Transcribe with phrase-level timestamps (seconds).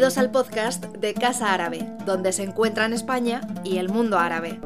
[0.00, 4.58] Bienvenidos al podcast de Casa Árabe, donde se encuentran España y el mundo árabe.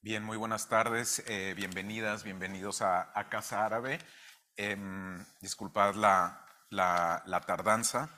[0.00, 3.98] Bien, muy buenas tardes, eh, bienvenidas, bienvenidos a, Casa Árabe.
[4.56, 6.46] Em, disculpad la,
[7.46, 8.08] tardanza,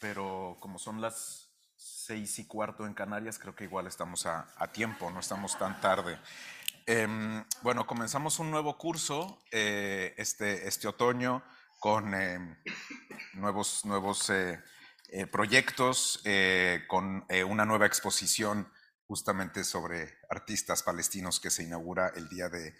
[0.00, 4.68] pero como son las seis y cuarto en Canarias, creo que igual estamos a, a
[4.68, 6.20] tiempo, no estamos tan tarde.
[6.88, 11.42] Em, bueno, comenzamos un nuevo curso eh, este, este otoño
[11.80, 12.56] con em,
[13.34, 14.62] nuevos, nuevos eh,
[15.08, 16.22] eh, proyectos,
[16.86, 18.70] con una nueva exposición
[19.08, 22.74] justamente sobre artistas palestinos que se inaugura el día de,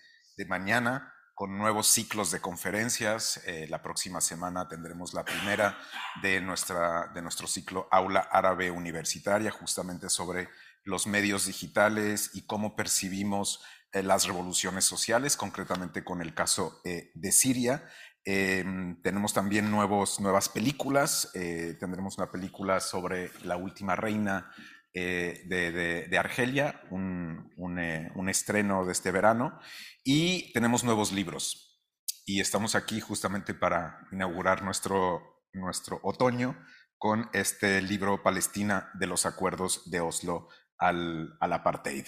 [0.47, 3.41] mañana, con nuevos ciclos de conferencias.
[3.69, 5.79] la próxima semana tendremos la primera
[6.21, 10.49] de, nuestra, de nuestro ciclo Aula Árabe Universitaria, justamente sobre
[10.87, 13.61] los medios digitales y cómo percibimos
[13.93, 17.89] eh, las revoluciones sociales, concretamente con el caso eh, de Siria.
[18.25, 21.31] Em, tenemos también nuevos, nuevas películas.
[21.35, 24.53] Eh, tendremos una película sobre la última reina
[24.93, 29.61] de, Argelia, un, un, estreno de este verano.
[30.03, 31.83] Y tenemos nuevos libros.
[32.25, 36.57] Y estamos aquí justamente para inaugurar nuestro, nuestro otoño
[36.99, 40.49] con este libro Palestina de los acuerdos de Oslo
[40.79, 42.07] al, al apartheid.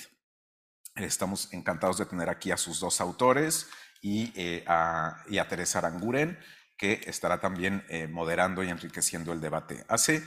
[0.98, 3.68] Estamos encantados de tener aquí a sus dos autores
[4.00, 6.38] y, eh, a, Teresa Aranguren,
[6.76, 9.84] que estará también eh, moderando y enriqueciendo el debate.
[9.88, 10.24] Hace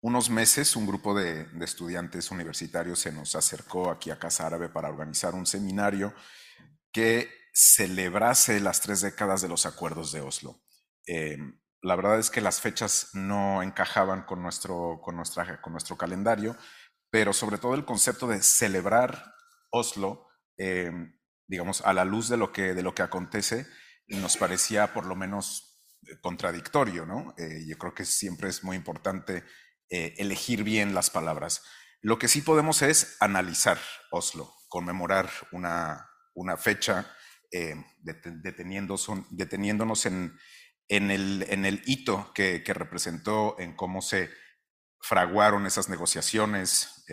[0.00, 4.88] unos meses un grupo de, estudiantes universitarios se nos acercó aquí a Casa Árabe para
[4.88, 6.14] organizar un seminario
[6.92, 10.60] que celebrase las tres décadas de los acuerdos de Oslo.
[11.06, 15.96] Em, la verdad es que las fechas no encajaban con nuestro, con, nuestra, con nuestro
[15.96, 16.56] calendario,
[17.10, 19.35] pero sobre todo el concepto de celebrar
[19.76, 23.66] Oslo, em, digamos, a la luz de lo que, de lo que acontece,
[24.08, 27.34] nos parecía por lo menos eh, contradictorio, ¿no?
[27.38, 29.44] Eh, yo creo que siempre es muy importante
[29.90, 31.62] eh, elegir bien las palabras.
[32.00, 33.78] Lo que sí podemos es analizar
[34.10, 37.12] Oslo, conmemorar una, una fecha,
[39.30, 40.36] deteniéndonos en,
[40.88, 44.28] en, el, en, el, hito que, que, representó en cómo se
[45.00, 47.04] fraguaron esas negociaciones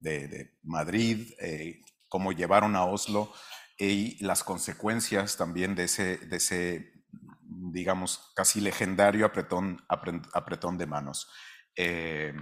[0.00, 1.28] de, Madrid,
[2.12, 3.32] cómo llevaron a Oslo
[3.78, 6.92] y las consecuencias también de ese, de ese
[7.72, 11.30] digamos, casi legendario apretón, apretón de manos.
[11.74, 12.34] Eh,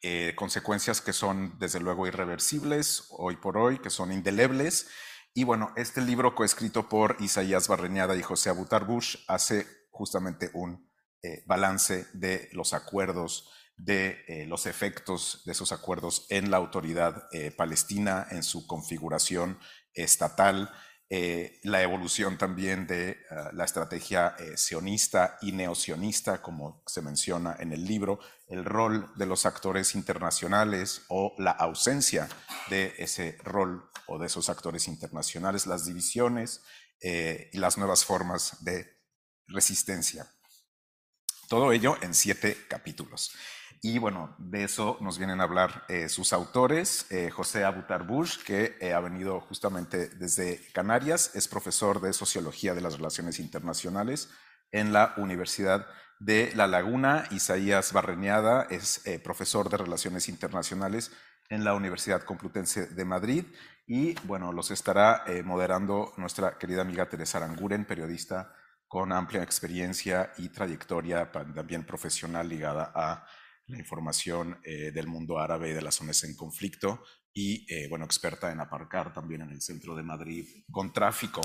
[0.00, 4.88] eh, consecuencias que son desde luego irreversibles hoy por hoy, que son indelebles.
[5.34, 10.88] Y bueno, este libro coescrito por Isaías Barreñada y José Abutar Bush hace justamente un
[11.24, 13.50] eh, balance de los acuerdos
[13.84, 19.58] de eh, los efectos de esos acuerdos en la autoridad eh, palestina, en su configuración
[19.92, 20.70] estatal,
[21.10, 27.72] eh, la evolución también de ah, la estrategia sionista y neosionista, como se menciona en
[27.72, 32.28] el libro, el rol de los actores internacionales o la ausencia
[32.70, 36.62] de ese rol o de esos actores internacionales, las divisiones
[37.00, 38.86] y las nuevas formas de
[39.48, 40.30] resistencia.
[41.52, 43.34] Todo ello en siete capítulos.
[43.82, 48.38] Y bueno, de eso nos vienen a hablar eh, sus autores, eh, José Abutar Bush,
[48.38, 54.30] que eh, ha venido justamente desde Canarias, es profesor de Sociología de las Relaciones Internacionales
[54.70, 55.86] en la Universidad
[56.20, 57.26] de La Laguna.
[57.30, 61.12] Isaías Barreñada es profesor de Relaciones Internacionales
[61.50, 63.44] en la Universidad Complutense de Madrid.
[63.86, 68.54] Y bueno, los estará moderando nuestra querida amiga Teresa Aranguren, periodista
[68.92, 73.26] con amplia experiencia y trayectoria también profesional ligada a
[73.68, 77.02] la información eh, del mundo árabe y de las zonas en conflicto
[77.32, 81.40] y, eh, bueno, experta en aparcar también en el centro de Madrid con tráfico.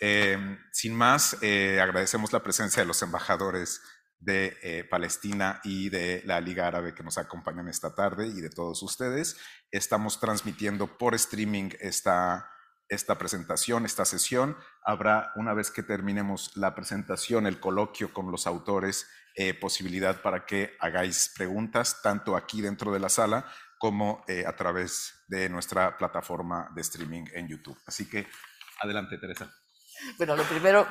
[0.00, 3.80] Em, sin más, eh, agradecemos la presencia de los embajadores
[4.18, 8.82] de Palestina y de la Liga Árabe que nos acompañan esta tarde y de todos
[8.82, 9.38] ustedes.
[9.70, 12.51] Estamos transmitiendo por streaming esta,
[12.92, 14.56] esta presentación, esta sesión.
[14.84, 20.44] Habrá, una vez que terminemos la presentación, el coloquio con los autores eh, posibilidad para
[20.44, 25.96] que hagáis preguntas tanto aquí dentro de la sala como eh, a través de nuestra
[25.96, 27.78] plataforma de streaming en YouTube.
[27.86, 28.26] Así que
[28.80, 29.50] adelante, Teresa.
[30.18, 30.86] Bueno, lo primero,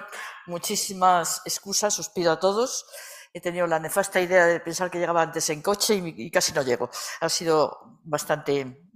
[0.48, 2.86] muchísimas excusas os pido a todos.
[3.32, 6.52] He tenido la nefasta idea de pensar que llegaba antes en coche y, y casi
[6.52, 6.90] no llego.
[7.22, 8.90] Ha sido bastante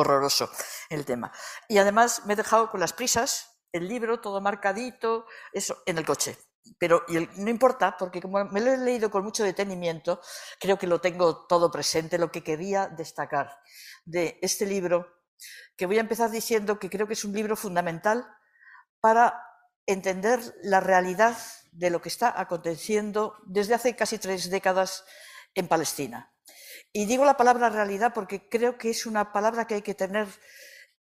[0.00, 0.50] horroroso
[0.90, 1.32] el tema.
[1.68, 6.06] Y además me he dejado con las prisas, el libro todo marcadito, eso, en el
[6.06, 6.38] coche
[6.78, 7.04] pero
[7.36, 10.20] no importa, porque como me lo he leído con mucho detenimiento,
[10.60, 13.58] creo que lo tengo todo presente, lo que quería destacar
[14.04, 15.06] de este libro,
[15.76, 18.26] que voy a empezar diciendo que creo que es un libro fundamental
[19.00, 19.42] para
[19.86, 21.36] entender la realidad
[21.72, 25.04] de lo que está aconteciendo desde hace casi tres décadas
[25.54, 26.34] en Palestina.
[26.92, 30.28] Y digo la palabra realidad porque creo que es una palabra que hay que tener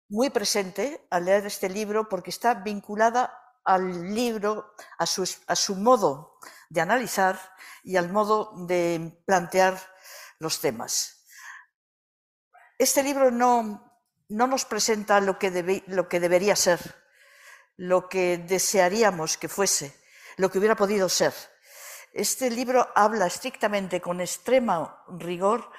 [0.09, 5.75] muy presente al leer este libro porque está vinculada al libro, a su, a su
[5.75, 6.37] modo
[6.69, 7.39] de analizar
[7.83, 9.79] y al modo de plantear
[10.39, 11.25] los temas.
[12.77, 16.79] Este libro no, no nos presenta lo que, lo que debería ser,
[17.75, 19.95] lo que desearíamos que fuese,
[20.37, 21.33] lo que hubiera podido ser.
[22.11, 25.71] Este libro habla estrictamente, con extrema rigor,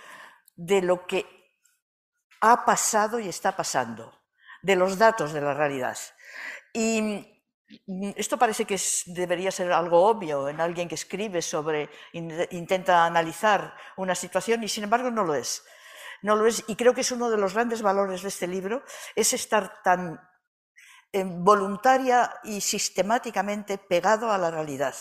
[0.57, 1.27] de lo que
[2.41, 4.13] ha pasado y está pasando,
[4.63, 5.97] de los datos de la realidad.
[6.73, 7.27] Y
[8.17, 14.15] esto parece que debería ser algo obvio en alguien que escribe sobre, intenta analizar una
[14.15, 15.65] situación y sin embargo no lo es.
[16.23, 18.85] No lo es y creo que es uno de los grandes valores de este libro,
[19.17, 20.21] es estar tan
[21.13, 24.95] eh, voluntaria y sistemáticamente pegado a la realidad,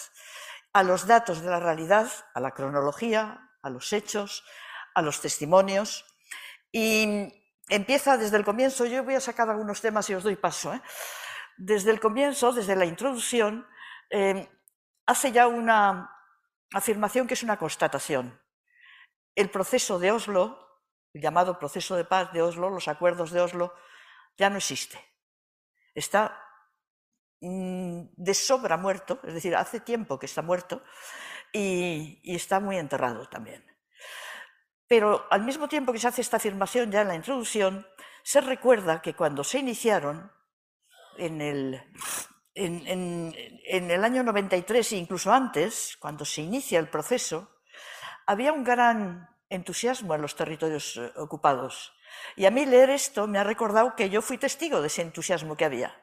[0.74, 4.44] a los datos de la realidad, a la cronología, a los hechos,
[4.94, 6.06] a los testimonios.
[6.72, 7.34] Y
[7.70, 10.74] empieza desde el comienzo, yo voy a sacar algunos temas y os doy paso.
[10.74, 10.82] ¿eh?
[11.58, 13.68] Desde el comienzo, desde la introducción,
[14.10, 14.50] eh,
[15.06, 16.10] hace ya una
[16.74, 18.40] afirmación que es una constatación.
[19.36, 20.58] El proceso de Oslo,
[21.14, 23.74] llamado proceso de paz de Oslo, los acuerdos de Oslo,
[24.38, 25.00] ya no existe.
[25.94, 26.51] Está
[27.42, 30.84] de sobra muerto, es decir, hace tiempo que está muerto
[31.52, 33.66] y está muy enterrado también.
[34.88, 37.88] Pero al mismo tiempo que se hace esta afirmación ya en la introducción,
[38.24, 40.32] se recuerda que cuando se iniciaron,
[41.18, 41.82] en el,
[42.56, 47.50] en, el año 93 e incluso antes, cuando se inicia el proceso,
[48.26, 51.94] había un gran entusiasmo en los territorios eh, ocupados.
[52.36, 55.56] Y a mí leer esto me ha recordado que yo fui testigo de ese entusiasmo
[55.56, 55.96] que había.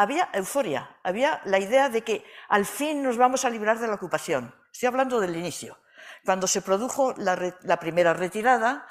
[0.00, 3.96] Había euforia, había la idea de que al fin nos vamos a librar de la
[3.96, 4.54] ocupación.
[4.72, 5.78] Estoy hablando del inicio
[6.24, 7.36] cuando se produjo la,
[7.78, 8.86] primera retirada,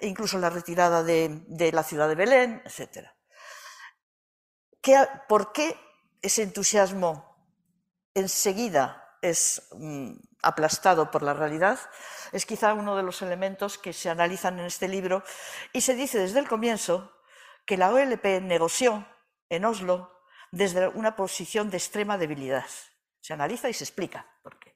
[0.00, 3.08] incluso la retirada de, la ciudad de Belén, etc.
[5.26, 5.80] ¿Por qué
[6.20, 7.42] ese entusiasmo
[8.12, 11.78] enseguida es mm, aplastado por la realidad?
[12.32, 15.24] Es quizá uno de los elementos que se analizan en este libro
[15.72, 17.14] y se dice desde el comienzo
[17.64, 19.08] que la OLP negoció
[19.48, 20.19] en Oslo
[20.50, 22.66] desde una posición de extrema debilidad.
[23.20, 24.74] Se analiza y se explica por qué.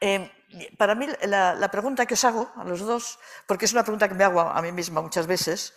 [0.00, 0.30] Em,
[0.78, 4.14] para mí, la, pregunta que os hago a los dos, porque es una pregunta que
[4.14, 5.74] me hago a, mí misma muchas veces,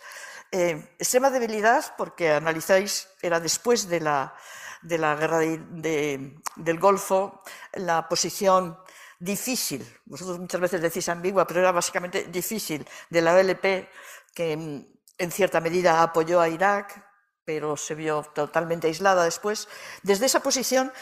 [0.50, 4.34] eh, extrema debilidad, porque analizáis, era después de la,
[4.82, 7.42] de la guerra del Golfo,
[7.74, 8.78] la posición
[9.18, 13.88] difícil, vosotros muchas veces decís ambigua, pero era básicamente difícil, de la OLP,
[14.34, 17.13] que en cierta medida apoyó a Irak,
[17.44, 19.68] pero se vio totalmente aislada después.
[20.02, 20.92] Desde esa posición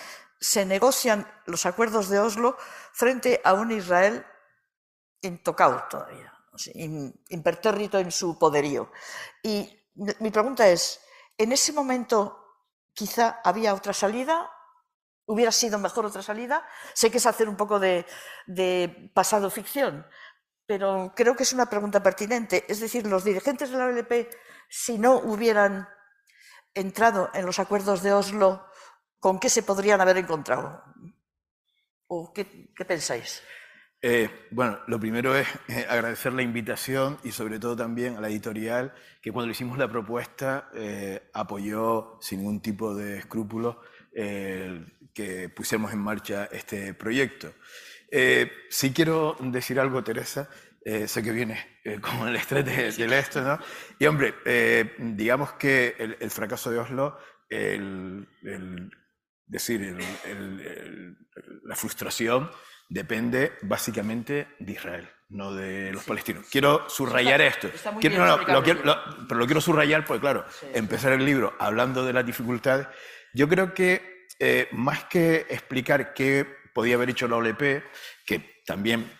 [0.41, 2.57] se negocian los acuerdos de Oslo
[2.93, 4.27] frente a un Israel
[5.21, 6.35] intocado todavía,
[7.29, 8.91] impertérrito en su poderío.
[9.43, 11.01] Y mi pregunta es,
[11.39, 12.43] ¿en ese momento
[12.93, 14.51] quizá había otra salida?
[15.27, 16.67] ¿Hubiera sido mejor otra salida?
[16.93, 18.05] Sé que es hacer un poco de,
[19.15, 20.05] pasado ficción,
[20.67, 22.65] pero creo que es una pregunta pertinente.
[22.69, 24.29] Es decir, los dirigentes de la OLP,
[24.69, 25.89] si no hubieran
[26.75, 28.65] entrado en los acuerdos de Oslo,
[29.19, 30.83] ¿con qué se podrían haber encontrado?
[32.07, 32.45] ¿O qué,
[32.87, 33.43] pensáis?
[34.01, 38.29] Eh, bueno, lo primero es eh, agradecer la invitación y sobre todo también a la
[38.29, 43.77] editorial que cuando le hicimos la propuesta eh, apoyó sin ningún tipo de escrúpulos
[44.13, 47.55] que pusiéramos en marcha este proyecto.
[48.69, 50.51] sí quiero decir algo, Teresa,
[50.85, 53.59] sé que viene como el estrés de, esto, ¿no?
[53.99, 54.35] Y hombre,
[54.99, 58.27] digamos que el, fracaso de Oslo, el,
[59.47, 59.97] decir,
[61.65, 62.51] la frustración
[62.89, 66.47] depende básicamente de Israel, no de los palestinos.
[66.51, 67.71] Quiero subrayar esto.
[68.01, 72.87] Quiero, pero lo quiero subrayar porque, claro, empezar el libro hablando de las dificultades,
[73.33, 77.83] yo creo que eh, más que explicar qué podía haber hecho la OLP,
[78.27, 79.11] que también,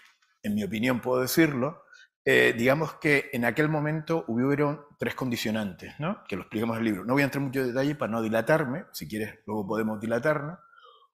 [0.43, 1.85] en mi opinión, puedo decirlo,
[2.25, 6.23] eh, digamos que en aquel momento hubieron tres condicionantes, ¿no?
[6.29, 7.05] que lo explicamos en el libro.
[7.05, 10.59] No voy a entrar en mucho detalle para no dilatarme, si quieres luego podemos dilatarnos.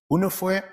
[0.09, 0.65] Uno fue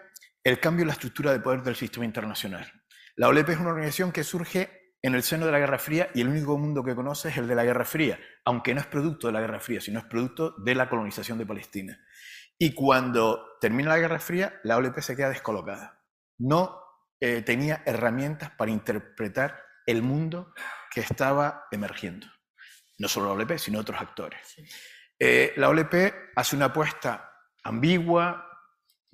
[0.43, 2.69] el cambio en la estructura de poder del sistema internacional.
[3.15, 6.21] La OLP es una organización que surge en el seno de la Guerra Fría y
[6.21, 9.27] el único mundo que conoce es el de la Guerra Fría, aunque no es producto
[9.27, 11.99] de la Guerra Fría, sino es producto de la colonización de Palestina.
[12.57, 16.01] Y cuando termina la Guerra Fría, la OLP se queda descolocada.
[16.37, 16.84] No
[17.27, 20.53] eh, tenía herramientas para interpretar el mundo
[20.91, 22.27] que estaba emergiendo.
[22.99, 24.55] No solo la OLP, sino otros actores.
[25.17, 28.47] Eh, la OLP hace una apuesta ambigua,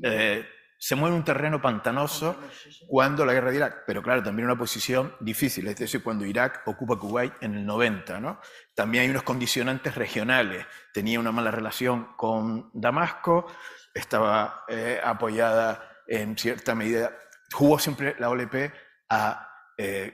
[0.03, 0.45] eh,
[0.77, 2.37] se mueve un terreno pantanoso
[2.85, 6.63] cuando la guerra de Irak, pero claro, también una posición difícil, es decir, cuando Irak
[6.65, 8.41] ocupa Kuwait en el 90, ¿no?
[8.75, 13.47] También hay unos condicionantes regionales, tenía una mala relación con Damasco,
[13.93, 17.15] estaba eh, apoyada en cierta medida,
[17.51, 18.71] jugó siempre la OLP
[19.09, 20.13] a eh,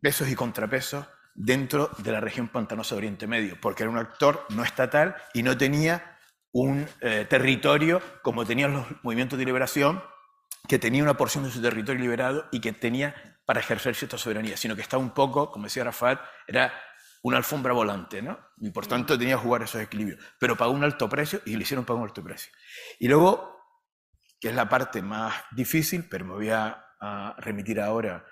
[0.00, 4.44] pesos y contrapesos dentro de la región pantanosa de Oriente Medio, porque era un actor
[4.50, 6.18] no estatal y no tenía
[6.52, 10.02] un eh, territorio como tenían los movimientos de liberación,
[10.66, 13.14] que tenía una porción de su territorio liberado y que tenía
[13.46, 16.72] para ejercer cierta soberanía, sino que estaba un poco, como decía Rafat, era
[17.22, 18.38] una alfombra volante, ¿no?
[18.58, 20.22] Y por tanto tenía que jugar esos equilibrios.
[20.38, 22.52] Pero pagó un alto precio y le hicieron pagar un alto precio.
[22.98, 23.57] Y luego,
[24.40, 26.84] que es la parte más difícil, pero me voy a,
[27.38, 28.26] remitir ahora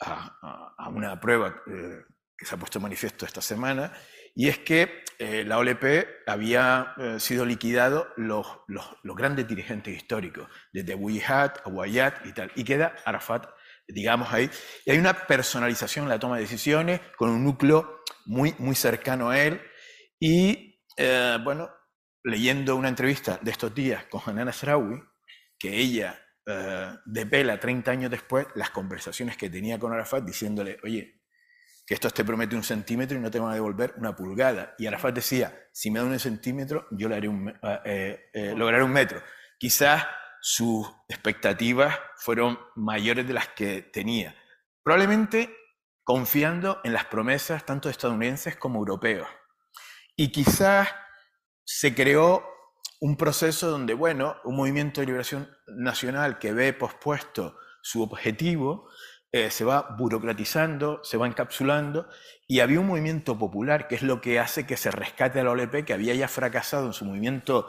[0.00, 2.04] a, una prueba eh,
[2.36, 3.92] que se ha puesto manifiesto esta semana,
[4.34, 10.46] y es que eh, la OLP había eh, sido liquidado los, los, grandes dirigentes históricos,
[10.72, 13.46] desde Wihat a Wayat y tal, y queda Arafat,
[13.88, 14.50] digamos ahí,
[14.84, 19.30] y hay una personalización en la toma de decisiones con un núcleo muy, muy cercano
[19.30, 19.62] a él,
[20.20, 21.70] y eh, bueno,
[22.22, 25.02] leyendo una entrevista de estos días con Hanan Asraoui,
[25.58, 26.22] que ella
[27.04, 31.16] devela 30 años después las conversaciones que tenía con Arafat diciéndole, oye,
[31.86, 34.74] que esto te promete un centímetro y no te van a devolver una pulgada.
[34.76, 37.48] Y Arafat decía, si me da un centímetro, yo le haré un,
[37.84, 39.22] eh, eh, lograré un metro.
[39.56, 40.04] Quizás
[40.40, 44.34] sus expectativas fueron mayores de las que tenía.
[44.82, 45.56] Probablemente
[46.02, 49.28] confiando en las promesas tanto estadounidenses como europeos.
[50.16, 50.88] Y quizás
[51.64, 52.44] se creó
[53.00, 58.88] un proceso donde, bueno, un movimiento de liberación nacional que ve pospuesto su objetivo,
[59.32, 62.08] eh, se va burocratizando, se va encapsulando,
[62.46, 65.50] y había un movimiento popular, que es lo que hace que se rescate a la
[65.50, 67.68] OLP, que había ya fracasado en su movimiento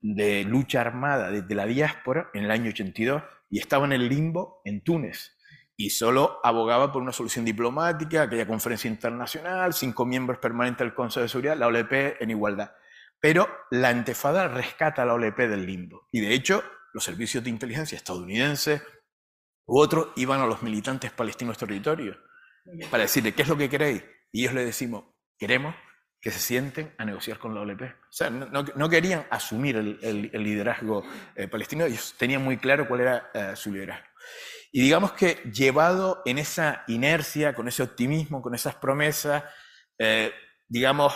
[0.00, 4.60] de lucha armada desde la diáspora en el año 82, y estaba en el limbo
[4.64, 5.36] en Túnez,
[5.76, 11.22] y solo abogaba por una solución diplomática, aquella conferencia internacional, cinco miembros permanentes del Consejo
[11.22, 12.72] de Seguridad, la OLP en igualdad.
[13.26, 16.06] Pero la antefada rescata a la OLP del limbo.
[16.12, 18.80] Y de hecho, los servicios de inteligencia estadounidenses,
[19.66, 22.16] u otros iban a los militantes palestinos territorios
[22.88, 24.04] para decirle, ¿qué es lo que queréis?
[24.30, 25.06] Y ellos le decimos,
[25.36, 25.74] queremos
[26.20, 27.82] que se sienten a negociar con la OLP.
[27.82, 31.02] O sea, no, querían asumir el, liderazgo
[31.34, 34.06] eh, palestino, ellos tenían muy claro cuál era eh, su liderazgo.
[34.70, 39.42] Y digamos que llevado en esa inercia, con ese optimismo, con esas promesas,
[39.98, 40.32] eh,
[40.68, 41.12] digamos,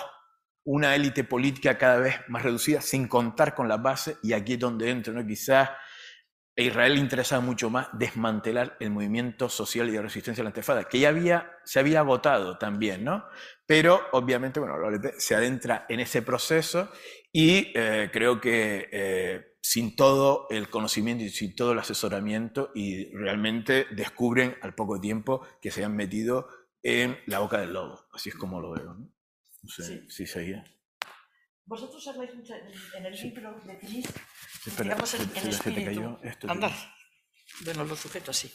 [0.70, 4.60] una élite política cada vez más reducida, sin contar con la base, y aquí es
[4.60, 5.26] donde entro, ¿no?
[5.26, 10.44] quizás a Israel le interesaba mucho más desmantelar el movimiento social y de resistencia a
[10.44, 13.24] la antefada, que ya había, se había agotado también, ¿no?
[13.66, 14.76] Pero obviamente, bueno,
[15.18, 16.92] se adentra en ese proceso
[17.32, 23.10] y eh, creo que eh, sin todo el conocimiento y sin todo el asesoramiento, y
[23.12, 26.48] realmente descubren al poco tiempo que se han metido
[26.82, 28.06] en la boca del lobo.
[28.12, 28.96] Así es como lo veo.
[29.62, 30.64] No sé si seguía.
[31.64, 32.54] Vosotros habláis mucho
[32.96, 34.06] en el libro, definís
[34.78, 36.18] digamos, el, el espíritu.
[36.48, 36.72] Andar.
[37.60, 38.52] Bueno, lo sujeto así.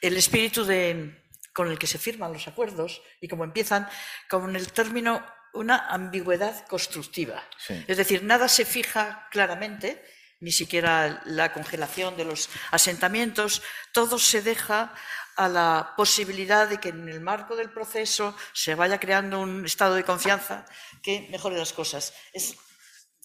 [0.00, 3.88] El espíritu de, con el que se firman los acuerdos y como empiezan
[4.28, 7.42] con el término una ambigüedad constructiva.
[7.86, 10.04] Es decir, nada se fija claramente,
[10.40, 14.94] ni siquiera la congelación de los asentamientos, todo se deja
[15.38, 19.94] a la posibilidad de que en el marco del proceso se vaya creando un estado
[19.94, 20.66] de confianza
[21.00, 22.12] que mejore las cosas.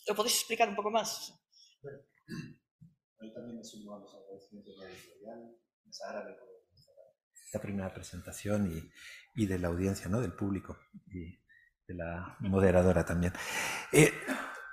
[0.07, 1.33] ¿Lo podéis explicar un poco más?
[3.33, 5.57] también me sumo a los agradecimientos de la editorial,
[7.51, 10.21] la primera presentación y, y, de la audiencia, ¿no?
[10.21, 10.77] del público
[11.07, 11.39] y
[11.87, 13.33] de la moderadora también.
[13.91, 14.11] Eh,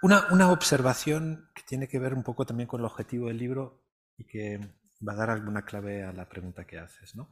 [0.03, 3.83] una, una, observación que tiene que ver un poco también con el objetivo del libro
[4.17, 7.15] y que va a dar alguna clave a la pregunta que haces.
[7.15, 7.29] ¿no?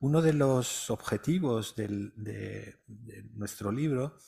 [0.00, 2.80] Uno de los objetivos de,
[3.34, 4.18] nuestro libro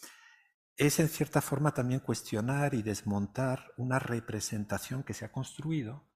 [0.76, 6.08] es en cierta forma también cuestionar y desmontar una representación que se ha construido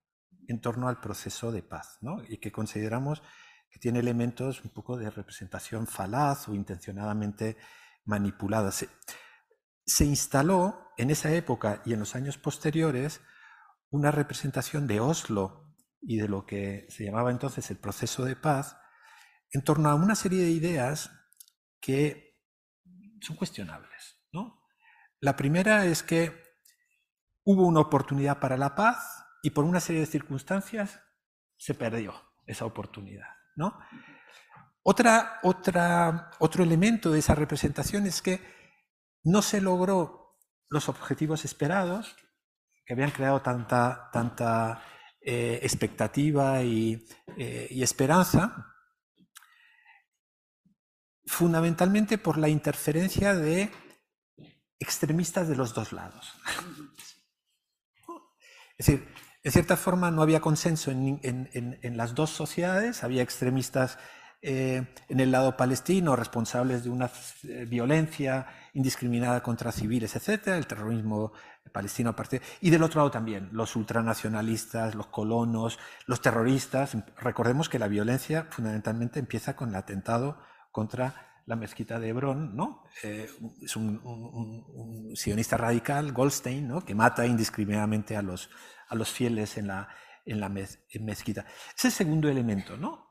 [0.48, 2.22] en torno al proceso de paz, ¿no?
[2.28, 3.22] y que consideramos
[3.70, 7.56] que tiene elementos un poco de representación falaz o intencionadamente
[8.04, 8.72] manipulada.
[8.72, 13.20] Se instaló en esa época y en los años posteriores
[13.90, 15.67] una representación de Oslo
[16.00, 18.76] y de lo que se llamaba entonces el proceso de paz
[19.52, 21.10] en torno a una serie de ideas
[21.80, 22.38] que
[23.20, 24.18] son cuestionables.
[25.20, 26.44] La primera es que
[27.44, 31.00] hubo una oportunidad para la paz y por una serie de circunstancias
[31.56, 32.14] se perdió
[32.46, 33.26] esa oportunidad.
[33.56, 33.76] ¿no?
[34.82, 38.40] Otra, otra, otro elemento de esa representación es que
[39.24, 40.36] no se logró
[40.68, 42.14] los objetivos esperados,
[42.86, 44.84] que habían creado tanta, tanta
[45.30, 47.06] eh, expectativa y,
[47.36, 48.72] eh, y esperanza,
[51.26, 53.70] fundamentalmente por la interferencia de
[54.78, 56.32] extremistas de los dos lados.
[58.78, 59.06] Es decir,
[59.42, 63.98] en cierta forma no había consenso en, las dos sociedades, había extremistas
[64.40, 67.10] eh, en el lado palestino responsables de una
[67.66, 71.32] violencia indiscriminada contra civiles, etcétera, el terrorismo
[71.70, 72.14] palestino
[72.60, 76.96] y del otro lado también los ultranacionalistas, los colonos, los terroristas.
[77.18, 80.38] Recordemos que la violencia fundamentalmente empieza con el atentado
[80.72, 82.84] contra la mezquita de Hebrón, ¿no?
[83.02, 83.28] Eh,
[83.62, 86.84] es un, un, sionista radical, Goldstein, ¿no?
[86.84, 88.50] que mata indiscriminadamente a los,
[88.88, 89.88] a los fieles en la,
[90.26, 91.46] en la mez, en mezquita.
[91.74, 93.07] Ese segundo elemento, ¿no?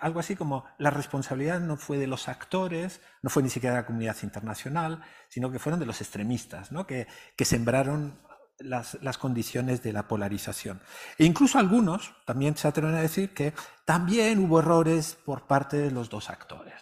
[0.00, 3.82] Algo así como la responsabilidad no fue de los actores, no fue ni siquiera de
[3.82, 8.20] la comunidad internacional, sino que fueron de los extremistas, que, sembraron
[8.58, 10.80] las, condiciones de la polarización.
[11.18, 15.90] E incluso algunos también se atreven a decir que también hubo errores por parte de
[15.90, 16.74] los dos actores,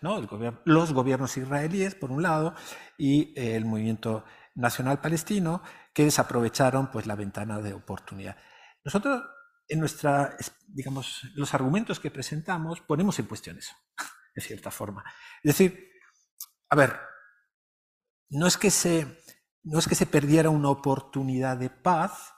[0.64, 2.54] los gobiernos israelíes, por un lado,
[2.98, 8.36] y el movimiento nacional palestino, que desaprovecharon pues, la ventana de oportunidad.
[8.84, 9.22] Nosotros,
[9.70, 10.36] en nuestra,
[10.66, 13.74] digamos, los argumentos que presentamos, ponemos en cuestión eso,
[14.34, 15.04] de cierta forma.
[15.42, 15.90] Es decir,
[16.68, 16.98] a ver,
[18.30, 19.20] no es que se
[19.62, 22.32] no es que se perdiera una oportunidad de paz,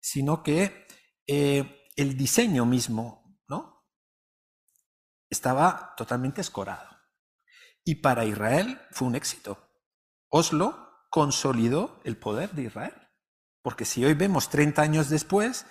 [0.00, 0.86] sino que
[1.26, 3.86] eh, el diseño mismo ¿no?
[5.28, 6.88] estaba totalmente escorado.
[7.84, 9.68] Y para Israel fue un éxito.
[10.28, 12.94] Oslo consolidó el poder de Israel.
[13.62, 15.66] Porque si hoy vemos 30 años después,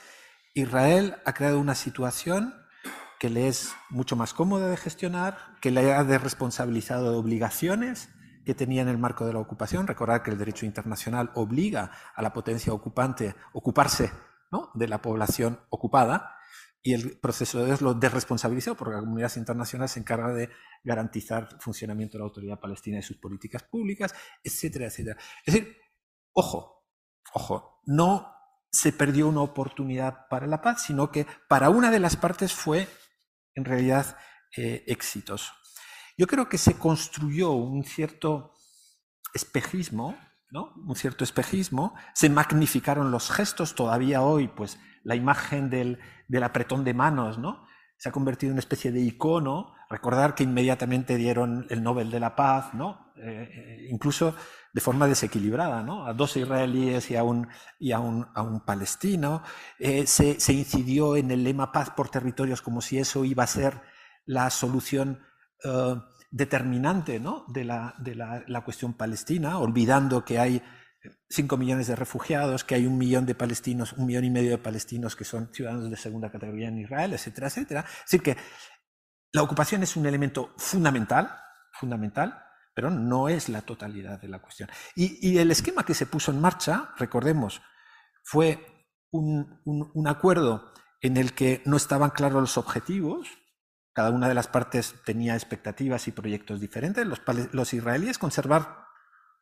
[0.59, 2.53] Israel ha creado una situación
[3.19, 8.09] que le es mucho más cómoda de gestionar, que le ha desresponsabilizado de obligaciones,
[8.45, 9.87] que tenía en el marco de la ocupación.
[9.87, 14.11] Recordar que el derecho internacional obliga a la potencia ocupante a ocuparse
[14.73, 16.35] de la población ocupada
[16.81, 20.49] y el proceso de lo desresponsabilizó porque la comunidad internacional se encarga de
[20.83, 25.19] garantizar el funcionamiento de la autoridad palestina y sus políticas públicas, etcétera, etcétera.
[25.45, 25.77] Es decir,
[26.33, 26.85] ojo,
[27.33, 28.38] ojo, no
[28.71, 32.87] se perdió una oportunidad para la paz, sino que para una de las partes fue
[33.55, 34.17] en realidad
[34.55, 35.53] eh, exitoso.
[36.17, 38.53] Yo creo que se construyó un cierto
[39.33, 40.17] espejismo,
[40.51, 40.73] ¿no?
[40.75, 45.99] Un cierto espejismo, se magnificaron los gestos, todavía hoy, pues la imagen del,
[46.43, 47.65] apretón de manos, ¿no?
[47.97, 49.73] Se ha convertido en una especie de icono.
[49.89, 53.11] Recordar que inmediatamente dieron el Nobel de la Paz, ¿no?
[53.17, 54.35] Eh, incluso
[54.73, 56.05] de forma desequilibrada, ¿no?
[56.05, 57.47] A dos israelíes y a un,
[57.79, 59.43] y a un, a un palestino.
[59.79, 63.47] Eh, se, se incidió en el lema paz por territorios como si eso iba a
[63.47, 63.81] ser
[64.25, 65.23] la solución
[65.63, 65.95] uh,
[66.29, 67.45] determinante ¿no?
[67.47, 70.61] de, la, de la, la, cuestión palestina, olvidando que hay
[71.29, 74.57] 5 millones de refugiados, que hay un millón de palestinos, un millón y medio de
[74.57, 77.79] palestinos que son ciudadanos de segunda categoría en Israel, etcétera, etcétera.
[77.87, 78.37] Es decir, que
[79.31, 81.31] la ocupación es un elemento fundamental,
[81.73, 82.43] fundamental,
[82.79, 84.69] pero no es la totalidad de la cuestión.
[84.95, 87.61] Y, el esquema que se puso en marcha, recordemos,
[88.23, 88.65] fue
[89.11, 93.27] un, acuerdo en el que no estaban claros los objetivos,
[93.91, 97.05] cada una de las partes tenía expectativas y proyectos diferentes.
[97.05, 98.85] Los, los, israelíes conservar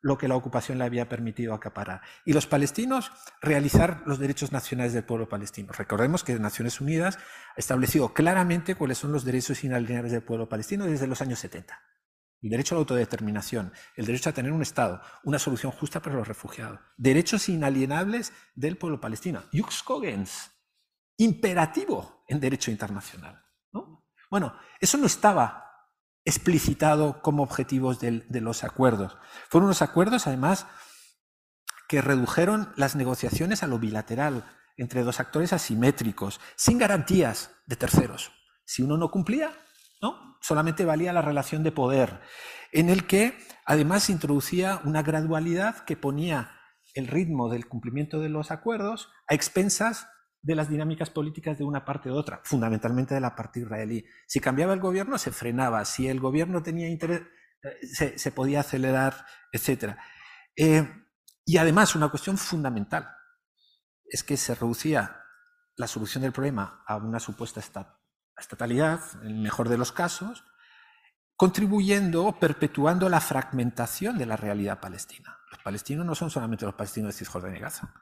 [0.00, 2.00] lo que la ocupación le había permitido acaparar.
[2.24, 5.72] Y los palestinos realizar los derechos nacionales del pueblo palestino.
[5.72, 10.86] Recordemos que Naciones Unidas ha establecido claramente cuáles son los derechos inalienables del pueblo palestino
[10.86, 11.80] desde los años 70.
[12.40, 16.16] El derecho a la autodeterminación, el derecho a tener un Estado, una solución justa para
[16.16, 19.42] los refugiados, derechos inalienables del pueblo palestino.
[19.52, 20.50] Jux cogens,
[21.16, 23.44] imperativo en derecho internacional.
[24.30, 25.68] Bueno, eso no estaba
[26.24, 29.16] explicitado como objetivos de, los acuerdos.
[29.48, 30.66] Fueron unos acuerdos, además,
[31.88, 34.44] que redujeron las negociaciones a lo bilateral
[34.76, 38.30] entre dos actores asimétricos, sin garantías de terceros.
[38.66, 39.52] Si uno no cumplía,
[40.00, 40.38] ¿no?
[40.40, 42.20] solamente valía la relación de poder,
[42.72, 46.52] en el que además introducía una gradualidad que ponía
[46.94, 50.08] el ritmo del cumplimiento de los acuerdos a expensas
[50.40, 54.04] de las dinámicas políticas de una parte u otra, fundamentalmente de la parte israelí.
[54.26, 55.84] Si cambiaba el gobierno, se frenaba.
[55.84, 57.22] Si el gobierno tenía interés,
[57.92, 59.96] se, se podía acelerar, etc.
[60.56, 60.88] Eh,
[61.44, 63.08] y además, una cuestión fundamental
[64.06, 65.22] es que se reducía
[65.76, 67.60] la solución del problema a una supuesta
[68.40, 70.44] estatalidad, en el mejor de los casos,
[71.36, 75.38] contribuyendo, perpetuando la fragmentación de la realidad palestina.
[75.50, 77.94] Los palestinos no son solamente los palestinos de Cisjordania y Gaza,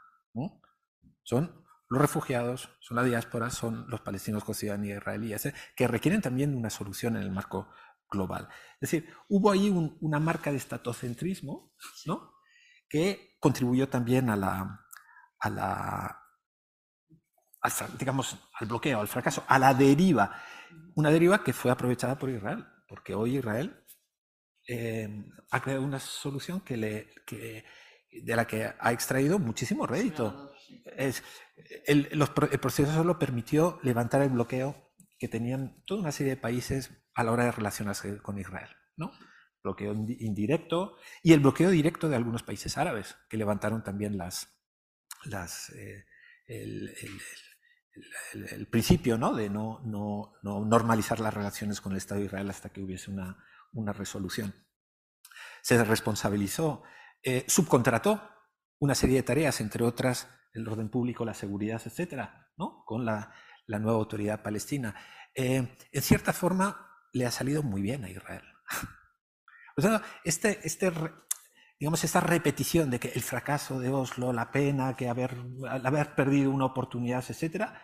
[1.22, 5.34] son los refugiados, son la diáspora, son los palestinos con ciudadanía israelí,
[5.76, 7.68] que requieren también una solución en el marco
[8.10, 8.48] global.
[8.80, 11.72] Es decir, hubo ahí un, una marca de estatocentrismo
[12.06, 12.32] ¿no?
[12.88, 14.86] que contribuyó también a la,
[15.38, 16.25] a la,
[17.98, 20.42] digamos, al bloqueo, al fracaso, a la deriva.
[20.94, 23.84] Una deriva que fue aprovechada por Israel, porque hoy Israel
[24.68, 25.08] eh,
[25.50, 27.64] ha creado una solución que le, que,
[28.10, 30.52] de la que ha extraído muchísimo rédito.
[30.96, 31.22] Es,
[31.86, 36.40] el, los, el proceso solo permitió levantar el bloqueo que tenían toda una serie de
[36.40, 38.68] países a la hora de relacionarse con Israel.
[38.96, 39.12] ¿no?
[39.62, 44.48] Bloqueo indirecto y el bloqueo directo de algunos países árabes, que levantaron también las,
[45.24, 46.04] las, eh,
[46.46, 47.20] el, el,
[48.34, 49.34] el, principio ¿no?
[49.34, 53.10] de no, no, no, normalizar las relaciones con el Estado de Israel hasta que hubiese
[53.10, 54.54] una, una resolución.
[55.62, 56.82] Se responsabilizó,
[57.22, 58.22] eh, subcontrató
[58.78, 62.82] una serie de tareas, entre otras el orden público, la seguridad, etcétera, ¿no?
[62.86, 63.34] con la,
[63.66, 64.94] la nueva autoridad palestina.
[65.34, 68.42] Eh, en cierta forma, le ha salido muy bien a Israel.
[69.76, 70.92] o sea, este, este,
[71.78, 75.36] digamos, esta repetición de que el fracaso de Oslo, la pena, que haber,
[75.84, 77.82] haber perdido una oportunidad, etcétera,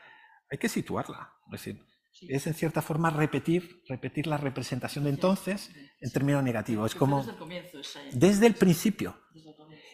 [0.50, 1.33] hay que situarla.
[1.46, 1.85] Es decir,
[2.28, 6.92] es en cierta forma repetir, repetir la representación de entonces en términos negativos.
[6.92, 7.78] Es como desde el, comienzo,
[8.12, 9.18] desde el principio.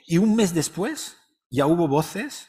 [0.07, 1.17] Y un mes después
[1.51, 2.49] ya hubo voces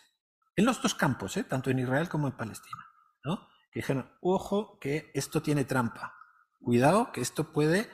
[0.56, 1.44] en los dos campos, ¿eh?
[1.44, 2.86] tanto en Israel como en Palestina,
[3.24, 3.48] ¿no?
[3.72, 6.16] que dijeron, ojo, que esto tiene trampa.
[6.60, 7.90] Cuidado, que esto puede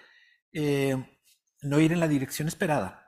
[0.54, 1.20] eh,
[1.62, 3.05] no ir en la dirección esperada.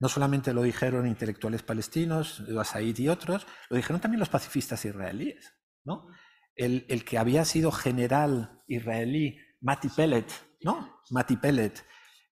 [0.00, 5.54] No solamente lo dijeron intelectuales palestinos, Said y otros, lo dijeron también los pacifistas israelíes.
[5.84, 6.08] ¿no?
[6.56, 10.26] El, que había sido general israelí, Mati Pellet,
[10.62, 11.00] ¿no?
[11.10, 11.84] Mati Pellet,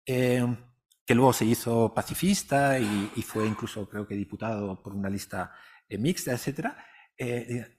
[0.07, 0.46] eh,
[1.07, 5.53] que luego se hizo pacifista y, y, fue incluso, creo que, diputado por una lista
[5.88, 6.68] eh, mixta, etc.
[7.18, 7.79] Eh,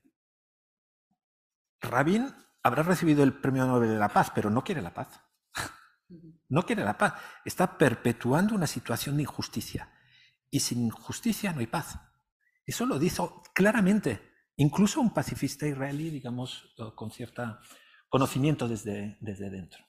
[1.81, 2.31] Rabin
[2.63, 5.19] habrá recibido el Premio Nobel de la Paz, pero no quiere la paz.
[6.49, 7.13] No quiere la paz.
[7.43, 9.91] Está perpetuando una situación de injusticia.
[10.49, 11.99] Y sin justicia no hay paz.
[12.65, 17.59] Eso lo dijo claramente, incluso un pacifista israelí, digamos, con cierto
[18.09, 19.83] conocimiento desde, desde dentro.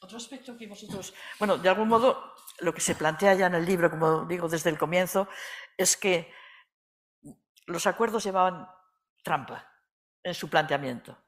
[0.00, 3.64] Otro aspecto que vosotros, bueno, de algún modo, lo que se plantea ya en el
[3.64, 5.28] libro, como digo desde el comienzo,
[5.76, 6.30] es que
[7.66, 8.68] los acuerdos llevaban
[9.22, 9.66] trampa
[10.22, 11.25] en su planteamiento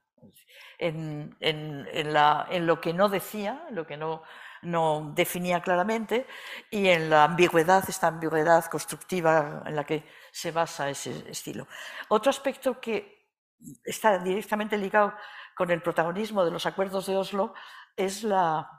[0.78, 4.22] en, en, en, la, en, lo que no decía, lo que no,
[4.62, 6.26] no definía claramente,
[6.70, 11.66] y en la ambigüedad, esta ambigüedad constructiva en la que se basa ese estilo.
[12.08, 13.26] Otro aspecto que
[13.84, 15.14] está directamente ligado
[15.54, 17.54] con el protagonismo de los acuerdos de Oslo
[17.96, 18.70] es la,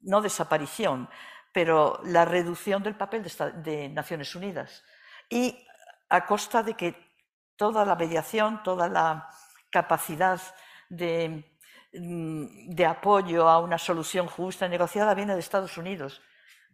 [0.00, 1.08] no desaparición,
[1.52, 4.84] pero la reducción del papel de, de Naciones Unidas.
[5.28, 5.66] Y
[6.08, 7.08] a costa de que
[7.56, 9.28] toda la mediación, toda la
[9.70, 10.40] capacidad
[10.88, 11.44] de,
[11.92, 16.22] mm, de, apoyo a una solución justa y negociada viene de Estados Unidos.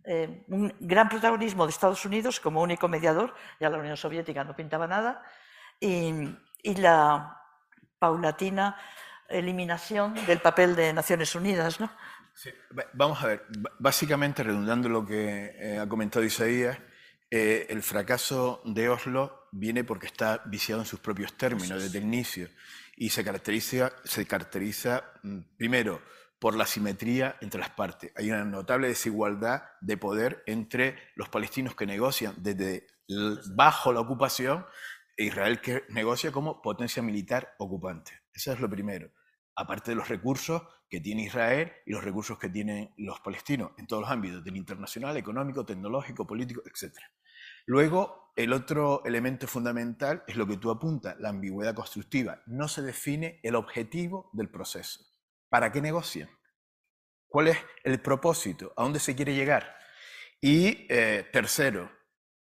[0.05, 4.55] Eh, un gran protagonismo de Estados Unidos como único mediador, ya la Unión Soviética no
[4.55, 5.23] pintaba nada,
[5.81, 6.13] y,
[6.63, 7.41] y la
[7.99, 8.77] paulatina
[9.29, 11.81] eliminación del papel de Naciones Unidas.
[11.81, 11.91] ¿no?
[12.35, 12.51] Sí.
[12.93, 13.47] Vamos a ver,
[13.79, 16.79] básicamente redundando lo que eh, ha comentado Isaías,
[17.31, 22.05] eh, el fracaso de Oslo viene porque está viciado en sus propios términos desde el
[22.05, 22.49] inicio
[22.97, 23.93] y se caracteriza,
[25.23, 26.03] mm, primero
[26.39, 28.13] por la simetría entre las partes.
[28.17, 32.87] Hay una notable desigualdad de poder entre los palestinos que negocian desde
[33.55, 34.67] bajo la ocupación
[35.17, 38.13] e Israel que negocia como potencia militar ocupante.
[38.33, 39.11] Eso es lo primero.
[39.57, 43.87] Aparte de los recursos que tiene Israel y los recursos que tienen los palestinos en
[43.87, 46.99] todos los ámbitos, del internacional, económico, tecnológico, político, etc.
[47.67, 52.43] Luego, el otro elemento fundamental es lo que tú apuntas, la ambigüedad constructiva.
[52.47, 55.01] No se define el objetivo del proceso.
[55.49, 56.29] ¿Para qué negocian?
[57.29, 58.73] ¿Cuál es el propósito?
[58.77, 59.77] ¿A dónde se quiere llegar?
[60.41, 61.91] Y eh, tercero,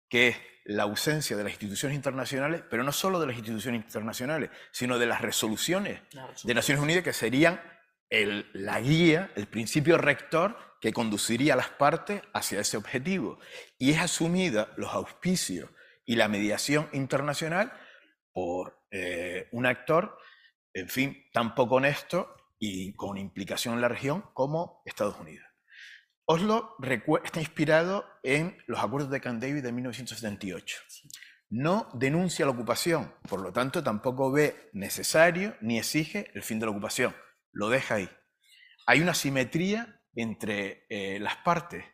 [0.10, 4.50] que es la ausencia de las instituciones internacionales, pero no solo de las instituciones internacionales,
[4.72, 6.02] sino de las resoluciones
[6.44, 7.62] de Naciones Unidas que serían
[8.10, 13.40] el, la guía, el principio rector que conduciría a las partes hacia ese objetivo.
[13.78, 15.70] Y es asumida los auspicios
[16.06, 17.74] y la mediación internacional
[18.32, 20.18] por eh, un actor,
[20.74, 25.46] en fin, tan poco honesto y con implicación en la región como Estados Unidos.
[26.26, 26.76] Oslo
[27.24, 30.78] está inspirado en los acuerdos de Camp David de 1978.
[31.50, 36.66] No denuncia la ocupación, por lo tanto tampoco ve necesario ni exige el fin de
[36.66, 37.16] la ocupación.
[37.54, 38.10] Lo deja ahí.
[38.86, 41.86] Hay una simetría entre eh, las partes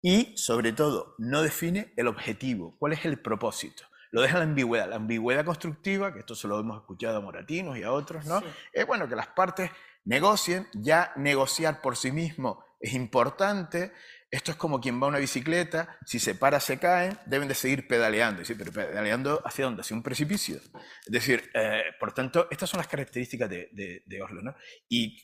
[0.00, 3.84] y, sobre todo, no define el objetivo, cuál es el propósito.
[4.10, 4.88] Lo deja la ambigüedad.
[4.88, 8.40] La ambigüedad constructiva, que esto se lo hemos escuchado a Moratinos y a otros, ¿no?
[8.72, 9.70] Es bueno que las partes
[10.04, 13.92] negocien, ya negociar por sí mismo es importante,
[14.30, 17.54] esto es como quien va a una bicicleta, si se para se caen, deben de
[17.54, 18.44] seguir pedaleando.
[18.44, 19.80] Sí, pero pedaleando hacia dónde?
[19.80, 20.56] Hacia un precipicio.
[20.56, 24.40] Es decir, eh, por tanto, estas son las características de, de Oslo.
[24.42, 24.54] ¿no?
[24.88, 25.18] Y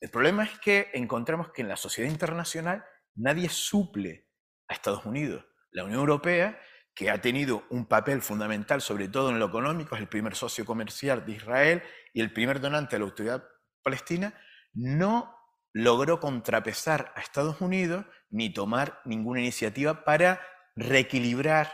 [0.00, 4.28] el problema es que encontramos que en la sociedad internacional nadie suple
[4.68, 5.44] a Estados Unidos.
[5.70, 6.60] La Unión Europea,
[6.94, 10.64] que ha tenido un papel fundamental, sobre todo en lo económico, es el primer socio
[10.64, 11.82] comercial de Israel
[12.12, 13.44] y el primer donante de la autoridad
[13.82, 14.34] palestina,
[14.74, 15.34] no
[15.72, 20.40] logró contrapesar a Estados Unidos ni tomar ninguna iniciativa para
[20.74, 21.72] reequilibrar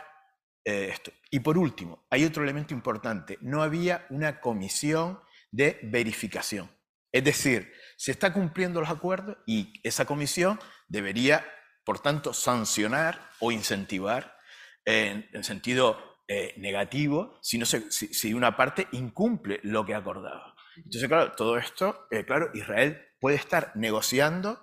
[0.65, 1.11] eh, esto.
[1.31, 5.19] Y por último, hay otro elemento importante, no había una comisión
[5.51, 6.69] de verificación.
[7.11, 11.45] Es decir, se está cumpliendo los acuerdos y esa comisión debería,
[11.83, 14.37] por tanto, sancionar o incentivar
[14.85, 20.53] en, sentido eh, negativo si, una parte incumple lo que ha acordado.
[20.77, 24.59] Entonces, claro, todo esto, eh, claro, Israel puede estar negociando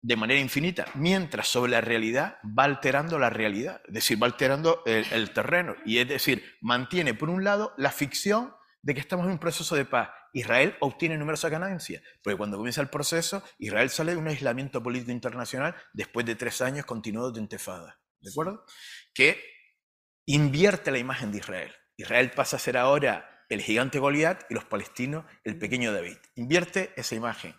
[0.00, 4.82] de manera infinita, mientras sobre la realidad va alterando la realidad, es decir, va alterando
[4.86, 9.32] el, terreno, y es decir, mantiene por un lado la ficción de que estamos en
[9.32, 10.10] un proceso de paz.
[10.32, 15.12] Israel obtiene numerosas ganancias, porque cuando comienza el proceso, Israel sale de un aislamiento político
[15.12, 18.64] internacional después de tres años continuados de entefada, ¿de acuerdo?
[19.14, 19.42] Que
[20.26, 21.74] invierte la imagen de Israel.
[21.96, 26.18] Israel pasa a ser ahora el gigante Goliat y los palestinos el pequeño David.
[26.36, 27.54] Invierte esa imagen.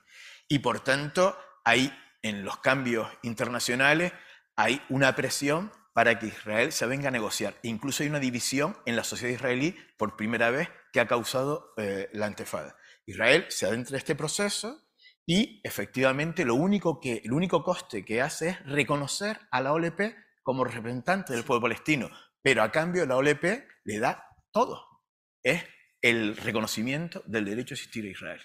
[0.48, 4.14] Y por tanto, hay en los cambios internacionales,
[4.56, 7.56] hay una presión para que Israel se venga a negociar.
[7.62, 12.10] Incluso hay una división en la sociedad israelí por primera vez que ha causado eh,
[12.14, 12.78] la antefada.
[13.06, 14.82] Israel se adentra en este proceso
[15.26, 20.16] y efectivamente lo único que, el único coste que hace es reconocer a la OLP
[20.42, 22.10] como representante del pueblo palestino,
[22.42, 23.44] pero a cambio la OLP
[23.84, 25.04] le da todo.
[25.44, 25.66] Es
[26.02, 28.42] el reconocimiento del derecho a existir a Israel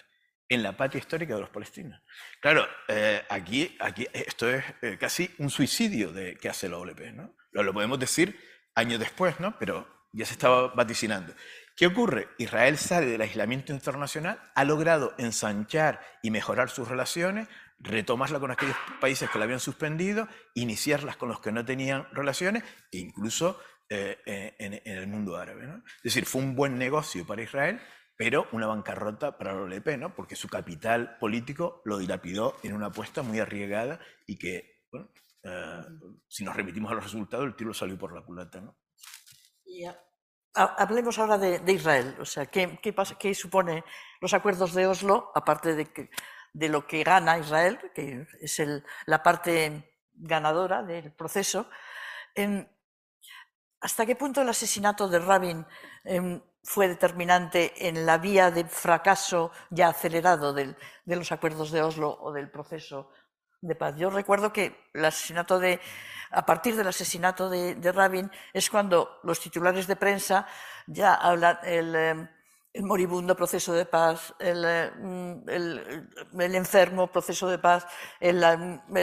[0.49, 2.01] en la patria histórica de los palestinos.
[2.41, 7.13] Claro, eh, aquí, aquí esto es eh, casi un suicidio de, que hace la OLP,
[7.13, 7.33] ¿no?
[7.55, 8.39] Lo, lo, podemos decir
[8.75, 9.57] años después, ¿no?
[9.57, 11.33] Pero ya se estaba vaticinando.
[11.75, 12.27] ¿Qué ocurre?
[12.37, 17.47] Israel sale del aislamiento internacional, ha logrado ensanchar y mejorar sus relaciones,
[17.79, 22.63] retomarla con aquellos países que la habían suspendido, iniciarlas con los que no tenían relaciones
[22.91, 25.65] e incluso eh, en, en, el mundo árabe.
[25.65, 25.77] ¿no?
[25.77, 27.81] Es decir, fue un buen negocio para Israel
[28.17, 30.15] pero una bancarrota para la OLP, ¿no?
[30.15, 35.09] porque su capital político lo dilapidó en una apuesta muy arriesgada y que, bueno,
[35.45, 35.81] eh,
[36.27, 38.61] si nos remitimos a los resultados, el tiro salió por la culata.
[38.61, 38.75] ¿no?
[40.53, 43.83] hablemos ahora de, Israel, o sea, ¿qué, qué, pasa, ¿qué, supone
[44.21, 46.09] los acuerdos de Oslo, aparte de, que,
[46.53, 51.69] de lo que gana Israel, que es el, la parte ganadora del proceso?
[53.81, 55.65] ¿Hasta qué punto el asesinato de Rabin
[56.05, 62.17] em, fue determinante en la vía de fracaso ya acelerado de los acuerdos de Oslo
[62.19, 63.11] o del proceso
[63.67, 63.95] de paz.
[63.97, 65.79] Yo recuerdo que el asesinato de,
[66.31, 70.47] a partir del asesinato de, Rabin es cuando los titulares de prensa
[70.87, 72.27] ya hablan el, em,
[72.75, 77.87] el moribundo proceso de paz, eh, mm, el, enfermo proceso de paz,
[78.19, 78.41] el,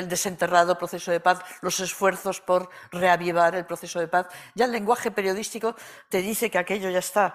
[0.09, 4.27] desenterrado proceso de paz, los esfuerzos por reavivar el proceso de paz.
[4.55, 5.75] Ya el lenguaje periodístico
[6.11, 7.35] te dice que aquello ya está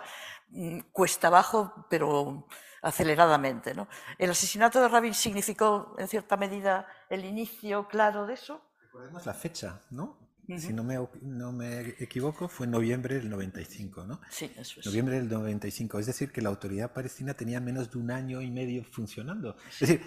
[0.50, 2.46] mm, cuesta abajo, pero
[2.82, 3.74] aceleradamente.
[3.74, 3.88] ¿no?
[4.18, 8.62] El asesinato de Rabin significó, en cierta medida, el inicio claro de eso.
[8.82, 10.28] Recordemos la fecha, ¿no?
[10.58, 14.22] Si no me, no me equivoco, fue en noviembre del 95, ¿no?
[14.30, 14.86] Sí, eso es.
[14.86, 16.00] Noviembre del 95.
[16.00, 19.58] Es decir, que la autoridad palestina tenía menos de un año y medio funcionando.
[19.74, 20.02] Es decir,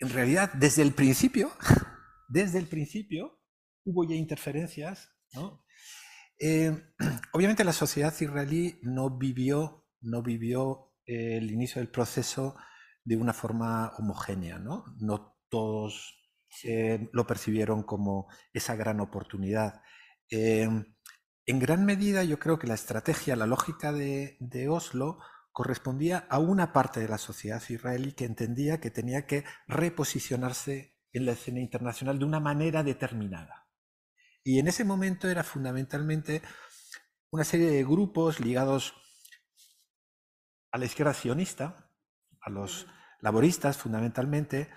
[0.00, 1.52] en realidad, desde el principio,
[2.28, 3.38] desde el principio,
[3.84, 5.64] hubo ya interferencias, ¿no?
[6.40, 6.76] Eh,
[7.32, 12.56] obviamente la sociedad israelí no vivió, no vivió el inicio del proceso
[13.04, 14.84] de una forma homogénea, ¿no?
[14.98, 16.16] No todos
[16.64, 19.82] eh, lo percibieron como esa gran oportunidad.
[20.28, 20.96] Em,
[21.46, 24.36] en gran medida yo creo que la estrategia, la lógica de,
[24.68, 25.18] Oslo
[25.52, 31.24] correspondía a una parte de la sociedad israelí que entendía que tenía que reposicionarse en
[31.26, 33.68] la escena internacional de una manera determinada.
[34.42, 36.42] Y en ese momento era fundamentalmente
[37.30, 38.94] una serie de grupos ligados
[40.76, 41.90] a la izquierda sionista,
[42.40, 42.86] a los
[43.20, 44.68] laboristas fundamentalmente,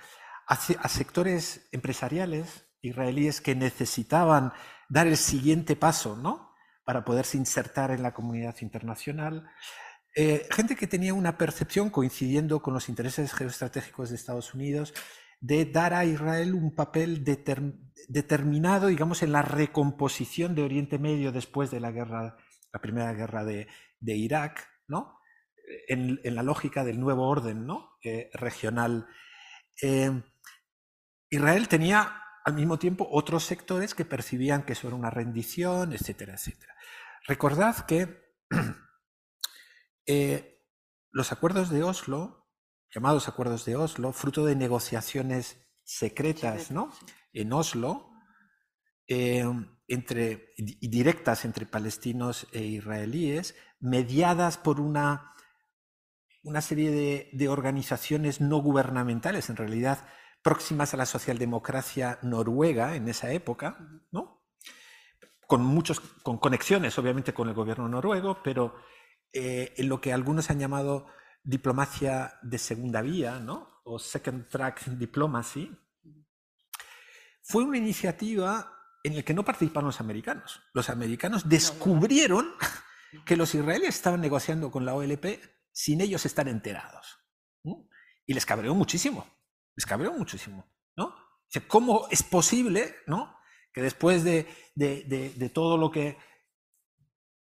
[0.48, 0.56] a,
[0.90, 4.54] sectores empresariales israelíes que necesitaban
[4.88, 6.56] dar el siguiente paso, ¿no?
[6.86, 9.52] Para poderse insertar en la comunidad internacional.
[10.16, 14.94] Eh, gente que tenía una percepción coincidiendo con los intereses geoestratégicos de Estados Unidos
[15.42, 17.24] de dar a Israel un papel
[18.08, 22.38] determinado, digamos, en la recomposición de Oriente Medio después de la guerra,
[22.74, 23.68] la primera guerra de,
[24.02, 25.19] Irak, ¿no?
[25.88, 27.98] En, la lógica del nuevo orden, ¿no?
[28.04, 29.08] Eh, regional.
[29.82, 30.22] Eh,
[31.30, 36.34] Israel tenía al mismo tiempo otros sectores que percibían que eso era una rendición, etcétera,
[36.34, 36.74] etcétera.
[37.28, 38.34] Recordad que
[40.08, 40.64] eh,
[41.12, 42.48] los acuerdos de Oslo,
[42.94, 46.92] llamados acuerdos de Oslo, fruto de negociaciones secretas ¿no?
[47.34, 48.10] en Oslo,
[49.90, 55.34] entre, directas entre palestinos e israelíes, mediadas por una,
[56.50, 60.06] una serie de, de organizaciones no gubernamentales, en realidad
[60.42, 63.78] próximas a la socialdemocracia noruega en esa época,
[64.12, 64.40] ¿no?
[65.50, 68.76] con muchos, con conexiones obviamente con el gobierno noruego, pero
[69.34, 71.08] eh, en lo que algunos han llamado
[71.44, 73.82] diplomacia de segunda vía, ¿no?
[73.84, 75.76] o second track diplomacy,
[77.42, 78.72] fue una iniciativa
[79.04, 80.62] en la que no participaron los americanos.
[80.72, 82.52] Los americanos descubrieron
[83.26, 85.26] que los israelíes estaban negociando con la OLP
[85.80, 87.20] sin ellos estar enterados.
[88.26, 89.26] Y les cabreó muchísimo
[89.80, 91.15] les cabreó muchísimo, ¿no?
[91.70, 93.34] ¿Cómo es posible, ¿no?
[93.72, 96.18] Que después de, de, todo lo que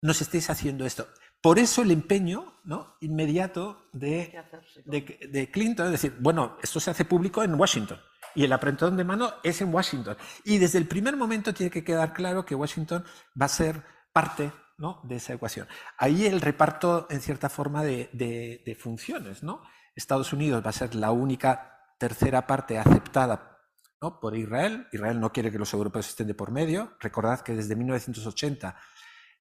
[0.03, 1.07] nos estéis haciendo esto.
[1.41, 2.95] Por eso el empeño ¿no?
[3.01, 4.39] inmediato de,
[4.85, 7.99] de, Clinton es decir, bueno, esto se hace público en Washington
[8.35, 10.15] y el apretón de mano es en Washington.
[10.43, 13.03] Y desde el primer momento tiene que quedar claro que Washington
[13.39, 15.01] va a ser parte ¿no?
[15.03, 15.67] de esa ecuación.
[15.97, 19.43] Ahí el reparto, en cierta forma, de, de funciones.
[19.43, 19.61] ¿no?
[19.95, 23.59] Estados Unidos va a ser la única tercera parte aceptada
[24.01, 24.19] ¿no?
[24.19, 24.87] por Israel.
[24.91, 26.95] Israel no quiere que los europeos estén de por medio.
[26.99, 28.77] Recordad que desde 1980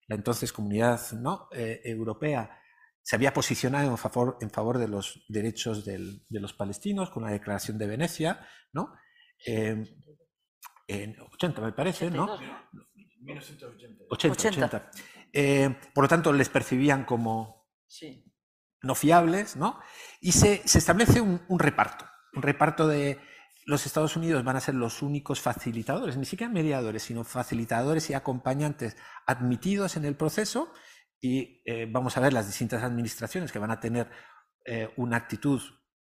[0.09, 1.49] la entonces comunidad ¿no?
[1.53, 2.61] Eh, europea
[3.03, 7.23] se había posicionado en favor, en favor de los derechos del, de los palestinos con
[7.23, 8.95] la declaración de Venecia, ¿no?
[9.47, 9.85] Eh,
[10.89, 12.37] en 80 me parece, ¿no?
[13.21, 14.05] 1980.
[14.11, 14.91] 80, 80.
[15.33, 17.69] Eh, por lo tanto, les percibían como
[18.83, 19.81] no fiables, ¿no?
[20.21, 23.19] Y se, se establece un, un reparto un reparto de
[23.65, 28.15] los Estados Unidos van a ser los únicos facilitadores, ni siquiera mediadores, sino facilitadores y
[28.15, 30.73] acompañantes admitidos en el proceso
[31.21, 34.09] y eh, vamos a ver las distintas administraciones que van a tener
[34.67, 35.61] eh, una actitud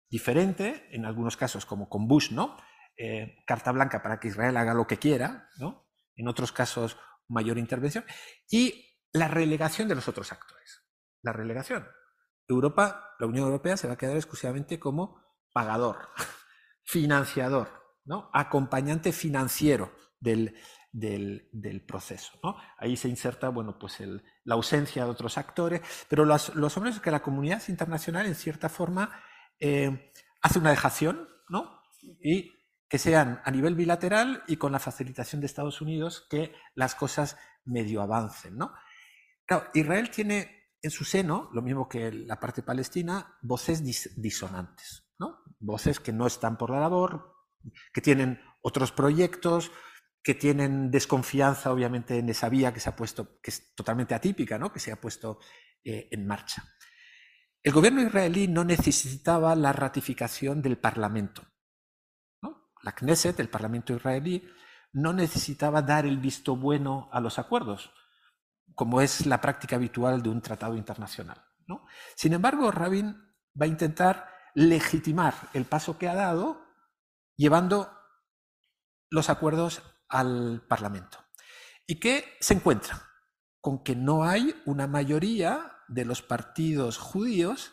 [0.10, 2.56] diferente, en algunos casos como con Bush, ¿no?
[2.96, 5.90] Eh, carta blanca para que Israel haga lo que quiera, ¿no?
[6.16, 8.06] En otros casos mayor intervención
[8.50, 10.84] y la relegación de los otros actores.
[11.22, 11.88] La relegación.
[12.48, 15.22] Europa, la Unión Europea se va a quedar exclusivamente como
[15.54, 16.10] pagador,
[16.84, 17.70] financiador,
[18.06, 18.30] ¿no?
[18.34, 20.56] acompañante financiero del,
[20.92, 22.40] del, proceso.
[22.44, 22.58] ¿no?
[22.78, 24.00] Ahí se inserta bueno, pues
[24.44, 28.36] la ausencia de otros actores, pero los, los hombres es que la comunidad internacional, en
[28.36, 29.22] cierta forma,
[29.60, 31.82] eh, hace una dejación ¿no?
[32.02, 32.52] y
[32.88, 37.38] que sean a nivel bilateral y con la facilitación de Estados Unidos que las cosas
[37.64, 38.58] medio avancen.
[38.58, 38.74] ¿no?
[39.74, 43.84] Israel tiene en su seno, lo mismo que la parte palestina, voces
[44.16, 45.10] disonantes
[45.60, 47.36] voces que no están por la labor,
[47.94, 49.72] que tienen otros proyectos,
[50.24, 54.58] que tienen desconfianza, obviamente, en esa vía que se ha puesto, que es totalmente atípica,
[54.58, 54.72] ¿no?
[54.72, 55.40] que se ha puesto
[55.84, 56.64] eh, en marcha.
[57.62, 61.44] El gobierno israelí no necesitaba la ratificación del Parlamento.
[62.82, 64.48] La Knesset, el Parlamento israelí,
[64.94, 67.92] no necesitaba dar el visto bueno a los acuerdos,
[68.76, 71.44] como es la práctica habitual de un tratado internacional.
[72.16, 73.16] Sin embargo, Rabin
[73.60, 76.66] va a intentar legitimar el paso que ha dado
[77.36, 77.92] llevando
[79.10, 81.20] los acuerdos al Parlamento.
[81.86, 83.04] ¿Y qué se encuentra?
[83.62, 87.72] Con que no hay una mayoría de los partidos judíos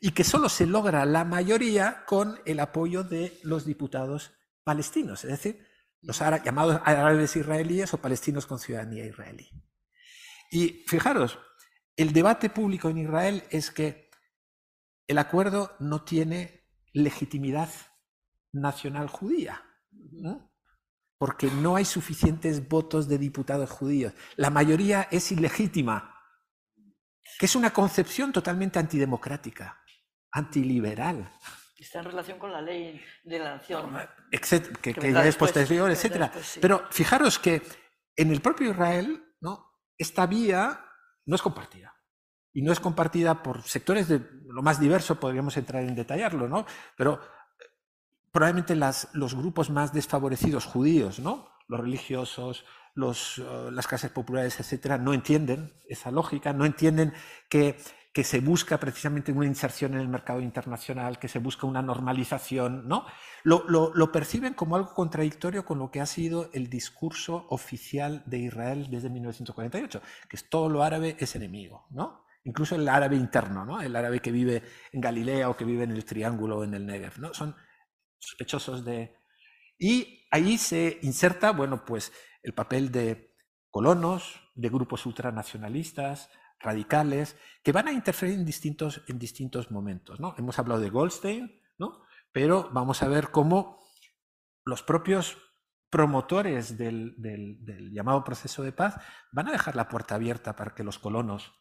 [0.00, 4.32] y que solo se logra la mayoría con el apoyo de los diputados
[4.64, 5.66] palestinos, es decir,
[6.02, 9.48] los llamados árabes israelíes o palestinos con ciudadanía israelí.
[10.50, 11.38] Y fijaros,
[11.96, 14.10] el debate público en Israel es que
[15.06, 17.68] el acuerdo no tiene legitimidad
[18.52, 19.62] nacional judía,
[21.18, 24.12] porque no hay suficientes votos de diputados judíos.
[24.36, 26.14] La mayoría es ilegítima,
[27.38, 29.82] que es una concepción totalmente antidemocrática,
[30.32, 31.30] antiliberal.
[31.78, 33.96] Está en relación con la ley de la nación.
[34.82, 36.30] que, ya es posterior, etc.
[36.60, 37.62] Pero fijaros que
[38.16, 39.67] en el propio Israel ¿no?
[39.98, 40.84] Esta vía
[41.26, 41.94] no es compartida
[42.52, 46.64] y no es compartida por sectores de lo más diverso, podríamos entrar en detallarlo, ¿no?
[46.96, 47.64] Pero eh,
[48.32, 51.48] probablemente los grupos más desfavorecidos judíos, ¿no?
[51.68, 52.64] Los religiosos,
[52.98, 57.12] eh, las clases populares, etcétera, no entienden esa lógica, no entienden
[57.48, 57.78] que,
[58.12, 62.88] que se busca precisamente una inserción en el mercado internacional, que se busca una normalización,
[62.88, 63.06] ¿no?
[63.44, 68.22] Lo, lo, lo, perciben como algo contradictorio con lo que ha sido el discurso oficial
[68.26, 72.26] de Israel desde 1948, que es todo lo árabe es enemigo, ¿no?
[72.48, 73.80] incluso el árabe interno, ¿no?
[73.80, 76.86] el árabe que vive en Galilea o que vive en el Triángulo o en el
[76.86, 77.34] Negev, ¿no?
[77.34, 77.54] son
[78.18, 79.16] sospechosos de...
[79.78, 83.36] Y ahí se inserta, bueno, pues el papel de
[83.70, 86.30] colonos, de grupos ultranacionalistas,
[86.60, 90.20] radicales, que van a interferir en distintos, en distintos momentos.
[90.20, 90.34] ¿no?
[90.38, 92.02] Hemos hablado de Goldstein, ¿no?
[92.32, 93.80] pero vamos a ver cómo
[94.64, 95.38] los propios
[95.90, 97.16] promotores del,
[97.92, 98.96] llamado proceso de paz
[99.32, 101.54] van a dejar la puerta abierta para que los colonos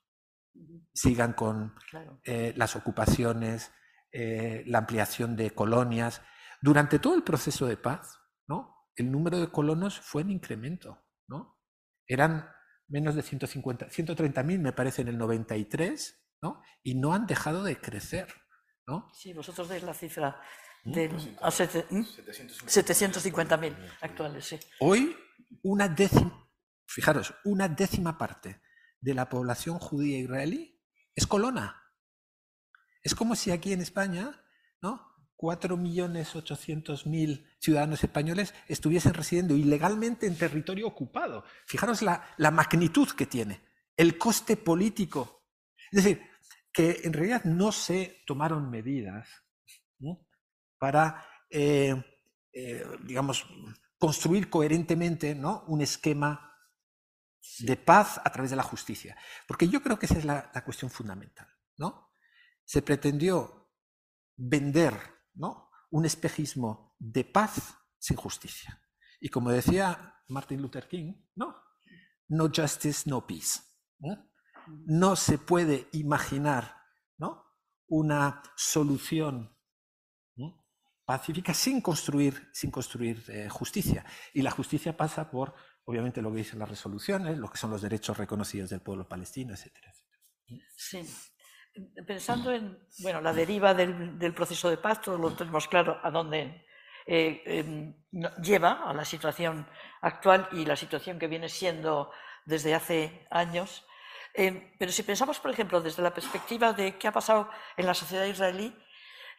[0.94, 1.76] sigan con
[2.24, 3.72] eh, las ocupaciones,
[4.12, 6.22] eh, la ampliación de colonias.
[6.62, 8.90] Durante todo el proceso de paz, ¿no?
[8.96, 11.06] el número de colonos fue en incremento.
[11.28, 11.58] ¿no?
[12.08, 12.50] Eran
[12.88, 16.62] menos de 150, 130.000 me parece en el 93, ¿no?
[16.84, 18.28] y no han dejado de crecer.
[18.86, 19.10] ¿no?
[19.14, 20.42] Sí, vosotros dais la cifra
[20.86, 24.46] de 750.000 actuales.
[24.46, 24.58] Sí.
[24.80, 25.14] Hoy,
[25.64, 26.50] una décima,
[26.86, 28.62] fijaros, una décima parte
[29.02, 30.82] de la población judía israelí
[31.16, 31.84] es colona.
[33.04, 34.42] Es como si aquí en España,
[34.82, 35.17] ¿no?
[35.38, 41.44] 4.800.000 ciudadanos españoles estuviesen residiendo ilegalmente en territorio ocupado.
[41.66, 43.62] Fijaros la, magnitud que tiene,
[43.96, 45.46] el coste político.
[45.92, 46.24] Es decir,
[46.74, 49.28] que en realidad no se tomaron medidas
[50.80, 51.96] para, eh,
[52.52, 53.46] eh, digamos,
[53.98, 55.64] construir coherentemente ¿no?
[55.68, 56.56] un esquema
[57.60, 59.16] de paz a través de la justicia.
[59.48, 61.48] Porque yo creo que esa es la, la cuestión fundamental.
[61.78, 62.12] ¿no?
[62.66, 63.72] Se pretendió
[64.36, 65.70] vender ¿no?
[65.92, 68.82] Un espejismo de paz sin justicia.
[69.20, 71.56] Y como decía Martin Luther King, no,
[72.28, 73.62] no justice, no peace.
[74.86, 76.76] No se puede imaginar
[77.90, 79.56] una solución
[81.06, 84.06] pacífica sin construir, sin construir eh, justicia.
[84.34, 87.82] Y la justicia pasa por, obviamente, lo que dicen las resoluciones, lo que son los
[87.82, 89.94] derechos reconocidos del pueblo palestino, etcétera.
[90.76, 91.00] Sí
[92.06, 96.66] pensando en bueno, la deriva del, proceso de paz, todos lo tenemos claro a dónde
[97.06, 97.94] eh, em,
[98.42, 99.68] lleva a la situación
[100.02, 102.12] actual y la situación que viene siendo
[102.46, 103.86] desde hace años.
[104.34, 107.94] Em, pero si pensamos, por ejemplo, desde la perspectiva de qué ha pasado en la
[107.94, 108.76] sociedad israelí,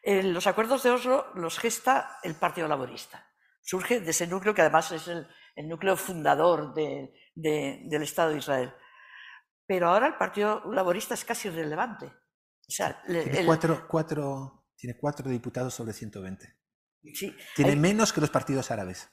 [0.02, 3.26] eh, los acuerdos de Oslo los gesta el Partido Laborista.
[3.62, 5.26] Surge de ese núcleo que además es el,
[5.68, 8.72] núcleo fundador del Estado de Israel.
[9.66, 12.12] Pero ahora el Partido Laborista es casi irrelevante
[12.68, 16.46] tiene, cuatro, tiene cuatro diputados sobre 120.
[17.56, 19.08] tiene menos que los partidos árabes.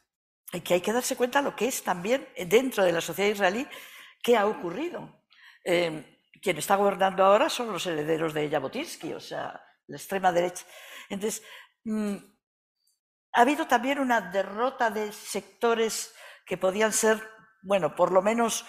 [0.51, 3.67] Hay que hay que darse cuenta lo que es también dentro de la sociedad israelí
[4.21, 5.23] qué ha ocurrido.
[5.63, 10.65] Eh, quien está gobernando ahora son los herederos de Jabotinsky, o sea, la extrema derecha.
[11.09, 11.43] Entonces,
[11.83, 12.15] mm,
[13.33, 16.13] ha habido también una derrota de sectores
[16.45, 17.21] que podían ser,
[17.63, 18.65] bueno, por lo menos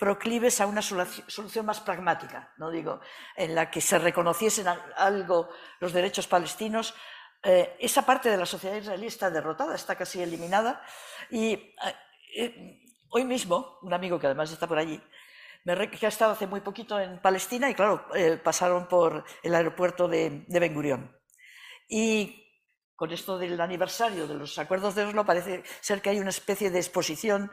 [0.00, 3.00] proclives a una solución más pragmática, no digo,
[3.36, 6.94] en la que se reconociesen algo los derechos palestinos.
[7.42, 10.82] Eh, esa parte de la sociedad israelí está derrotada, está casi eliminada.
[11.30, 11.74] Y eh,
[12.34, 12.80] eh,
[13.10, 14.98] hoy mismo, un amigo que además está por allí,
[15.64, 18.06] me, que ha estado hace muy poquito en Palestina y claro,
[18.42, 21.14] pasaron por el aeropuerto de, de Ben Gurión.
[21.90, 22.42] Y
[22.96, 26.70] con esto del aniversario de los acuerdos de Oslo parece ser que hay una especie
[26.70, 27.50] de exposición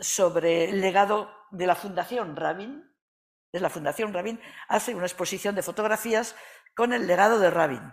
[0.00, 2.84] sobre el legado de la Fundación Rabin.
[3.52, 6.36] De la Fundación Rabin hace una exposición de fotografías
[6.74, 7.92] con el legado de Rabin.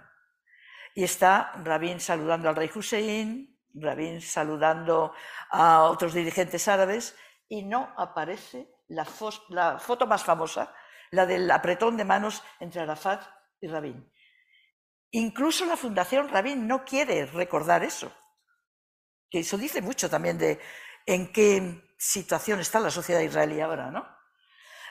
[0.95, 5.14] Y está Rabin saludando al rey Hussein, Rabin saludando
[5.49, 7.16] a otros dirigentes árabes
[7.47, 9.08] y no aparece la,
[9.49, 10.76] la foto más famosa,
[11.12, 13.24] la del apretón de manos entre Arafat
[13.62, 14.12] y Rabin.
[15.12, 18.12] Incluso la Fundación Rabin no quiere recordar eso.
[19.30, 20.60] Que eso dice mucho también de,
[21.06, 24.06] en qué situación está la sociedad israelí ahora, ¿no?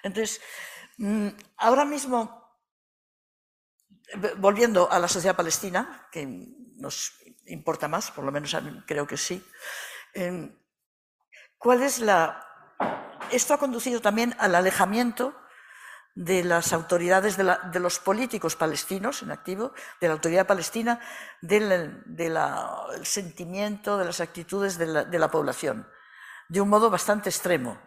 [0.02, 0.40] Entonces,
[0.98, 2.42] mm, ahora mismo,
[4.38, 6.26] volviendo a la sociedad palestina, que
[6.76, 7.12] nos
[7.46, 8.56] importa más, por lo menos
[8.86, 9.44] creo que sí,
[10.14, 10.58] em,
[11.58, 12.46] ¿cuál es la...
[13.30, 15.34] Esto ha conducido también al alejamiento
[16.14, 21.00] de las autoridades, de, los políticos palestinos en activo, de la autoridad palestina,
[21.40, 22.02] del
[23.02, 25.86] sentimiento, de las actitudes de la población
[26.53, 27.80] de un modo bastante extremo.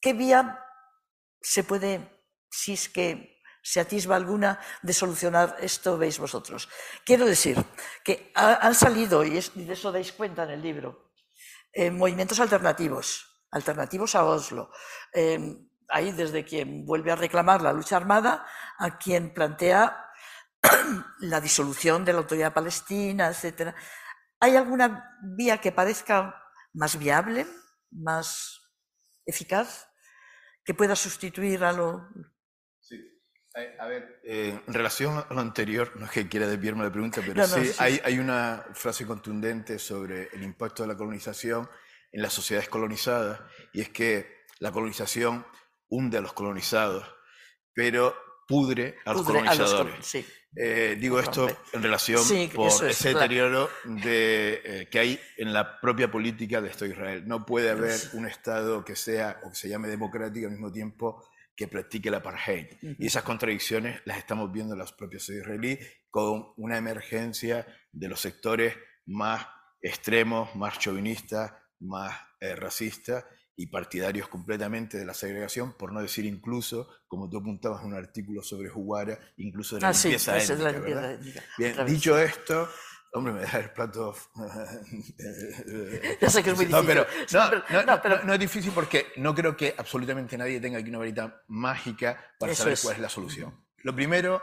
[0.00, 0.64] ¿Qué vía
[1.40, 6.68] se puede, si es que se atisba alguna, de solucionar esto, veis vosotros?
[7.04, 7.56] Quiero decir
[8.04, 11.10] que han salido, y de eso dais cuenta en el libro,
[11.72, 14.70] eh, movimientos alternativos, alternativos a Oslo.
[15.12, 18.46] Em, hay desde quien vuelve a reclamar la lucha armada
[18.78, 20.06] a quien plantea
[21.18, 23.74] la disolución de la autoridad palestina, etc.
[24.38, 26.36] ¿Hay alguna vía que parezca
[26.72, 27.46] más viable,
[27.90, 28.60] más
[29.26, 29.88] eficaz,
[30.64, 32.08] que pueda sustituir a lo...
[32.80, 32.96] Sí.
[33.54, 37.44] A ver, en relación a lo anterior, no es que quiera desviarme la pregunta, pero
[37.46, 41.68] sí, Hay, hay, una frase contundente sobre el impacto de la colonización
[42.12, 43.40] en las sociedades colonizadas,
[43.72, 45.44] y es que la colonización
[45.88, 47.04] hunde a los colonizados,
[47.74, 48.14] pero
[48.46, 50.24] pudre a los colonizadores.
[50.56, 52.22] Eh, digo esto en relación
[52.52, 57.28] por ese deterioro de, eh, que hay en la propia política de Estado de Israel.
[57.28, 61.24] No puede haber un Estado que sea o que se llame democrático al mismo tiempo
[61.54, 62.66] que practique el apartheid.
[62.80, 65.78] Y esas contradicciones las estamos viendo en los propios israelíes
[66.10, 68.74] con una emergencia de los sectores
[69.06, 69.46] más
[69.80, 73.24] extremos, más chauvinistas, más eh, racistas
[73.60, 77.94] y partidarios completamente de la segregación, por no decir incluso, como tú apuntabas en un
[77.94, 81.14] artículo sobre Juguara, incluso de la ah, limpieza sí, étnica.
[81.58, 82.70] Bien, dicho esto,
[83.12, 84.16] hombre, me da el plato.
[86.22, 86.72] ya sé que es muy difícil.
[86.72, 87.06] No, pero,
[87.84, 91.42] no, pero, no, es difícil porque no creo que absolutamente nadie tenga aquí una varita
[91.48, 93.62] mágica para saber cuál es la solución.
[93.82, 94.40] Lo primero,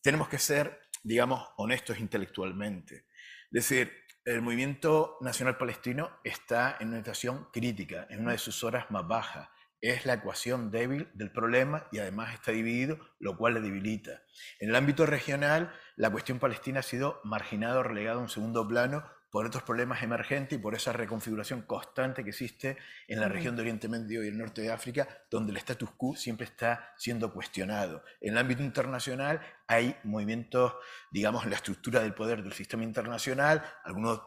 [0.00, 3.06] tenemos que ser, digamos, honestos intelectualmente.
[3.50, 3.92] Es decir,
[4.26, 9.06] el movimiento nacional palestino está en una situación crítica, en una de sus horas más
[9.06, 9.48] bajas.
[9.80, 14.22] Es la ecuación débil del problema y además está dividido, lo cual le debilita.
[14.58, 18.66] En el ámbito regional, la cuestión palestina ha sido marginada o relegada a un segundo
[18.66, 19.04] plano
[19.36, 23.60] por otros problemas emergentes y por esa reconfiguración constante que existe en la región de
[23.60, 28.02] Oriente Medio y el norte de África, donde el status quo siempre está siendo cuestionado.
[28.22, 30.76] En el ámbito internacional hay movimientos,
[31.10, 34.22] digamos, en la estructura del poder del sistema internacional, algunos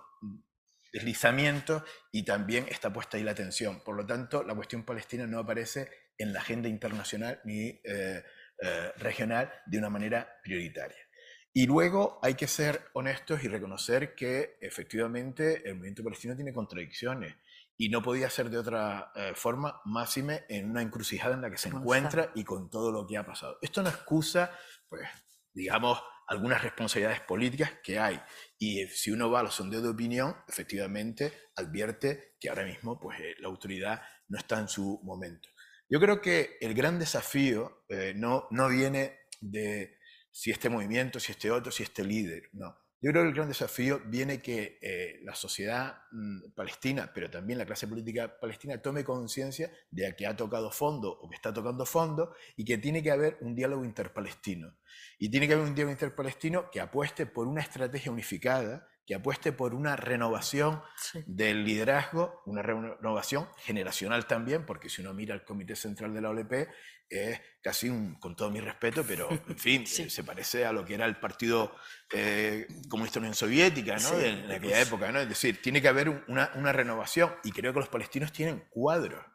[0.94, 1.82] deslizamientos
[2.12, 3.82] y también está puesta ahí la atención.
[3.84, 5.90] Por lo tanto, la cuestión palestina no aparece
[6.20, 8.24] en la agenda internacional ni eh,
[8.62, 11.09] eh, regional de una manera prioritaria.
[11.54, 17.36] Y luego hay que ser honestos y reconocer que efectivamente el movimiento palestino tiene contradicciones
[17.76, 21.58] y no podía ser de otra eh, forma, máxime en una encrucijada en la que
[21.58, 23.58] se encuentra y con todo lo que ha pasado.
[23.62, 24.52] Esto no excusa,
[24.90, 25.08] pues,
[25.54, 28.22] digamos, algunas responsabilidades políticas que hay.
[28.58, 33.20] Y si uno va a los sondeos de opinión, efectivamente advierte que ahora mismo pues,
[33.22, 35.50] eh, la autoridad no está en su momento.
[35.90, 39.99] Yo creo que el gran desafío eh, no, no viene de
[40.32, 42.50] si este movimiento, si este otro, si este líder.
[42.54, 42.76] No.
[43.02, 47.58] Yo creo que el gran desafío viene que eh, la sociedad mm, palestina, pero también
[47.58, 51.86] la clase política palestina, tome conciencia de que ha tocado fondo o que está tocando
[51.86, 54.76] fondo y que tiene que haber un diálogo interpalestino.
[55.18, 59.54] Y tiene que haber un diálogo interpalestino que apueste por una estrategia unificada, que apueste
[59.54, 60.84] por una renovación
[61.26, 66.30] del liderazgo, una renovación generacional también, porque si uno mira el Comité Central de la
[66.30, 66.68] OLP,
[67.10, 70.94] es casi un, con todo mi respeto, pero en fin, se parece a lo que
[70.94, 71.76] era el Partido
[72.14, 74.20] eh, Comunista Unión Soviética, ¿no?
[74.20, 75.20] en, aquella época, ¿no?
[75.20, 79.26] Es decir, tiene que haber una, una, renovación y creo que los palestinos tienen cuadros,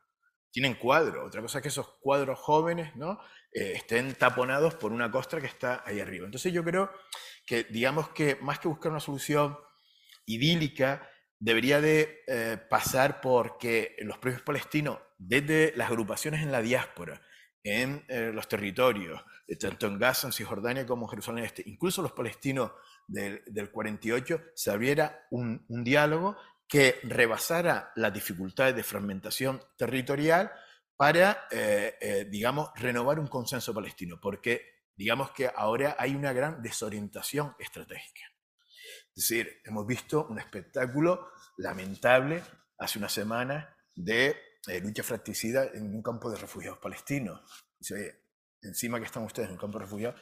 [0.50, 1.26] tienen cuadros.
[1.26, 3.20] Otra cosa es que esos cuadros jóvenes, ¿no?
[3.52, 6.26] Eh, estén taponados por una costra que está ahí arriba.
[6.26, 6.90] Entonces yo creo
[7.46, 9.56] que, digamos que más que buscar una solución
[10.26, 11.08] idílica,
[11.38, 17.22] debería de eh, pasar por que los propios palestinos, desde las agrupaciones en la diáspora,
[17.64, 22.02] en eh, los territorios, eh, tanto en Gaza, en Cisjordania como en Jerusalén Este, incluso
[22.02, 22.72] los palestinos
[23.08, 26.36] del, 48, se abriera un, diálogo
[26.68, 30.52] que rebasara las dificultades de fragmentación territorial
[30.96, 37.56] para, eh, digamos, renovar un consenso palestino, porque digamos que ahora hay una gran desorientación
[37.58, 38.22] estratégica.
[39.16, 42.42] Es decir, hemos visto un espectáculo lamentable
[42.78, 44.36] hace una semana de
[44.68, 47.40] eh, lucha fratricida en un campo de refugiados palestinos.
[48.62, 50.20] encima que están ustedes en un campo de refugiados,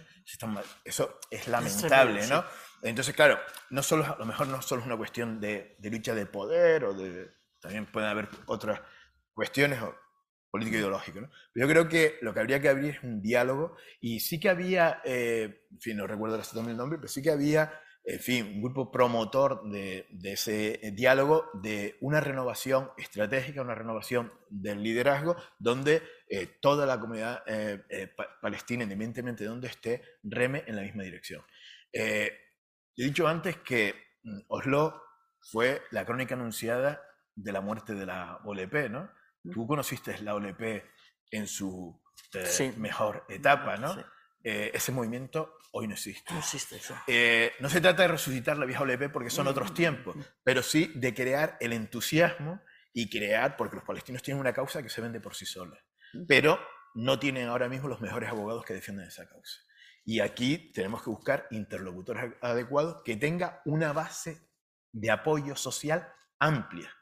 [0.84, 2.44] eso es lamentable, ¿no?
[2.82, 3.38] Entonces, claro,
[3.70, 6.92] no solo, a lo mejor no solo es una cuestión de, lucha de poder, o
[6.92, 7.30] de,
[7.60, 8.80] también pueden haber otras
[9.32, 9.78] cuestiones
[10.50, 11.30] político-ideológicas, ¿no?
[11.52, 14.48] Pero yo creo que lo que habría que abrir es un diálogo, y sí que
[14.48, 17.72] había, eh, en fin, no recuerdo exactamente el nombre, pero sí que había
[18.04, 24.82] en fin, un grupo promotor de, ese diálogo, de una renovación estratégica, una renovación del
[24.82, 30.76] liderazgo, donde eh, toda la comunidad eh, eh, palestina, independientemente de donde esté, reme en
[30.76, 31.44] la misma dirección.
[31.92, 32.32] he
[32.96, 33.94] dicho antes que
[34.24, 35.00] mm, Oslo
[35.40, 37.00] fue la crónica anunciada
[37.36, 39.10] de la muerte de la OLP, ¿no?
[39.52, 40.84] Tú conociste la OLP
[41.30, 42.00] en su
[42.76, 43.94] mejor etapa, ¿no?
[44.42, 46.32] Ese movimiento hoy no existe.
[46.32, 46.94] No existe eso.
[47.06, 50.92] Eh, no se trata de resucitar la vieja OLP porque son otros tiempos, pero sí
[50.94, 52.60] de crear el entusiasmo
[52.92, 55.78] y crear, porque los palestinos tienen una causa que se vende por sí sola,
[56.28, 56.60] pero
[56.94, 59.60] no tienen ahora mismo los mejores abogados que defienden esa causa.
[60.04, 64.48] Y aquí tenemos que buscar interlocutores adecuados que tenga una base
[64.92, 66.92] de apoyo social amplia.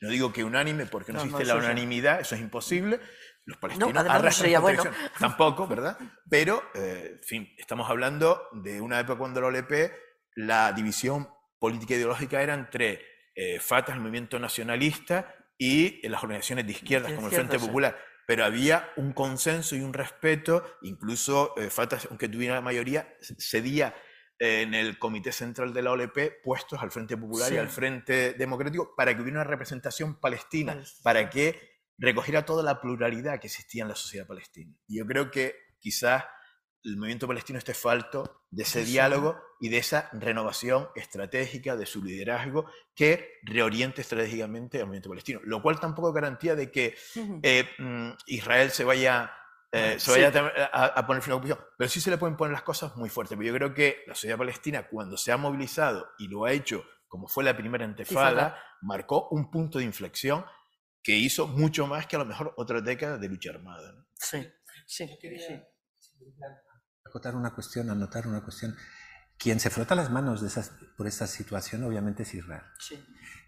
[0.00, 3.00] No digo que unánime porque no, existe la unanimidad, eso es imposible.
[3.46, 4.82] Los palestinos no, además bueno.
[5.18, 5.96] tampoco, ¿verdad?
[6.28, 9.92] Pero, eh, en fin, estamos hablando de una época cuando la OLP,
[10.34, 11.28] la división
[11.58, 13.00] política e ideológica era entre
[13.34, 17.96] eh, Fatah, el movimiento nacionalista, y las organizaciones de izquierdas como el Frente Popular.
[18.26, 23.94] Pero había un consenso y un respeto, incluso eh, Fatah, aunque tuviera la mayoría, cedía
[24.38, 28.34] eh, en el Comité Central de la OLP puestos al Frente Popular y al Frente
[28.34, 33.82] Democrático para que hubiera una representación palestina, para que recogiera toda la pluralidad que existía
[33.82, 34.74] en la sociedad palestina.
[34.86, 36.24] Y yo creo que quizás
[36.84, 42.02] el movimiento palestino esté falto de ese diálogo y de esa renovación estratégica de su
[42.02, 46.94] liderazgo que reoriente estratégicamente al movimiento palestino, lo cual tampoco garantía de que
[47.42, 49.32] eh, mm, Israel se vaya,
[49.72, 50.28] eh, se vaya
[50.72, 53.08] a, poner fin a la ocupación, pero sí se le pueden poner las cosas muy
[53.08, 53.36] fuertes.
[53.36, 56.84] Pero yo creo que la sociedad palestina, cuando se ha movilizado y lo ha hecho
[57.08, 60.44] como fue la primera antefada, marcó un punto de inflexión
[61.06, 64.04] que hizo mucho más que a lo mejor otra década de lucha armada.
[64.18, 64.44] Sí,
[64.86, 65.62] sí, sí
[67.16, 68.76] acotar una cuestión, anotar una cuestión.
[69.38, 72.62] Quien se frota las manos de esas, por esta situación obviamente es Israel.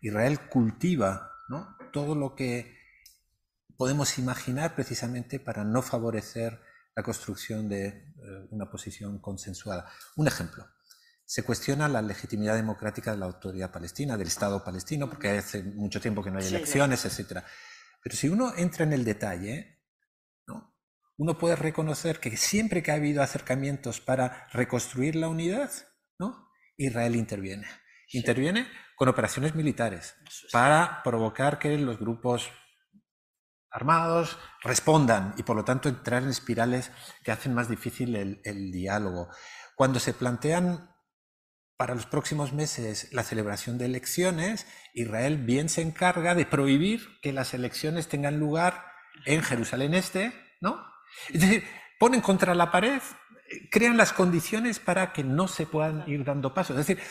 [0.01, 1.77] Israel cultiva ¿no?
[1.93, 2.77] todo lo que
[3.77, 6.61] podemos imaginar precisamente para no favorecer
[6.95, 9.91] la construcción de eh, una posición consensuada.
[10.17, 10.67] Un ejemplo.
[11.29, 16.01] Se cuestiona la legitimidad democrática de la autoridad palestina, del Estado palestino, porque hace mucho
[16.01, 17.45] tiempo que no hay elecciones, etc.
[18.03, 19.83] Pero si uno entra en el detalle,
[21.19, 25.71] uno puede reconocer que siempre que ha habido acercamientos para reconstruir la unidad,
[26.19, 26.49] ¿no?
[26.79, 27.67] Israel interviene.
[28.13, 28.67] Interviene
[28.97, 30.15] con operaciones militares
[30.51, 32.49] para provocar que los grupos
[33.71, 36.91] armados respondan y por lo tanto entrar en espirales
[37.23, 39.29] que hacen más difícil el, el diálogo.
[39.77, 40.89] Cuando se plantean
[41.79, 47.33] para los próximos meses la celebración de elecciones, Israel bien se encarga de prohibir que
[47.33, 48.85] las elecciones tengan lugar
[49.25, 50.85] en Jerusalén Este, ¿no?
[51.33, 51.65] Es decir,
[52.01, 53.01] ponen contra la pared,
[53.71, 56.77] crean las condiciones para que no se puedan ir dando pasos.
[56.77, 57.03] Es decir,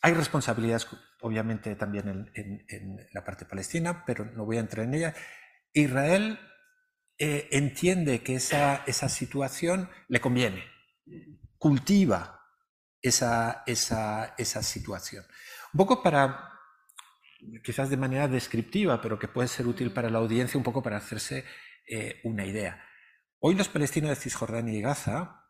[0.00, 0.88] hay responsabilidades,
[1.20, 5.14] obviamente, también en, la parte palestina, pero no voy a entrar en ella.
[5.74, 6.40] Israel
[7.18, 10.64] eh, entiende que esa, esa, situación le conviene,
[11.58, 12.35] cultiva
[13.02, 15.24] esa, esa, esa situación.
[15.72, 16.52] Un poco para,
[17.62, 20.96] quizás de manera descriptiva, pero que puede ser útil para la audiencia, un poco para
[20.96, 21.44] hacerse
[21.88, 22.82] eh, una idea.
[23.38, 25.44] Hoy los palestinos de Cisjordania y Gaza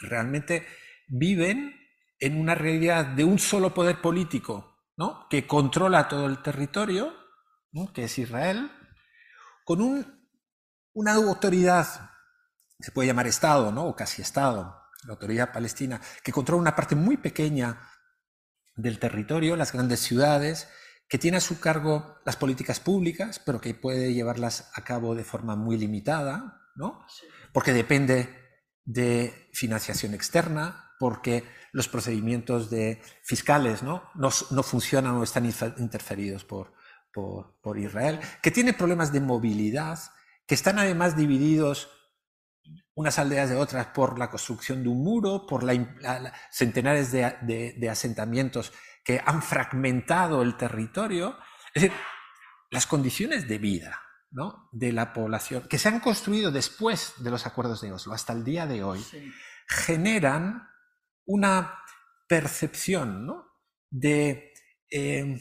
[0.00, 0.66] realmente
[1.08, 1.76] viven
[2.18, 5.26] en una realidad de un solo poder político, ¿no?
[5.28, 7.14] que controla todo el territorio,
[7.94, 8.70] que es Israel,
[9.64, 9.80] con
[10.92, 12.10] una autoridad,
[12.78, 13.86] se puede llamar Estado, ¿no?
[13.86, 17.80] o casi Estado, la autoridad palestina, que controla una parte muy pequeña
[18.76, 20.68] del territorio, las grandes ciudades,
[21.08, 25.24] que tiene a su cargo las políticas públicas, pero que puede llevarlas a cabo de
[25.24, 26.62] forma muy limitada,
[27.52, 28.28] porque depende
[28.84, 34.08] de financiación externa, porque los procedimientos de fiscales ¿no?
[34.14, 34.30] No,
[34.62, 36.74] funcionan o están interferidos por,
[37.12, 39.98] por, Israel, que tiene problemas de movilidad,
[40.46, 41.88] que están además divididos
[42.94, 47.90] unas aldeas de otras por la construcción de un muro, por la, centenares de, de,
[47.90, 48.72] asentamientos
[49.04, 51.38] que han fragmentado el territorio.
[51.74, 51.98] Es decir,
[52.70, 54.02] las condiciones de vida
[54.72, 58.44] de la población, que se han construido después de los acuerdos de Oslo hasta el
[58.44, 59.04] día de hoy,
[59.66, 60.68] generan
[61.26, 61.82] una
[62.28, 63.44] percepción
[63.90, 64.52] de
[64.90, 65.40] eh,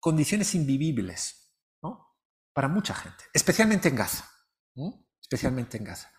[0.00, 1.38] condiciones invivibles
[2.52, 4.28] para mucha gente, especialmente en Gaza.
[5.22, 6.10] Especialmente en Gaza.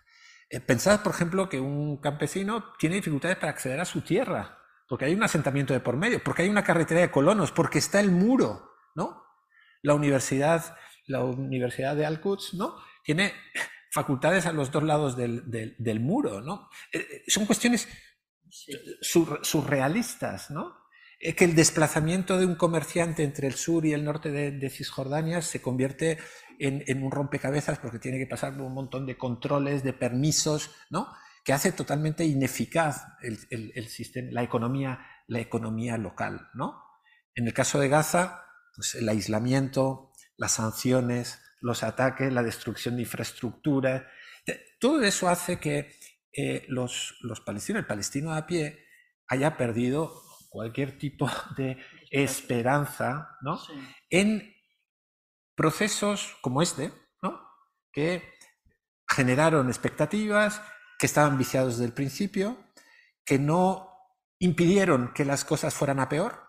[0.49, 5.05] Eh, pensad, por ejemplo, que un campesino tiene dificultades para acceder a su tierra, porque
[5.05, 8.11] hay un asentamiento de por medio, porque hay una carretera de colonos, porque está el
[8.11, 9.23] muro, ¿no?
[9.81, 10.75] La universidad
[11.09, 12.75] la Universidad de Al-Quds, ¿no?
[13.03, 13.33] Tiene
[13.91, 16.69] facultades a los dos lados del, muro, ¿no?
[16.93, 17.87] Eh, eh, son cuestiones
[19.01, 20.77] surrealistas, ¿no?
[21.19, 25.61] Que el desplazamiento de un comerciante entre el sur y el norte de, Cisjordania se
[25.61, 26.17] convierte
[26.59, 31.13] en, un rompecabezas porque tiene que pasar por un montón de controles, de permisos, ¿no?
[31.43, 36.47] que hace totalmente ineficaz el, sistema, la economía, la economía local.
[36.53, 36.81] ¿no?
[37.35, 38.45] En el caso de Gaza,
[38.75, 44.07] pues el aislamiento, las sanciones, los ataques, la destrucción de infraestructura.
[44.79, 45.91] Todo eso hace que
[46.31, 48.85] eh, los, los, palestinos, el palestino a pie,
[49.27, 51.77] haya perdido cualquier tipo de
[52.09, 53.59] esperanza ¿no?
[54.09, 54.53] en
[55.55, 56.91] procesos como este,
[57.21, 57.39] ¿no?
[57.91, 58.33] que
[59.07, 60.61] generaron expectativas,
[60.97, 62.57] que estaban viciados desde el principio,
[63.23, 63.89] que no
[64.39, 66.47] impidieron que las cosas fueran a peor,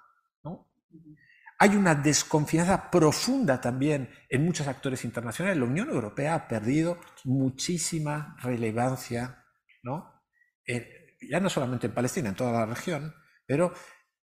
[1.62, 5.58] Hay una desconfianza profunda también en muchos actores internacionales.
[5.58, 9.44] La Unión Europea ha perdido muchísima relevancia,
[9.82, 10.22] ¿no?
[10.66, 13.14] ya no solamente en Palestina, en toda la región,
[13.50, 13.74] pero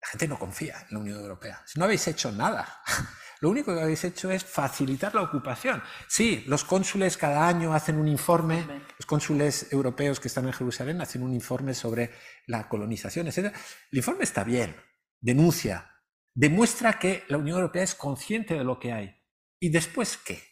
[0.03, 1.63] la gente no confía en la Unión Europea.
[1.65, 2.83] Si no habéis hecho nada,
[3.41, 5.83] lo único que habéis hecho es facilitar la ocupación.
[6.07, 8.67] Sí, los cónsules cada año hacen un informe,
[8.99, 12.11] los cónsules europeos que están en Jerusalén hacen un informe sobre
[12.47, 13.55] la colonización, etc.
[13.91, 14.77] El informe está bien,
[15.23, 15.91] denuncia,
[16.35, 19.17] demuestra que la Unión Europea es consciente de lo que hay.
[19.59, 20.43] ¿Y después qué?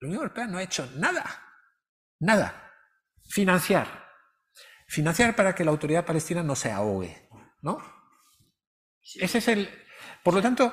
[0.00, 1.24] La Unión Europea no ha hecho nada,
[2.20, 2.70] nada.
[3.30, 4.04] Financiar.
[4.88, 7.25] Financiar para que la autoridad palestina no se ahogue,
[7.66, 7.78] ¿no?
[9.02, 9.68] Ese es el...
[10.22, 10.72] Por lo tanto,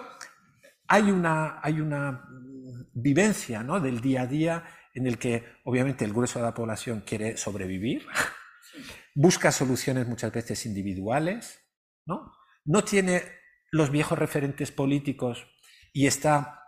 [0.87, 2.29] hay una, hay una
[2.93, 3.79] vivencia ¿no?
[3.79, 4.63] del día a día
[4.93, 8.05] en el que obviamente el grueso de la población quiere sobrevivir,
[9.15, 11.59] busca soluciones muchas veces individuales,
[12.05, 12.31] ¿no?
[12.63, 13.23] no tiene
[13.71, 15.47] los viejos referentes políticos
[15.93, 16.63] y está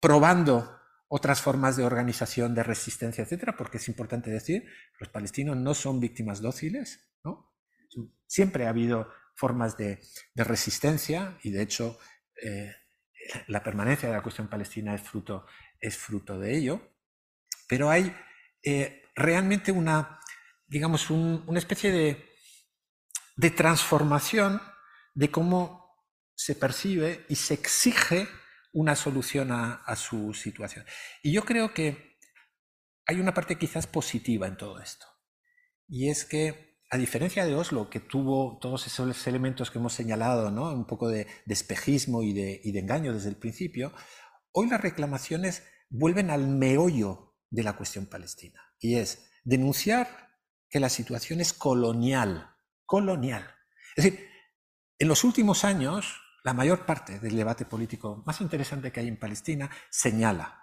[0.00, 4.64] probando otras formas de organización, de resistencia, etcétera, porque es importante decir,
[4.98, 7.52] los palestinos no son víctimas dóciles, ¿no?
[8.26, 9.08] Siempre ha habido
[9.40, 10.00] formas de,
[10.36, 11.98] resistencia y de hecho
[12.42, 12.74] eh,
[13.46, 15.46] la permanencia de la cuestión palestina es fruto,
[15.80, 16.80] es fruto de ello,
[17.66, 18.14] pero hay
[18.62, 20.20] eh, realmente una,
[20.66, 22.30] digamos, una especie de,
[23.36, 24.60] de transformación
[25.14, 25.80] de cómo
[26.34, 28.28] se percibe y se exige
[28.72, 30.84] una solución a, su situación.
[31.22, 32.18] Y yo creo que
[33.06, 35.06] hay una parte quizás positiva en todo esto.
[35.88, 40.50] Y es que, a diferencia de Oslo, que tuvo todos esos elementos que hemos señalado,
[40.50, 40.72] ¿no?
[40.72, 43.92] un poco de, espejismo y de, y de engaño desde el principio,
[44.52, 48.60] hoy las reclamaciones vuelven al meollo de la cuestión palestina.
[48.80, 50.08] Y es denunciar
[50.68, 52.56] que la situación es colonial.
[52.86, 53.48] Colonial.
[53.94, 54.28] Es decir,
[54.98, 59.18] en los últimos años, la mayor parte del debate político más interesante que hay en
[59.18, 60.60] Palestina señala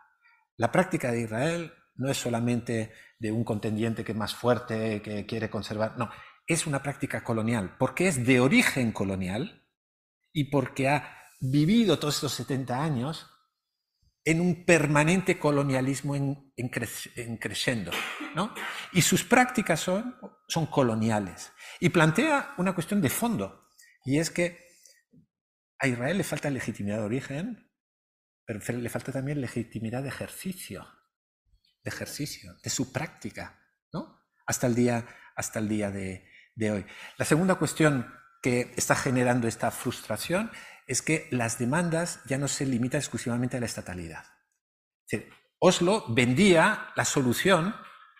[0.57, 5.25] la práctica de Israel no es solamente de un contendiente que es más fuerte, que
[5.25, 6.09] quiere conservar, no,
[6.45, 9.67] es una práctica colonial, porque es de origen colonial
[10.31, 13.29] y porque ha vivido todos estos 70 años
[14.23, 16.69] en un permanente colonialismo en,
[17.39, 17.91] creciendo.
[18.35, 18.53] ¿no?
[18.91, 20.15] Y sus prácticas son,
[20.47, 21.51] son coloniales.
[21.79, 23.69] Y plantea una cuestión de fondo,
[24.03, 24.67] y es que
[25.79, 27.71] a Israel le falta legitimidad de origen,
[28.45, 30.87] pero le falta también legitimidad de ejercicio,
[31.87, 33.61] de ejercicio, de su práctica,
[33.93, 34.19] ¿no?
[34.45, 35.05] Hasta el día,
[35.37, 36.29] hasta el día de,
[36.69, 36.85] hoy.
[37.17, 40.51] La segunda cuestión que está generando esta frustración
[40.85, 44.25] es que las demandas ya no se limitan exclusivamente a la estatalidad.
[45.59, 47.73] Oslo vendía la solución,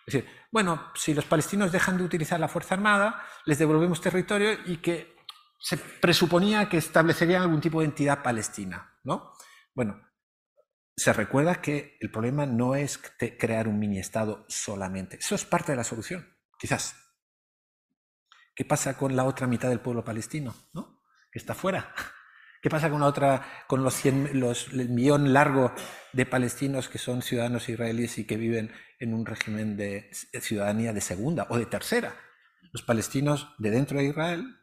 [0.06, 4.78] decir, bueno, si los palestinos dejan de utilizar la Fuerza Armada, les devolvemos territorio y
[4.78, 5.14] que
[5.60, 9.32] se presuponía que establecerían algún tipo de entidad palestina, ¿no?
[9.74, 10.07] Bueno,
[10.98, 13.00] se recuerda que el problema no es
[13.38, 15.18] crear un mini estado solamente.
[15.18, 16.96] Eso es parte de la solución, quizás.
[18.54, 21.04] ¿Qué pasa con la otra mitad del pueblo palestino, ¿no?
[21.30, 21.94] Que está fuera.
[22.60, 25.72] ¿Qué pasa con la otra, con los, los el millón largo
[26.12, 31.00] de palestinos que son ciudadanos israelíes y que viven en un régimen de ciudadanía de
[31.00, 32.16] segunda o de tercera?
[32.72, 34.56] Los palestinos de dentro de Israel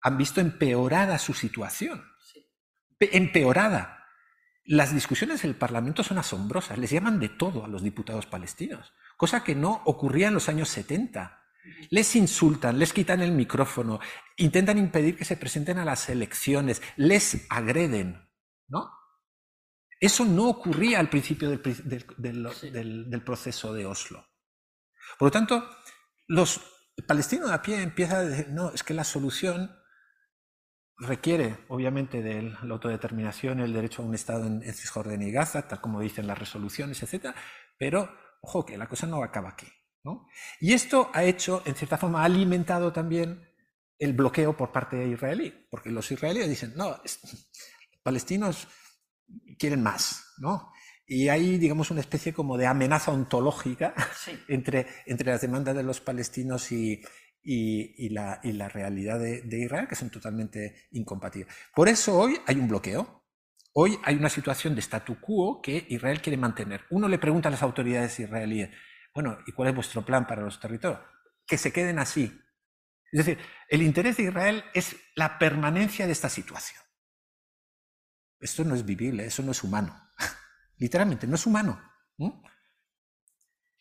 [0.00, 2.04] han visto empeorada su situación.
[3.00, 4.05] Empeorada.
[4.66, 8.92] Las discusiones en el Parlamento son asombrosas, les llaman de todo a los diputados palestinos,
[9.16, 11.40] cosa que no ocurría en los años 70.
[11.90, 14.00] Les insultan, les quitan el micrófono,
[14.36, 18.28] intentan impedir que se presenten a las elecciones, les agreden,
[18.68, 18.90] ¿no?
[20.00, 21.62] Eso no ocurría al principio del,
[22.18, 24.26] del proceso de Oslo.
[25.18, 25.68] Por lo tanto,
[26.26, 26.60] los
[27.06, 29.75] palestinos a pie empiezan a decir, no, es que la solución
[30.98, 35.80] requiere, obviamente, de la autodeterminación, el derecho a un Estado en, Cisjordania y Gaza, tal
[35.80, 37.34] como dicen las resoluciones, etc.
[37.78, 39.66] Pero, ojo, que la cosa no acaba aquí.
[40.04, 40.28] ¿no?
[40.60, 43.48] Y esto ha hecho, en cierta forma, ha alimentado también
[43.98, 47.50] el bloqueo por parte de israelí, porque los israelíes dicen, no, los
[48.02, 48.68] palestinos
[49.58, 50.70] quieren más, ¿no?
[51.08, 53.94] Y hay, digamos, una especie como de amenaza ontológica
[54.48, 57.00] entre, entre las demandas de los palestinos y,
[57.48, 61.54] y, la, realidad de, Israel, que son totalmente incompatibles.
[61.74, 63.24] Por eso hoy hay un bloqueo.
[63.72, 66.84] Hoy hay una situación de statu quo que Israel quiere mantener.
[66.90, 68.70] Uno le pregunta a las autoridades israelíes,
[69.14, 71.00] bueno, ¿y cuál es vuestro plan para los territorios?
[71.46, 72.24] Que se queden así.
[73.12, 73.38] Es decir,
[73.68, 76.82] el interés de Israel es la permanencia de esta situación.
[78.40, 79.94] Esto no es vivible, eso no es humano.
[80.78, 81.80] Literalmente, no es humano.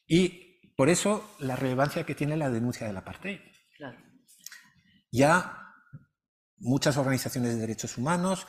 [0.06, 3.55] Y por eso la relevancia que tiene la denuncia del apartheid.
[5.16, 5.74] Ya
[6.58, 8.48] muchas organizaciones de derechos humanos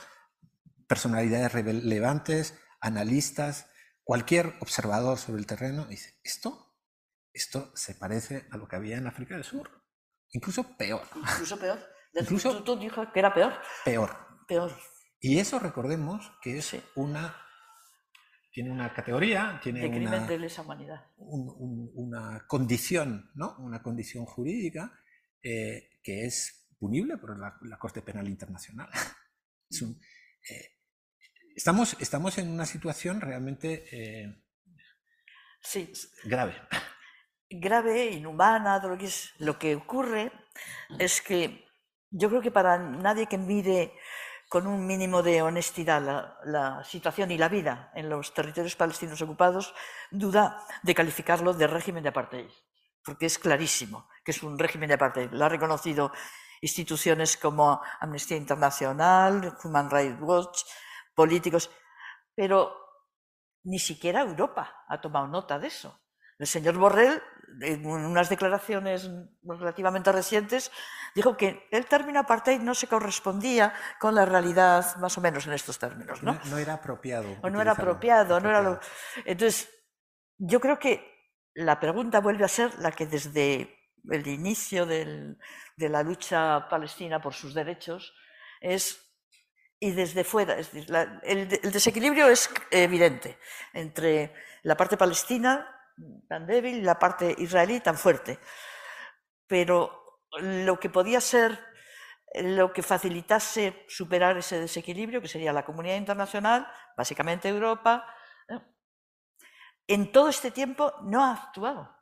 [0.89, 3.69] personalidades relevantes, analistas,
[4.05, 6.75] cualquier observador sobre el terreno dice, esto,
[7.33, 9.69] esto se parece a lo que había en África del Sur.
[10.31, 11.03] Incluso peor.
[11.15, 11.79] Incluso peor.
[12.15, 13.53] El Incluso- Instituto dijo que era peor.
[13.85, 14.17] Peor.
[14.47, 14.73] Peor.
[15.21, 16.83] Y eso recordemos que es Sí.
[16.95, 17.37] una...
[18.53, 21.11] Tiene una categoría, tiene De una, de lesa humanidad.
[21.17, 23.55] un- un- una condición, ¿no?
[23.59, 24.93] Una condición jurídica
[25.49, 28.91] eh, que es punible por la, la Corte Penal Internacional.
[29.69, 30.01] Es un,
[30.49, 30.77] eh,
[31.57, 34.45] estamos, estamos en una situación realmente eh,
[35.61, 35.93] Sí,
[36.25, 36.55] grave.
[37.51, 39.33] grave, inhumana, todo lo que es.
[39.39, 40.31] Lo que ocurre
[41.01, 41.65] es que
[42.11, 43.93] yo creo que para nadie que mire
[44.49, 49.21] con un mínimo de honestidad la, la situación y la vida en los territorios palestinos
[49.21, 49.75] ocupados,
[50.13, 52.51] duda de calificarlo de régimen de apartheid,
[53.05, 55.31] porque es clarísimo que es un régimen de apartheid.
[55.31, 56.13] Lo ha reconocido
[56.61, 60.63] instituciones como Amnistía Internacional, Human Rights Watch,
[61.15, 61.71] políticos,
[62.35, 62.75] pero
[63.63, 66.03] ni siquiera Europa ha tomado nota de eso.
[66.39, 67.23] El señor Borrell,
[67.63, 69.09] en unas declaraciones
[69.45, 70.73] relativamente recientes,
[71.15, 75.53] dijo que el término apartheid no se correspondía con la realidad más o menos en
[75.53, 76.23] estos términos.
[76.23, 76.35] ¿no?
[76.35, 77.29] No, no era apropiado.
[77.43, 78.81] o no era apropiado, no era lo...
[79.25, 79.71] Entonces,
[80.37, 81.17] yo creo que
[81.55, 83.77] la pregunta vuelve a ser la que desde
[84.11, 85.39] el inicio del-
[85.77, 88.15] de la lucha palestina por sus derechos
[88.61, 89.01] es,
[89.81, 93.39] y desde fuera, es decir, la- el, el desequilibrio es evidente
[93.73, 95.73] entre la parte palestina
[96.29, 98.39] tan débil y la parte israelí tan fuerte.
[99.47, 101.59] Pero lo que podía ser
[102.35, 108.07] lo que facilitase superar ese desequilibrio, que sería la comunidad internacional, básicamente Europa,
[109.89, 111.96] en todo este tiempo no ha actuado.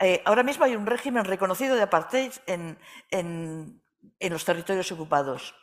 [0.00, 2.78] Eh, ahora mismo hay un régimen reconocido de apartheid en,
[3.10, 3.82] en-
[4.20, 5.54] los territorios ocupados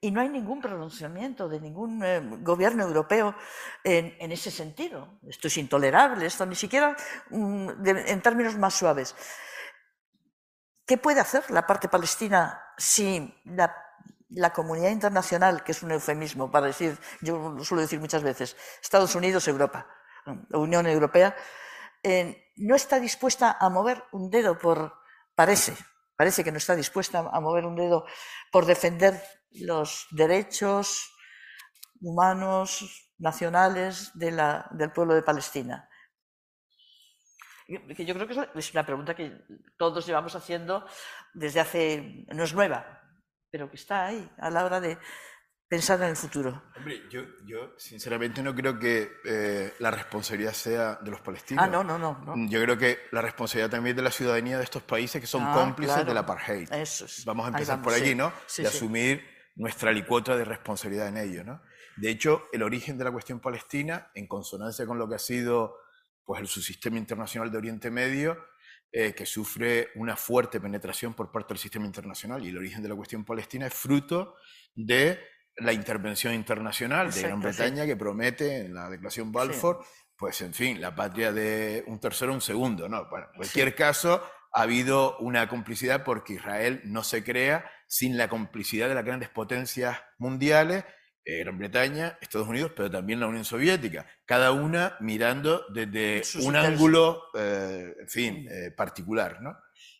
[0.00, 3.34] y no hay ningún pronunciamiento de ningún eh, gobierno europeo
[3.84, 5.18] en, en ese sentido.
[5.28, 6.96] Esto es intolerable, esto ni siquiera
[7.30, 9.14] mm, de- en términos más suaves.
[10.86, 13.76] ¿Qué puede hacer la parte palestina si la,
[14.30, 18.56] la comunidad internacional, que es un eufemismo para decir, yo lo suelo decir muchas veces,
[18.82, 19.86] Estados Unidos, Europa,
[20.52, 21.36] Unión Europea,
[22.60, 24.94] no está dispuesta a mover un dedo por,
[25.34, 25.74] parece,
[26.16, 28.06] parece que no está dispuesta a mover un dedo
[28.52, 31.16] por defender los derechos
[32.00, 35.88] humanos, nacionales del pueblo de Palestina?
[37.66, 39.32] Que yo creo que es una pregunta que
[39.76, 40.84] todos llevamos haciendo
[41.34, 43.00] desde hace, no es nueva,
[43.50, 44.98] pero que está ahí a la hora de
[45.70, 46.64] pensar en el futuro.
[46.76, 51.62] Hombre, yo, yo sinceramente no creo que eh, la responsabilidad sea de los palestinos.
[51.64, 52.20] Ah, no, no, no.
[52.26, 52.34] no.
[52.50, 55.54] Yo creo que la responsabilidad también de la ciudadanía de estos países que son Ah,
[55.54, 56.08] cómplices claro.
[56.08, 56.72] del apartheid.
[56.72, 57.24] Eso es.
[57.24, 58.16] Vamos a empezar por vamos, allí, sí.
[58.16, 58.32] ¿no?
[58.46, 58.76] Sí, de sí.
[58.76, 61.62] asumir nuestra licuota de responsabilidad en ello, ¿no?
[61.96, 65.76] De hecho, el origen de la cuestión palestina, en consonancia con lo que ha sido
[66.24, 68.44] pues, el subsistema internacional de Oriente Medio,
[68.90, 72.88] eh, que sufre una fuerte penetración por parte del sistema internacional, y el origen de
[72.88, 74.34] la cuestión palestina es fruto
[74.74, 75.20] de
[75.60, 77.46] la intervención internacional de Gran sí.
[77.48, 79.84] Bretaña que promete en la declaración Balfour,
[80.16, 83.08] pues en fin, la patria de un tercero, un segundo, ¿no?
[83.08, 88.28] Bueno, en cualquier caso, ha habido una complicidad porque Israel no se crea sin la
[88.28, 90.84] complicidad de las grandes potencias mundiales,
[91.24, 96.44] eh, Gran Bretaña, Estados Unidos, pero también la Unión Soviética, cada una mirando desde Sus
[96.44, 96.72] un intereses.
[96.72, 99.56] ángulo, eh, en fin, eh, particular, ¿no?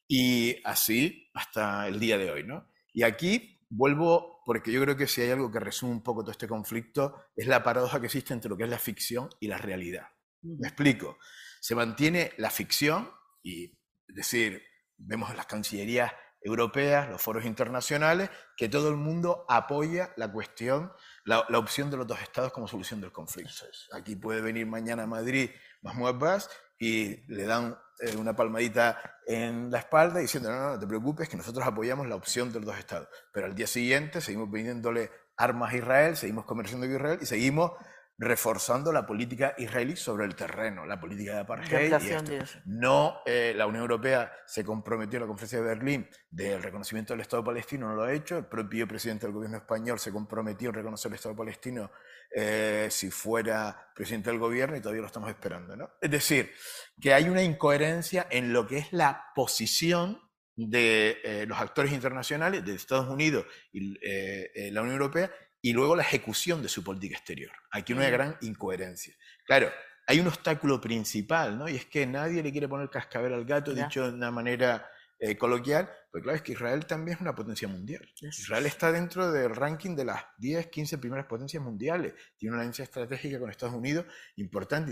[0.09, 2.69] Y así hasta el día de hoy, ¿no?
[2.93, 6.33] Y aquí vuelvo, porque yo creo que si hay algo que resume un poco todo
[6.33, 9.57] este conflicto, es la paradoja que existe entre lo que es la ficción y la
[9.57, 10.09] realidad.
[10.43, 11.19] Me explico.
[11.61, 13.11] Se mantiene la ficción,
[13.43, 14.63] y es decir,
[14.97, 16.13] vemos las cancillerías
[16.43, 20.93] europeas, los foros internacionales, que todo el mundo apoya la cuestión,
[21.25, 23.67] la, la opción de los dos estados como solución del conflicto.
[23.93, 25.51] Aquí puede venir mañana a Madrid
[25.83, 30.79] Mahmoud Abbas y le dan eh, una palmadita en la espalda diciendo, no, no, no
[30.79, 33.09] te preocupes, que nosotros apoyamos la opción de los dos estados.
[33.33, 37.73] Pero al día siguiente seguimos vendiéndole armas a Israel, seguimos comerciando con Israel y seguimos
[38.21, 41.91] reforzando la política israelí sobre el terreno, la política de apartheid.
[41.91, 42.59] y esto.
[42.67, 47.23] No, eh, la Unión Europea se comprometió en la conferencia de Berlín del reconocimiento del
[47.23, 48.37] Estado palestino, no lo ha hecho.
[48.37, 51.91] El propio presidente del gobierno español se comprometió en reconocer el Estado palestino
[52.31, 55.75] eh, si fuera presidente del gobierno y todavía lo estamos esperando.
[55.75, 55.89] ¿no?
[55.99, 56.53] Es decir,
[57.01, 60.21] que hay una incoherencia en lo que es la posición
[60.69, 65.31] de eh, los actores internacionales, de Estados Unidos y eh, eh, la Unión Europea,
[65.63, 67.53] y luego la ejecución de su política exterior.
[67.71, 69.15] Aquí hay una gran incoherencia.
[69.45, 69.71] Claro,
[70.07, 71.69] hay un obstáculo principal, ¿no?
[71.69, 73.85] Y es que nadie le quiere poner cascabel al gato, Ya.
[73.85, 74.89] dicho de una manera
[75.23, 78.09] eh, coloquial, Porque claro, es que Israel también es una potencia mundial.
[78.23, 82.15] Israel está dentro del ranking de las 10, 15 primeras potencias mundiales.
[82.39, 84.07] Tiene una alianza estratégica con Estados Unidos
[84.37, 84.91] importante,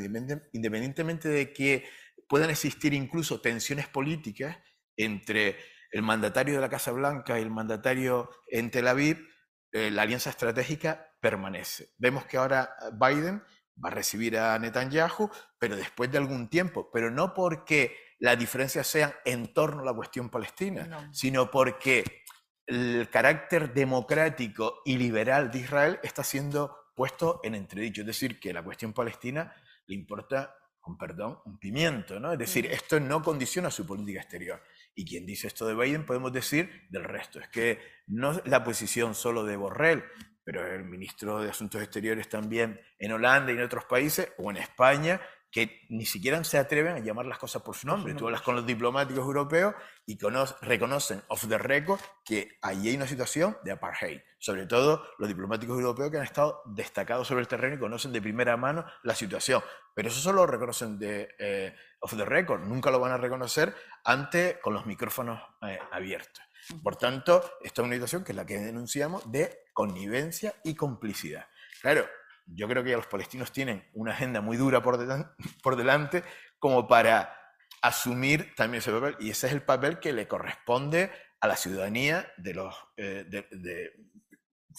[0.52, 1.88] independientemente de que
[2.28, 4.58] puedan existir incluso tensiones políticas
[4.96, 5.56] entre
[5.90, 9.26] el mandatario de la Casa Blanca y el mandatario en Tel Aviv,
[9.72, 11.94] eh, la alianza estratégica permanece.
[11.98, 13.42] Vemos que ahora Biden
[13.82, 18.86] va a recibir a Netanyahu, pero después de algún tiempo, pero no porque las diferencias
[18.86, 22.24] sean en torno a la cuestión palestina, sino porque
[22.66, 28.02] el carácter democrático y liberal de Israel está siendo puesto en entredicho.
[28.02, 29.54] Es decir, que la cuestión palestina
[29.86, 32.18] le importa, con perdón, un pimiento.
[32.18, 32.32] ¿no?
[32.32, 34.62] Es decir, esto no condiciona su política exterior.
[34.98, 37.38] Y quien dice esto de Biden, podemos decir del resto.
[37.38, 37.78] Es que
[38.08, 40.02] no es la posición solo de Borrell,
[40.42, 44.56] pero el ministro de Asuntos Exteriores también en Holanda y en otros países, o en
[44.56, 45.20] España,
[45.50, 48.14] que ni siquiera se atreven a llamar las cosas por su nombre.
[48.14, 49.74] Tú hablas con los diplomáticos europeos
[50.06, 50.18] y
[50.60, 54.20] reconocen off the record que allí hay una situación de apartheid.
[54.38, 58.20] Sobre todo los diplomáticos europeos que han estado destacados sobre el terreno y conocen de
[58.20, 59.62] primera mano la situación.
[59.94, 62.62] Pero eso solo lo reconocen de eh, off the record.
[62.64, 63.74] Nunca lo van a reconocer
[64.04, 66.42] antes con los micrófonos eh, abiertos.
[66.82, 71.46] Por tanto, esta es una situación que es la que denunciamos de connivencia y complicidad.
[71.80, 72.06] Claro,
[72.54, 74.82] yo creo que los palestinos tienen una agenda muy dura
[75.62, 76.22] por, delante,
[76.58, 77.34] como para
[77.82, 82.32] asumir también ese papel, y ese es el papel que le corresponde a la ciudadanía
[82.36, 82.74] de los...
[82.96, 83.24] Eh,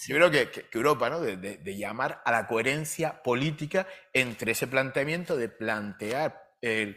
[0.06, 1.20] yo creo que, Europa, ¿no?
[1.20, 6.96] de, llamar a la coherencia política entre ese planteamiento de plantear eh,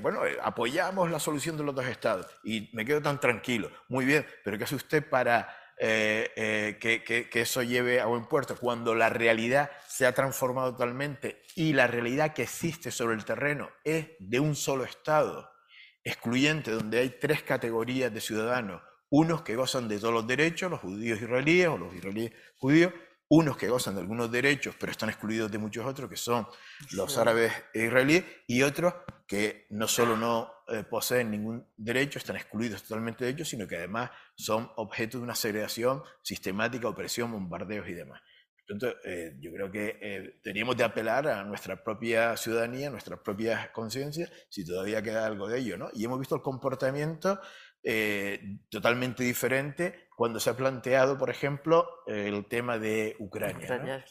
[0.00, 3.70] bueno, eh, apoyamos la solución de los dos estados y me quedo tan tranquilo.
[3.88, 5.48] Muy bien, pero ¿qué hace usted para
[5.82, 8.56] eh, que, que, eso lleve a buen puerto?
[8.56, 13.70] Cuando la realidad se ha transformado totalmente y la realidad que existe sobre el terreno
[13.82, 15.50] es de un solo estado,
[16.04, 20.80] excluyente, donde hay tres categorías de ciudadanos, unos que gozan de todos los derechos, los
[20.80, 22.92] judíos israelíes o los israelíes judíos,
[23.28, 26.46] unos que gozan de algunos derechos, pero están excluidos de muchos otros, que son
[26.92, 28.92] los árabes e israelíes, y otros
[29.26, 33.76] que no solo no eh, poseen ningún derecho, están excluidos totalmente de ellos, sino que
[33.76, 38.20] además son objeto de una segregación sistemática, opresión, bombardeos y demás.
[38.70, 43.18] Entonces, eh, yo creo que eh, teníamos de apelar a nuestra propia ciudadanía, a nuestras
[43.20, 45.90] propias conciencias, si todavía queda algo de ello, ¿no?
[45.92, 47.40] Y hemos visto el comportamiento
[47.82, 54.04] eh, totalmente diferente cuando se ha planteado, por ejemplo, el tema de Ucrania.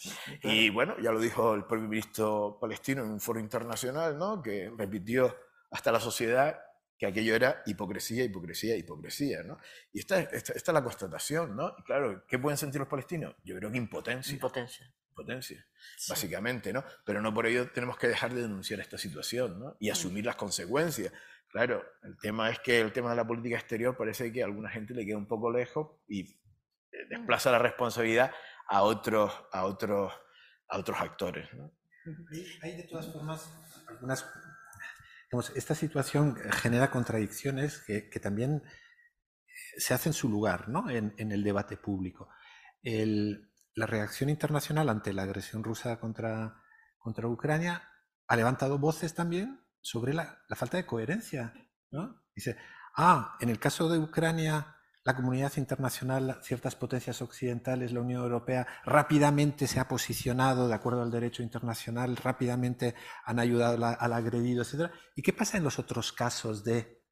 [0.44, 4.42] Y bueno, ya lo dijo el propio ministro palestino en un foro internacional, ¿no?
[4.42, 5.36] que repitió
[5.72, 6.60] hasta la sociedad
[7.00, 9.42] que aquello era hipocresía, hipocresía, hipocresía.
[9.44, 9.58] ¿no?
[9.94, 11.56] Y esta, esta, esta es la constatación.
[11.56, 11.74] ¿no?
[11.78, 13.36] Y claro, ¿qué pueden sentir los palestinos?
[13.44, 14.34] Yo creo que impotencia.
[14.34, 14.94] Impotencia.
[15.12, 15.66] Impotencia,
[16.08, 16.82] básicamente, ¿no?
[17.04, 19.76] Pero no por ello tenemos que dejar de denunciar esta situación ¿no?
[19.78, 19.92] y mm.
[19.92, 21.12] asumir las consecuencias.
[21.50, 24.70] Claro, el tema es que el tema de la política exterior parece que a alguna
[24.70, 26.36] gente le queda un poco lejos y eh,
[26.92, 27.10] mm.
[27.10, 28.32] desplaza la responsabilidad
[28.68, 30.14] a otros, a otros,
[30.70, 31.50] a otros actores.
[32.62, 33.52] Hay de todas formas
[33.88, 34.26] algunas...
[35.56, 40.90] esta situación genera contradicciones que, también eh, se hacen su lugar ¿no?
[40.90, 42.30] en, el debate público.
[42.84, 46.62] la reacción internacional ante la agresión rusa contra,
[46.98, 47.84] contra Ucrania
[48.28, 51.54] ha levantado voces también sobre la, falta de coherencia.
[51.92, 52.24] ¿no?
[52.36, 52.58] Dice,
[52.96, 58.68] ah, en el caso de Ucrania, la comunidad internacional, ciertas potencias occidentales, la Unión Europea,
[58.84, 64.92] rápidamente se ha posicionado de acuerdo al derecho internacional, rápidamente han ayudado al agredido, etc.
[65.16, 67.04] ¿Y qué pasa en los otros casos de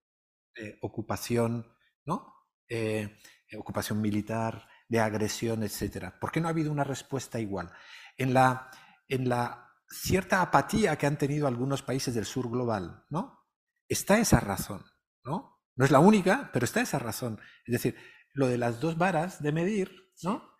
[0.81, 1.65] ocupación,
[2.05, 2.33] ¿no?
[2.67, 3.17] Eh,
[3.57, 6.19] ocupación militar, de agresión, etcétera?
[6.19, 7.71] ¿Por qué no ha habido una respuesta igual?
[8.17, 8.69] En la,
[9.07, 13.45] en la cierta apatía que han tenido algunos países del sur global, ¿no?
[13.87, 14.83] Está esa razón,
[15.23, 15.56] ¿no?
[15.77, 17.39] No es la única, pero está esa razón.
[17.65, 17.95] Es decir,
[18.33, 20.51] lo de las dos varas de medir, ¿no?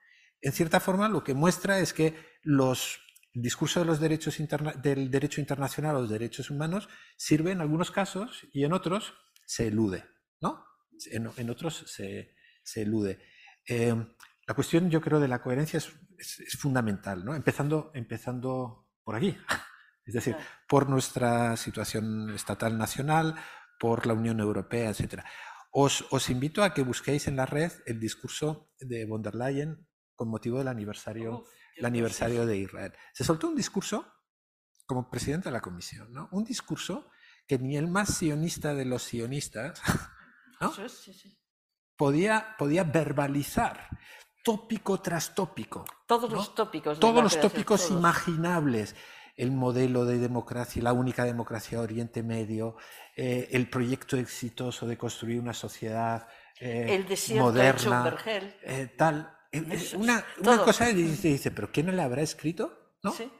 [0.42, 3.00] En cierta forma lo que muestra es que los
[3.38, 4.36] el discurso de los derechos
[4.82, 9.14] del derecho internacional o los derechos humanos sirve en algunos casos y en otros
[9.46, 10.06] se elude,
[10.42, 10.66] ¿no?
[11.12, 12.34] En, otros se,
[12.82, 13.20] elude.
[13.68, 13.94] Eh,
[14.48, 17.36] la cuestión, yo creo, de la coherencia es, es fundamental, ¿no?
[17.36, 19.38] Empezando, empezando por aquí.
[20.04, 20.38] Es decir,
[20.70, 23.36] por nuestra situación estatal nacional,
[23.80, 25.24] por la Unión Europea, etc.
[25.72, 29.88] Os, os, invito a que busquéis en la red el discurso de von der Leyen
[30.16, 32.94] con motivo del aniversario, el aniversario de Israel.
[33.14, 34.12] Se soltó un discurso
[34.86, 36.30] como presidente de la comisión, ¿no?
[36.32, 37.10] Un discurso
[37.48, 39.82] que ni el más sionista de los sionistas
[40.62, 40.74] ¿no?
[41.96, 43.90] Podía, podía verbalizar
[44.44, 45.86] tópico tras tópico.
[46.08, 47.00] Todos los tópicos.
[47.00, 48.96] Todos los tópicos imaginables.
[49.38, 52.76] El modelo de democracia, la única democracia de Oriente Medio,
[53.16, 56.28] eh, el proyecto exitoso de construir una sociedad
[56.60, 58.56] eh, El desierto moderna, vergel.
[58.64, 59.32] eh, tal.
[59.52, 60.26] Eh, eh, Eso, Una,
[60.66, 62.96] cosa y dice, dice, pero ¿quién le habrá escrito?
[63.04, 63.12] ¿No?
[63.12, 63.32] Sí.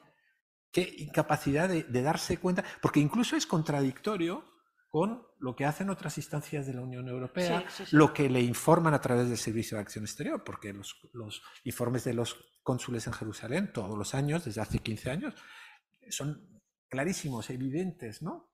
[0.72, 4.46] Qué incapacidad de, de darse cuenta, porque incluso es contradictorio
[4.90, 7.96] con lo que hacen otras instancias de la Unión Europea, Sí, sí, sí.
[7.96, 12.04] lo que le informan a través del Servicio de Acción Exterior, porque los, los informes
[12.04, 15.34] de los cónsules en Jerusalén todos los años, desde hace 15 años,
[16.12, 18.52] son clarísimos, evidentes, ¿no?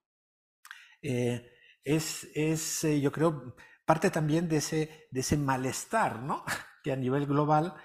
[1.02, 1.46] Eh,
[1.84, 6.44] es, es, eh, yo creo, parte también de ese, de ese malestar, ¿no?
[6.84, 7.76] Que a nivel global,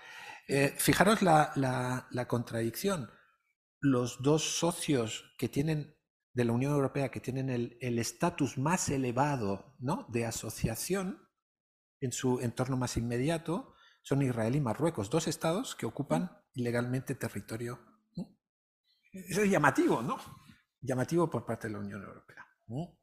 [0.48, 3.08] eh, fijaros la, la- la contradicción.
[3.80, 5.96] Los dos socios que tienen
[6.34, 10.06] de la Unión Europea, que tienen el el estatus más elevado, ¿no?
[10.10, 11.28] De asociación
[12.00, 17.80] en su entorno más inmediato, son Israel y Marruecos, dos estados que ocupan ilegalmente territorio.
[19.12, 20.18] Eso es llamativo, ¿no?
[20.80, 22.46] Llamativo por parte de la Unión Europea.
[22.66, 22.98] ¿no?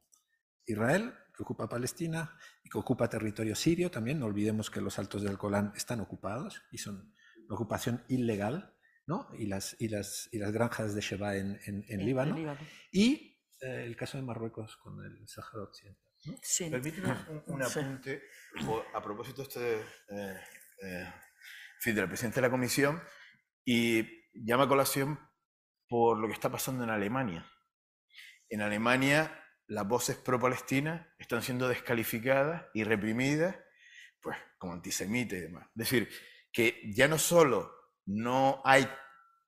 [0.64, 4.18] Israel, que ocupa Palestina y que ocupa territorio sirio también.
[4.20, 7.12] No olvidemos que los altos del Golán están ocupados y son
[7.46, 8.74] una ocupación ilegal,
[9.06, 9.28] ¿no?
[9.38, 12.34] Y las, y las, y las granjas de Sheba en, en- Líbano.
[12.36, 12.60] Líbano.
[12.90, 16.12] Y eh, el caso de Marruecos con el Sáhara Occidental.
[16.24, 16.34] ¿no?
[16.42, 16.68] Sí.
[16.70, 17.14] Permíteme
[17.46, 18.22] un, apunte
[18.94, 20.40] a propósito este, eh,
[20.82, 23.00] eh, en fin, del presidente de la comisión
[23.64, 24.04] y
[24.34, 25.20] llama a colación
[25.88, 27.50] por lo que está pasando en Alemania.
[28.48, 33.56] En Alemania las voces pro-Palestina están siendo descalificadas y reprimidas
[34.20, 35.66] pues, como antisemitas y demás.
[35.68, 36.08] Es decir,
[36.52, 37.72] que ya no solo
[38.06, 38.88] no hay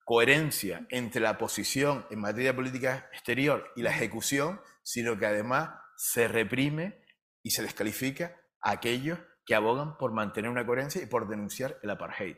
[0.05, 6.28] coherencia entre la posición en materia política exterior y la ejecución, sino que además se
[6.28, 7.03] reprime
[7.43, 11.91] y se descalifica a aquellos que abogan por mantener una coherencia y por denunciar el
[11.91, 12.36] apartheid.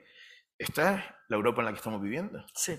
[0.59, 2.45] Esta es la Europa en la que estamos viviendo.
[2.55, 2.79] Sí.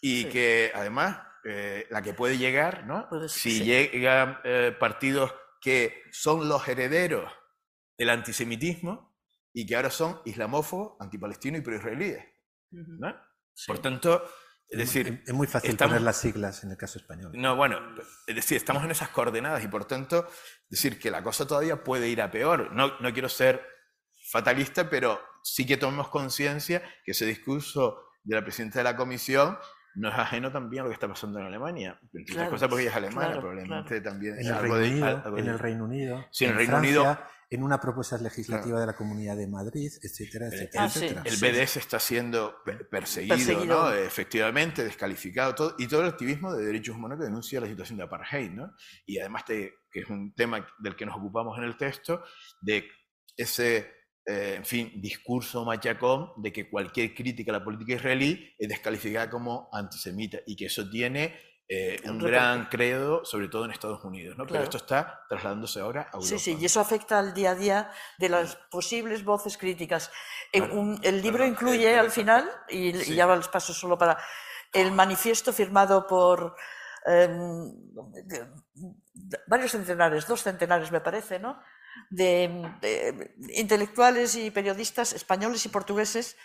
[0.00, 0.28] Y Sí.
[0.30, 3.08] que además, eh, la que puede llegar, ¿no?
[3.08, 3.64] Puede ser, si sí.
[3.64, 7.32] llegan eh, partidos que son los herederos
[7.96, 9.16] del antisemitismo
[9.52, 12.24] y que ahora son islamófobos, antipalestinos y proisraelíes.
[12.70, 13.16] ¿no?
[13.54, 13.66] Sí.
[13.66, 14.22] Por tanto,
[14.68, 17.32] es Es- decir, es muy fácil estamos- poner las siglas en el caso español.
[17.34, 17.80] no, bueno,
[18.26, 20.28] es decir, estamos en esas coordenadas y por tanto,
[20.68, 22.70] decir que la cosa todavía puede ir a peor.
[22.72, 23.66] No, no quiero ser
[24.30, 29.58] fatalista, pero sí que tomemos conciencia que ese discurso de la presidenta de la comisión
[29.98, 31.98] no es ajeno también a lo que está pasando en Alemania.
[32.02, 34.76] Entre otras Claro, cosas porque ella es alemana, claro, probablemente también En el, algo Reino
[34.76, 37.18] de- Unido, algo en el Reino Unido, Sí, en el Reino Francia, Unido-
[37.50, 40.98] en una propuesta legislativa de la Comunidad de Madrid, etcétera, etcétera, Ah, sí.
[41.06, 41.22] etcétera.
[41.24, 41.36] El.
[41.36, 43.84] BDS está siendo pe- perseguido, Perseguido.
[43.84, 43.92] ¿no?
[43.94, 48.04] efectivamente, descalificado, todo, y todo el activismo de derechos humanos que denuncia la situación de
[48.04, 48.50] apartheid.
[48.50, 48.74] ¿no?
[49.06, 52.22] Y además, de, que es un tema del que nos ocupamos en el texto,
[52.60, 52.86] de
[53.34, 53.92] ese,
[54.28, 59.30] eh, en fin, discurso machacón de que cualquier crítica a la política israelí es descalificada
[59.30, 61.34] como antisemita y que eso tiene
[61.66, 64.36] eh, un gran credo, sobre todo en Estados Unidos.
[64.36, 64.46] ¿no?
[64.46, 66.26] Pero esto está trasladándose ahora a Europa.
[66.26, 70.10] Sí, sí, y eso afecta al día a día de las posibles voces críticas.
[70.72, 73.14] Un- el libro incluye al final, y, y sí.
[73.14, 74.18] ya les paso solo para,
[74.72, 76.54] el manifiesto firmado por
[77.06, 77.72] em,
[79.46, 81.58] varios centenares, dos centenares me parece, ¿no?
[82.10, 82.48] De,
[82.80, 86.36] de intelectuales y periodistas españoles y portugueses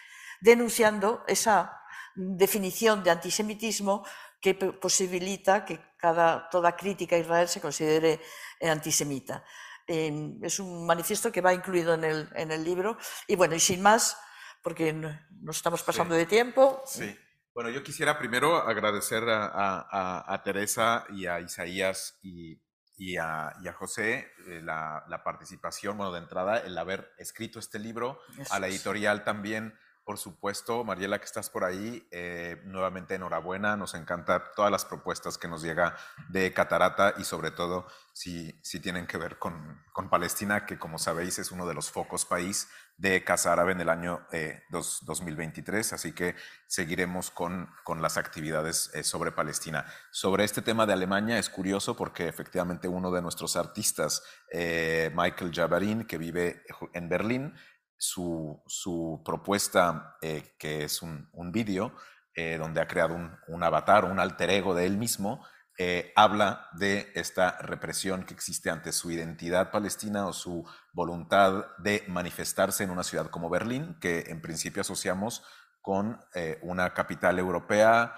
[0.41, 1.79] denunciando esa
[2.15, 4.05] definición de antisemitismo
[4.41, 8.19] que posibilita que cada, toda crítica a Israel se considere
[8.59, 9.43] eh, antisemita.
[9.87, 12.97] Eh, es un manifiesto que va incluido en el, en el libro.
[13.27, 14.17] Y bueno, y sin más,
[14.61, 16.19] porque no- nos estamos pasando Sí.
[16.19, 16.83] de tiempo.
[16.85, 17.17] Sí.
[17.53, 19.45] Bueno, yo quisiera primero agradecer a-
[19.89, 22.57] a- a Teresa y a Isaías y,
[22.95, 27.59] y a, y a José eh, la, la participación, bueno, de entrada, el haber escrito
[27.59, 30.83] este libro, Eso a la editorial también, por supuesto.
[30.83, 35.61] Mariela, que estás por ahí, eh, nuevamente enhorabuena, nos encanta todas las propuestas que nos
[35.61, 35.95] llega
[36.29, 40.97] de Catarata y sobre todo si, si tienen que ver con, con Palestina, que como
[40.99, 42.67] sabéis es uno de los focos país
[42.97, 46.35] de Casa Árabe en el año eh, dos- 2023, así que
[46.67, 49.85] seguiremos con, con las actividades eh, sobre Palestina.
[50.11, 54.21] Sobre este tema de Alemania es curioso porque efectivamente uno de nuestros artistas,
[54.51, 56.63] eh, Michael Jabarin, que vive
[56.93, 57.55] en Berlín,
[58.03, 61.95] su, su propuesta, eh, que es un, un vídeo
[62.35, 65.45] eh, donde ha creado un, un avatar, un alter ego de él mismo,
[65.77, 72.03] eh, habla de esta represión que existe ante su identidad palestina o su voluntad de
[72.09, 75.41] manifestarse en una ciudad como Berlín, que en principio asociamos
[75.81, 76.19] con
[76.61, 78.13] una capital europea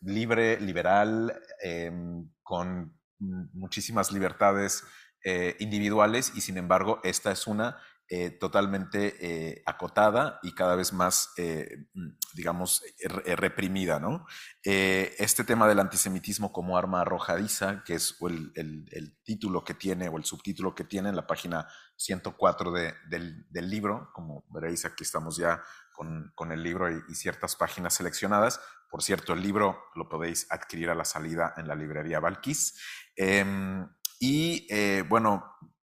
[0.00, 1.90] libre, liberal, eh,
[2.42, 4.84] con muchísimas libertades
[5.58, 7.76] individuales y sin embargo esta es una
[8.10, 12.82] eh, totalmente eh, acotada y cada vez más, mm, digamos,
[13.26, 14.00] reprimida.
[14.00, 14.26] ¿no?
[14.62, 18.16] este tema del antisemitismo como arma arrojadiza, que es
[18.54, 24.10] el, título que tiene o el subtítulo que tiene en la página 104 del, libro,
[24.14, 25.62] como veréis aquí estamos ya
[25.92, 28.58] con, el libro y, ciertas páginas seleccionadas.
[28.88, 32.74] Por cierto, el libro lo podéis adquirir a la salida en la librería Valquis.
[33.16, 33.86] Em,
[34.18, 34.66] y
[35.08, 35.44] bueno,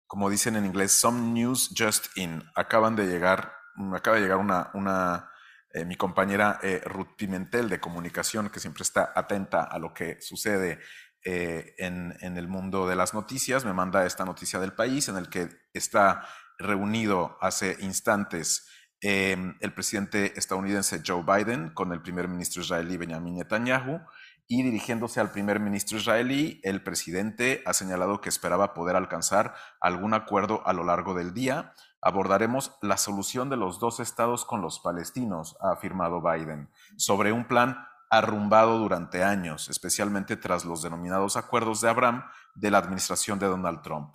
[0.08, 2.44] como dicen en inglés, some news just in.
[2.56, 5.32] Acaban de llegar, mm, acaba de llegar una, una
[5.74, 10.22] eh, mi compañera eh, Ruth Pimentel de comunicación, que siempre está atenta a lo que
[10.22, 10.80] sucede
[11.26, 15.18] eh, en, en, el mundo de las noticias, me manda esta noticia del país en
[15.18, 16.26] el que está
[16.60, 18.70] reunido hace instantes
[19.02, 24.02] em, el presidente estadounidense Joe Biden con el primer ministro israelí Benjamin Netanyahu
[24.48, 30.14] y dirigiéndose al primer ministro israelí, el presidente ha señalado que esperaba poder alcanzar algún
[30.14, 31.74] acuerdo a lo largo del día.
[32.02, 37.48] Abordaremos la solución de los dos estados con los palestinos, ha afirmado Biden, sobre un
[37.48, 42.24] plan arrumbado durante años, especialmente tras los denominados acuerdos de Abraham
[42.54, 44.14] de la administración de Donald Trump.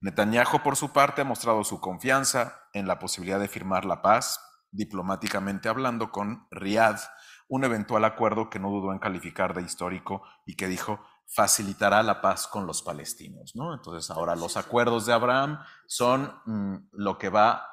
[0.00, 4.40] Netanyahu, por su parte, ha mostrado su confianza en la posibilidad de firmar la paz,
[4.70, 7.00] diplomáticamente hablando, con Riyadh
[7.52, 12.22] un eventual acuerdo que no dudó en calificar de histórico y que dijo facilitará la
[12.22, 13.54] paz con los palestinos.
[13.54, 13.74] ¿no?
[13.74, 17.68] Entonces ahora los acuerdos de Abraham son mm, lo que va,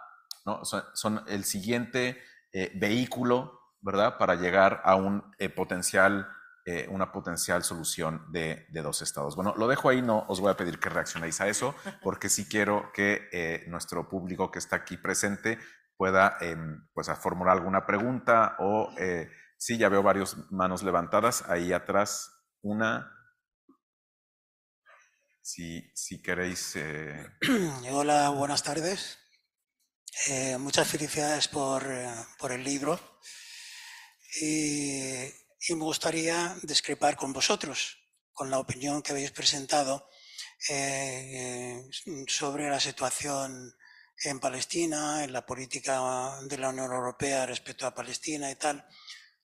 [0.46, 0.66] ¿no?
[0.66, 4.18] son, el siguiente eh, vehículo, ¿verdad?
[4.18, 6.28] Para llegar a un eh, potencial,
[6.66, 9.38] eh, una potencial solución de, dos estados.
[9.38, 11.74] Bueno, lo dejo ahí, no os voy a pedir que reaccionéis a eso,
[12.04, 15.58] porque sí quiero que nuestro público que está aquí presente
[15.96, 18.90] pueda em, pues, formular alguna pregunta o
[19.62, 21.44] Sí, ya veo varias manos levantadas.
[21.50, 22.32] Ahí atrás,
[22.62, 23.12] una.
[25.42, 26.78] Si, si queréis.
[26.78, 27.28] Eh,
[27.92, 29.20] Hola, buenas tardes.
[30.28, 32.10] Eh, muchas felicidades por, eh,
[32.40, 32.98] por el libro.
[34.40, 37.98] Y, y, me gustaría discrepar con vosotros,
[38.32, 40.08] con la opinión que habéis presentado
[42.28, 43.76] sobre la situación
[44.24, 48.86] en Palestina, en la política de la Unión Europea respecto a Palestina y tal.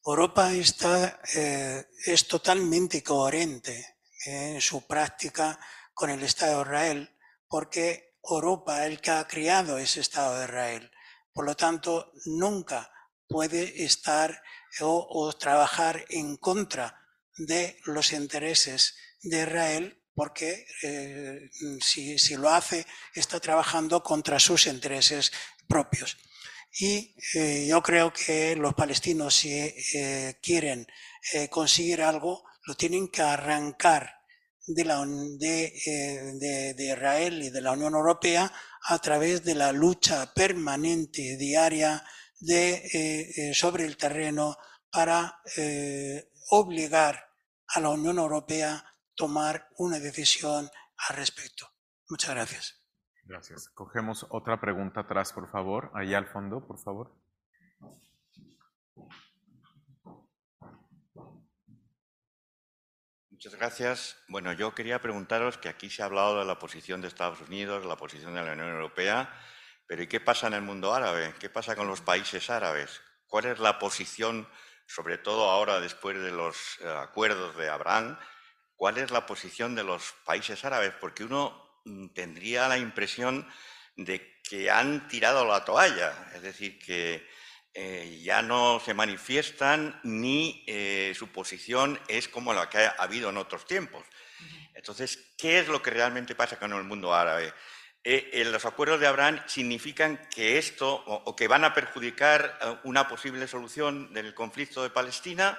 [0.05, 3.95] Europa está, eh, es totalmente coherente
[4.25, 5.59] en su práctica
[5.95, 7.17] con el Estado de Israel,
[7.47, 10.91] porque Europa es el que ha creado ese Estado de Israel.
[11.33, 12.91] Por lo tanto, nunca
[13.27, 14.43] puede estar
[14.81, 17.01] o, trabajar en contra
[17.37, 21.49] de los intereses de Israel, porque eh,
[21.81, 25.31] si, si lo hace, está trabajando contra sus intereses
[25.67, 26.17] propios.
[26.77, 30.85] Y eh, yo creo que los palestinos, si eh, quieren
[31.33, 34.11] eh, conseguir algo, lo tienen que arrancar
[34.67, 38.51] de, la, de, de, Israel y de la Unión Europea
[38.87, 42.03] a través de la lucha permanente, diaria,
[42.39, 44.57] de, sobre el terreno
[44.91, 45.39] para
[46.49, 47.29] obligar
[47.67, 50.69] a la Unión Europea a tomar una decisión
[51.07, 51.71] al respecto.
[52.09, 52.84] Muchas gracias.
[53.25, 53.69] Gracias.
[53.69, 55.91] Cogemos otra pregunta atrás, por favor.
[55.95, 57.11] Ahí al fondo, por favor.
[63.31, 64.17] Muchas gracias.
[64.27, 67.83] Bueno, yo quería preguntaros que aquí se ha hablado de la posición de Estados Unidos,
[67.85, 69.33] la posición de la Unión Europea,
[69.87, 71.33] pero ¿y qué pasa en el mundo árabe?
[71.39, 73.01] ¿Qué pasa con los países árabes?
[73.27, 74.47] ¿Cuál es la posición,
[74.87, 78.17] sobre todo ahora después de los eh, acuerdos de Abraham,
[78.75, 80.93] cuál es la posición de los países árabes?
[81.01, 81.64] Porque uno
[82.13, 83.47] tendría la impresión
[83.95, 87.27] de que han tirado la toalla, es decir, que
[87.73, 93.29] eh, ya no se manifiestan ni eh, su posición es como la que ha habido
[93.29, 94.05] en otros tiempos.
[94.73, 97.53] Entonces, ¿qué es lo que realmente pasa con el mundo árabe?
[98.03, 103.47] Eh, los acuerdos de Abraham significan que esto o, que van a perjudicar una posible
[103.47, 105.57] solución del conflicto de Palestina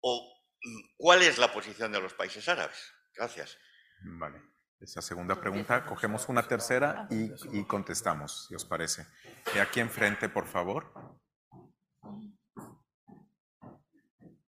[0.00, 2.92] o mm, cuál es la posición de los países árabes.
[3.14, 3.56] Gracias.
[4.02, 4.53] Vale
[4.84, 5.84] esa segunda pregunta.
[5.84, 9.06] Cogemos una tercera y, contestamos, si os parece.
[9.52, 10.92] De aquí enfrente, por favor.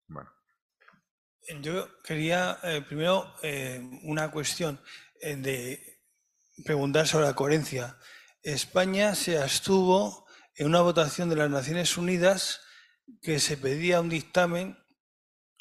[0.08, 0.30] Bueno.
[1.60, 4.80] Yo quería eh, primero eh, una cuestión
[5.20, 6.00] eh, de
[6.64, 7.98] preguntar sobre la coherencia.
[8.42, 10.26] España se abstuvo
[10.56, 12.60] en una votación de las Naciones Unidas
[13.22, 14.78] que se pedía un dictamen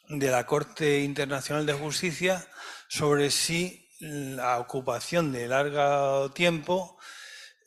[0.08, 2.48] de la Corte Internacional de Justicia
[2.88, 6.98] sobre si la ocupación de largo tiempo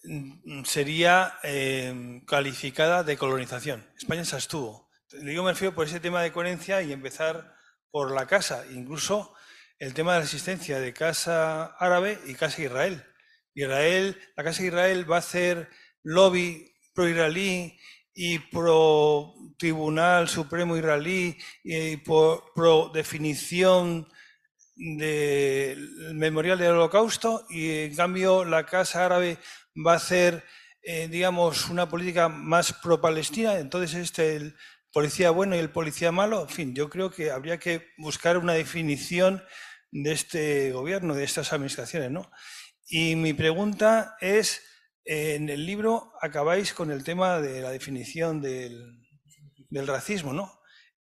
[0.05, 3.87] mm, sería em, calificada de colonización.
[3.97, 4.91] España se abstuvo.
[5.23, 7.55] Digo, me refiero por ese tema de coherencia y empezar
[7.91, 9.35] por la casa, incluso
[9.79, 13.03] el tema de la existencia de casa árabe y casa Israel.
[13.55, 15.71] Israel, la casa Israel va a hacer
[16.03, 17.79] lobby pro-israelí
[18.13, 24.07] y pro Tribunal Supremo israelí y por, pro definición
[24.77, 29.39] del memorial del holocausto y en cambio la Casa Árabe
[29.75, 30.45] va a hacer,
[30.83, 34.57] eh, digamos, una política más pro-palestina, entonces este el
[34.93, 38.53] policía bueno y el policía malo, en fin, yo creo que habría que buscar una
[38.53, 39.43] definición
[39.91, 42.31] de este gobierno, de estas administraciones, ¿no?
[42.89, 44.63] Y mi pregunta es,
[45.05, 49.07] en el libro acabáis con el tema de la definición del,
[49.71, 50.56] del racismo, ¿no?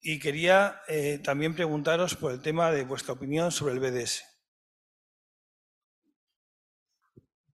[0.07, 4.23] Y quería eh, también preguntaros por el tema de vuestra opinión sobre el BDS.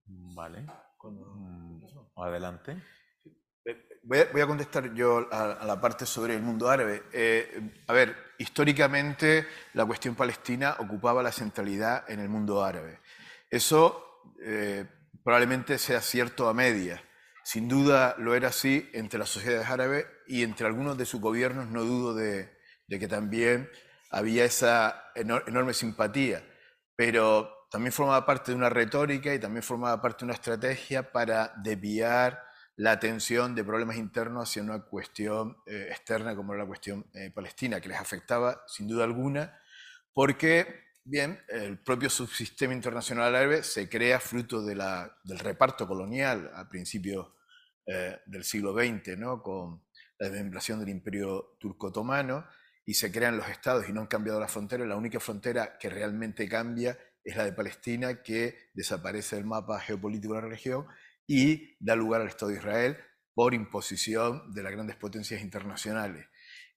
[0.04, 0.66] Vale.
[1.02, 1.82] Mm,
[2.14, 2.76] adelante.
[3.64, 7.04] Eh, voy a, contestar yo a, la parte sobre el mundo árabe.
[7.14, 13.00] Eh, a ver, históricamente la cuestión palestina ocupaba la centralidad en el mundo árabe.
[13.48, 14.34] Eso
[15.24, 17.02] probablemente sea cierto a media.
[17.44, 21.68] Sin duda lo era así entre las sociedades árabes y entre algunos de sus gobiernos
[21.68, 22.50] no dudo de,
[22.88, 23.68] que también
[24.10, 26.44] había esa enorme simpatía,
[26.94, 31.54] pero también formaba parte de una retórica y también formaba parte de una estrategia para
[31.56, 32.42] desviar
[32.76, 37.30] la atención de problemas internos hacia una cuestión eh, externa como era la cuestión eh,
[37.30, 39.58] palestina, que les afectaba sin duda alguna,
[40.12, 46.50] porque Bien, el propio subsistema internacional árabe se crea fruto de la, del reparto colonial
[46.54, 47.28] a principios
[47.86, 49.82] eh, del siglo XX, con
[50.18, 52.46] la desmembración del imperio turco-otomano,
[52.84, 54.86] y se crean los estados y no han cambiado las fronteras.
[54.86, 60.34] La única frontera que realmente cambia es la de Palestina, que desaparece del mapa geopolítico
[60.34, 60.86] de la región
[61.26, 62.96] y da lugar al Estado de Israel
[63.34, 66.26] por imposición de las grandes potencias internacionales.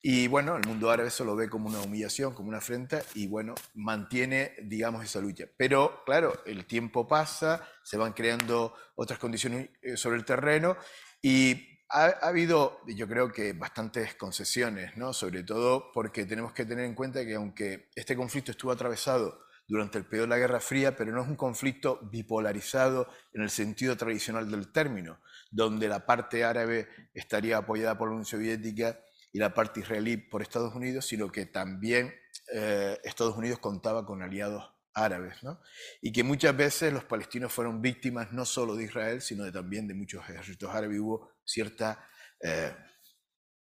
[0.07, 3.25] Y bueno, el mundo árabe eso lo ve como una humillación, como una afrenta, y
[3.25, 5.45] bueno, mantiene, digamos, esa lucha.
[5.57, 10.77] Pero claro, el tiempo pasa, se van creando otras condiciones eh, sobre el terreno,
[11.23, 15.11] y ha, habido, yo creo que, bastantes concesiones, ¿no?
[15.11, 19.97] Sobre todo porque tenemos que tener en cuenta que aunque este conflicto estuvo atravesado durante
[19.97, 23.97] el periodo de la Guerra Fría, pero no es un conflicto bipolarizado en el sentido
[23.97, 25.17] tradicional del término,
[25.49, 28.99] donde la parte árabe estaría apoyada por la Unión Soviética
[29.35, 32.15] y la parte israelí por Estados Unidos, sino que también
[32.53, 35.59] eh, Estados Unidos contaba con aliados árabes, ¿no?
[36.01, 39.89] y que muchas veces los palestinos fueron víctimas no solo de Israel, sino de, también
[39.89, 41.01] de muchos ejércitos árabes.
[41.01, 42.07] Hubo cierta,
[42.39, 42.73] eh,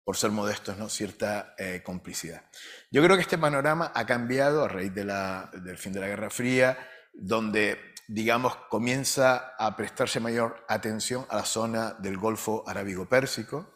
[0.05, 0.91] por ser modestos, ¿no?
[0.91, 2.45] cierta eh, complicidad.
[2.91, 6.77] Yo creo que este panorama ha cambiado a raíz del fin de la Guerra Fría,
[7.15, 13.76] donde digamos, comienza a prestarse mayor atención a la zona del Golfo Arábigo-Pérsico,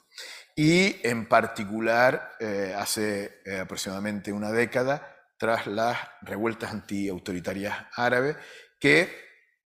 [0.57, 8.37] y en particular eh, hace eh, aproximadamente una década tras las revueltas antiautoritarias árabes
[8.79, 9.09] que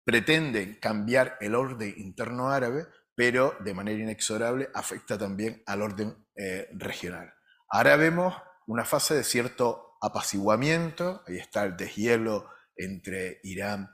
[0.05, 6.69] pretenden cambiar el orden interno árabe, pero de manera inexorable afecta también al orden eh,
[6.73, 7.35] regional.
[7.69, 8.35] Ahora vemos
[8.67, 13.91] una fase de cierto apaciguamiento, ahí está el deshielo entre Irán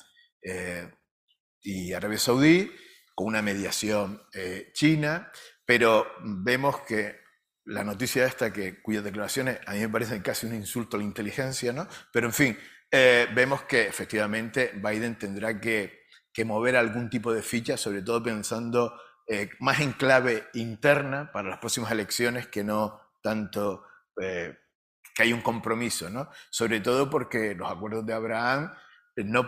[1.63, 2.71] y Arabia Saudí,
[3.15, 4.21] con una mediación
[4.75, 5.33] china,
[5.67, 7.25] pero vemos que
[7.67, 11.07] la noticia esta, que, cuyas declaraciones a mí me parecen casi un insulto a la
[11.07, 11.89] inteligencia, ¿no?
[12.13, 12.59] Pero en fin,
[12.91, 16.05] eh, vemos que efectivamente Biden tendrá que,
[16.45, 21.59] mover algún tipo de ficha, sobre todo pensando eh, más en clave interna para las
[21.59, 23.85] próximas elecciones que no tanto
[24.21, 24.59] eh,
[25.15, 26.29] que hay un compromiso, ¿no?
[26.51, 28.75] Sobre todo porque los acuerdos de Abraham
[29.17, 29.47] no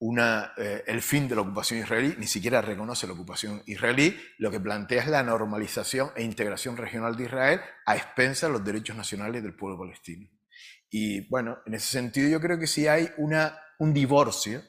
[0.00, 4.50] plantean eh, el fin de la ocupación israelí, ni siquiera reconoce la ocupación israelí, lo
[4.50, 8.96] que plantea es la normalización e integración regional de Israel a expensas de los derechos
[8.96, 10.28] nacionales del pueblo palestino.
[10.90, 14.62] Y bueno, en ese sentido yo creo que sí hay una, un divorcio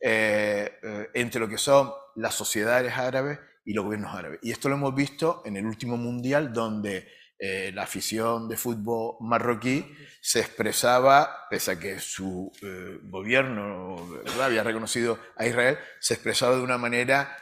[0.00, 4.40] eh, eh, entre lo que son las sociedades árabes y los gobiernos árabes.
[4.42, 9.16] Y esto lo hemos visto en el último mundial donde eh, la afición de fútbol
[9.20, 9.90] marroquí
[10.20, 13.96] se expresaba, pese a que su eh, gobierno
[14.40, 17.36] había reconocido a Israel, se expresaba de una manera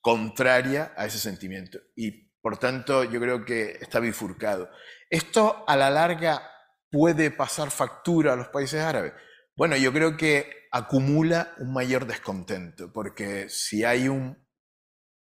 [0.00, 1.78] contraria a ese sentimiento.
[1.94, 4.70] Y por tanto yo creo que está bifurcado.
[5.10, 6.50] ¿Esto a la larga
[6.90, 9.12] puede pasar factura a los países árabes?
[9.54, 14.48] Bueno, yo creo que acumula un mayor descontento, porque si hay un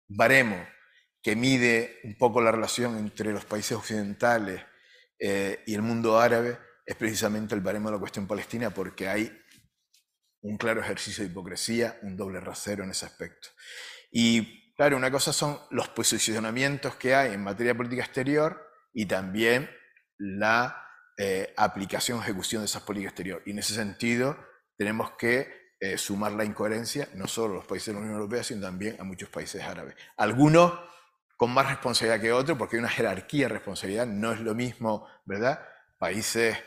[0.07, 0.57] baremo
[1.26, 4.61] que mide un poco la relación entre los países occidentales
[5.18, 9.35] eh, y el mundo árabe es precisamente el baremo de la cuestión palestina porque hay
[10.41, 13.49] un claro ejercicio de hipocresía, un doble rasero en ese aspecto.
[14.11, 18.61] Y claro, una cosa son los posicionamientos que hay en materia de política exterior
[18.93, 19.68] y también
[20.19, 20.80] la
[21.18, 23.41] eh, aplicación, ejecución de esas políticas exterior.
[23.47, 24.38] Y en ese sentido
[24.77, 28.43] tenemos que eh, sumar la incoherencia, no solo a los países de la Unión Europea,
[28.43, 29.95] sino también a muchos países árabes.
[30.18, 30.93] Algunos
[31.38, 35.07] con más responsabilidad que otros, porque hay una jerarquía de responsabilidad, no es lo mismo,
[35.26, 35.60] ¿verdad?
[35.98, 36.57] Países,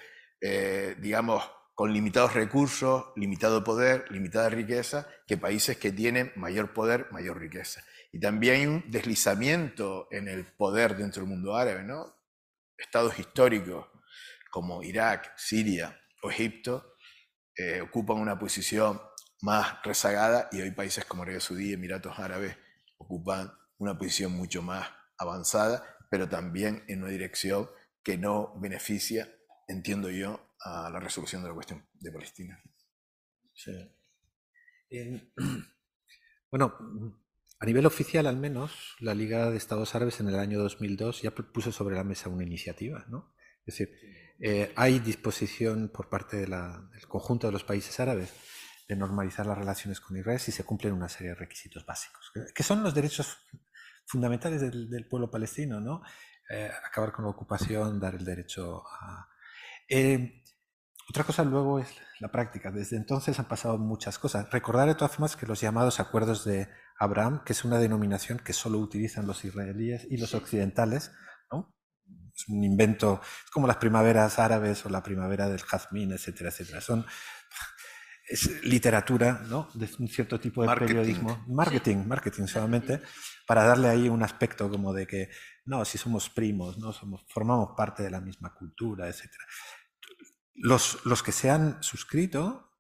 [0.41, 7.07] eh, digamos, con limitados recursos, limitado poder, limitada riqueza, que países que tienen mayor poder,
[7.13, 7.83] mayor riqueza.
[8.13, 12.17] Y también hay un deslizamiento en el poder dentro del mundo árabe, ¿no?
[12.77, 13.87] Estados históricos
[14.51, 16.97] como Irak, Siria o Egipto
[17.57, 19.01] eh, ocupan una posición
[19.43, 22.57] más rezagada y hoy países como Arabia Saudí Emiratos Árabes
[22.97, 27.69] ocupan una posición mucho más avanzada, pero también en una dirección
[28.03, 29.29] que no beneficia,
[29.67, 32.63] entiendo yo, a la resolución de la cuestión de Palestina.
[36.51, 36.75] bueno,
[37.61, 41.31] a nivel oficial al menos, la Liga de Estados Árabes en el año 2002 ya
[41.33, 43.35] puso sobre la mesa una iniciativa, ¿no?
[43.67, 43.91] Es decir,
[44.41, 46.55] eh, hay disposición por parte del
[47.09, 48.33] conjunto de los países árabes
[48.89, 52.63] de normalizar las relaciones con Israel si se cumplen una serie de requisitos básicos, que
[52.63, 53.37] son los derechos
[54.09, 56.03] fundamentales del, pueblo palestino, ¿no?
[56.51, 59.29] Eh, acabar con la ocupación, dar el derecho a...
[59.89, 60.43] Eh,
[61.11, 61.89] otra cosa luego es
[62.21, 62.71] la práctica.
[62.71, 64.51] Desde entonces han pasado muchas cosas.
[64.51, 66.69] Recordar de todas formas que los llamados acuerdos de
[66.99, 71.13] Abraham, que es una denominación que solo utilizan los israelíes y los occidentales,
[71.51, 71.75] ¿no?
[72.35, 76.81] es un invento, es como las primaveras árabes o la primavera del jazmín, etcétera, etcétera.
[76.81, 77.07] Son
[78.29, 79.69] es literatura, ¿no?
[79.75, 83.01] De un cierto tipo de periodismo, marketing, marketing solamente,
[83.49, 85.31] para darle ahí un aspecto como de que
[85.65, 89.43] no, si somos primos, no somos, formamos parte de la misma cultura, etcétera.
[90.55, 92.75] Los, los que se han suscrito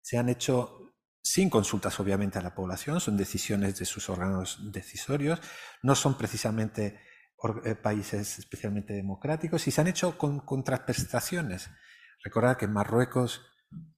[0.00, 5.40] se han hecho sin consultas obviamente a la población, son decisiones de sus órganos decisorios,
[5.82, 7.00] no son precisamente
[7.64, 11.70] eh, países especialmente democráticos y se han hecho con contraprestaciones.
[12.22, 13.42] Recordad que Marruecos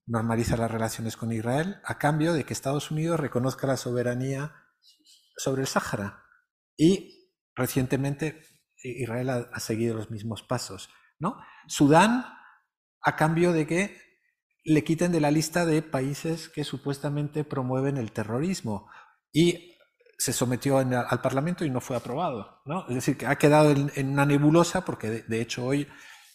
[0.07, 4.55] normaliza las relaciones con Israel a cambio de que Estados Unidos reconozca la soberanía
[5.37, 6.23] sobre el Sáhara.
[6.75, 8.41] Y recientemente
[8.83, 10.89] Israel ha, seguido los mismos pasos.
[11.19, 11.37] ¿no?
[11.67, 12.25] Sudán
[13.01, 13.97] a cambio de que
[14.63, 18.89] le quiten de la lista de países que supuestamente promueven el terrorismo.
[19.31, 19.75] Y
[20.17, 22.61] se sometió al Parlamento y no fue aprobado.
[22.65, 22.87] ¿no?
[22.89, 25.87] Es decir, que ha quedado en, una nebulosa porque de, hecho hoy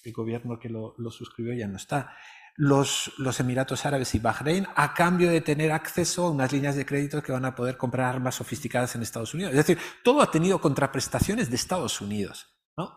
[0.04, 2.16] el gobierno que lo, suscribió ya no está.
[2.54, 7.22] Los, Emiratos Árabes y Bahrein a cambio de tener acceso a unas líneas de crédito
[7.22, 9.52] que van a poder comprar armas sofisticadas en Estados Unidos.
[9.52, 12.54] Es decir, todo ha tenido contraprestaciones de Estados Unidos.
[12.76, 12.92] ¿no?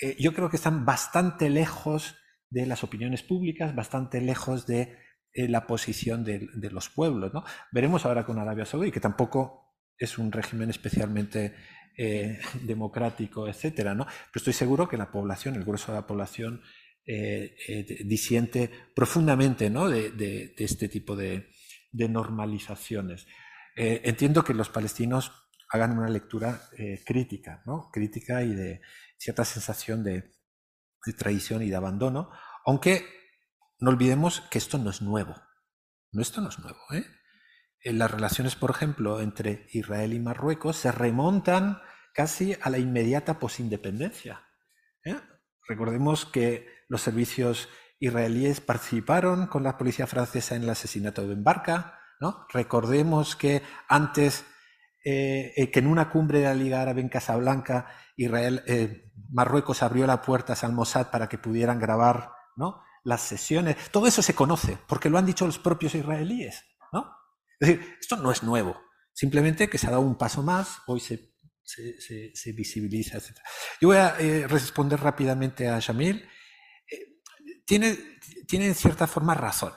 [0.00, 2.16] Eh, yo creo que están bastante lejos
[2.50, 4.98] de las opiniones públicas, bastante lejos de
[5.32, 7.34] eh, la posición de, los pueblos.
[7.34, 7.44] ¿no?
[7.72, 9.64] Veremos ahora con Arabia Saudí, que tampoco
[9.98, 11.54] es un régimen especialmente
[11.96, 14.04] eh, democrático, etcétera, ¿no?
[14.06, 16.62] Pero estoy seguro que la población, el grueso de la población,
[17.06, 17.56] eh,
[18.04, 19.88] disiente profundamente ¿no?
[19.88, 21.50] de, este tipo de,
[21.92, 23.26] normalizaciones.
[23.76, 25.32] entiendo que los palestinos
[25.70, 26.60] hagan una lectura
[27.06, 27.88] crítica, ¿no?
[27.92, 28.80] crítica y de
[29.18, 30.32] cierta sensación de,
[31.18, 32.30] traición y de abandono,
[32.64, 33.04] aunque
[33.78, 35.34] no olvidemos que esto no es nuevo.
[36.12, 36.78] No, esto no es nuevo.
[36.92, 37.04] ¿eh?
[37.80, 41.80] En las relaciones, por ejemplo, entre Israel y Marruecos se remontan
[42.14, 44.46] casi a la inmediata posindependencia.
[45.04, 45.20] ¿eh?
[45.68, 47.68] Recordemos que los servicios
[47.98, 51.98] israelíes participaron con la policía francesa en el asesinato de Embarca.
[52.20, 52.46] ¿no?
[52.52, 54.44] Recordemos que antes,
[55.04, 58.62] eh, eh, que en una cumbre de la Liga Árabe en Casablanca, Israel,
[59.32, 62.80] Marruecos abrió las puertas al Mossad para que pudieran grabar ¿no?
[63.02, 66.64] las sesiones, todo eso se conoce, porque lo han dicho los propios israelíes.
[66.92, 67.10] ¿no?
[67.58, 68.80] Decir, esto no es nuevo,
[69.12, 71.34] simplemente que se ha dado un paso más, hoy se,
[71.64, 73.36] se, visibiliza, etc.
[73.80, 76.24] Yo voy a eh, responder rápidamente a Shamil.
[77.64, 77.96] Tiene,
[78.46, 79.72] tiene en cierta forma razón.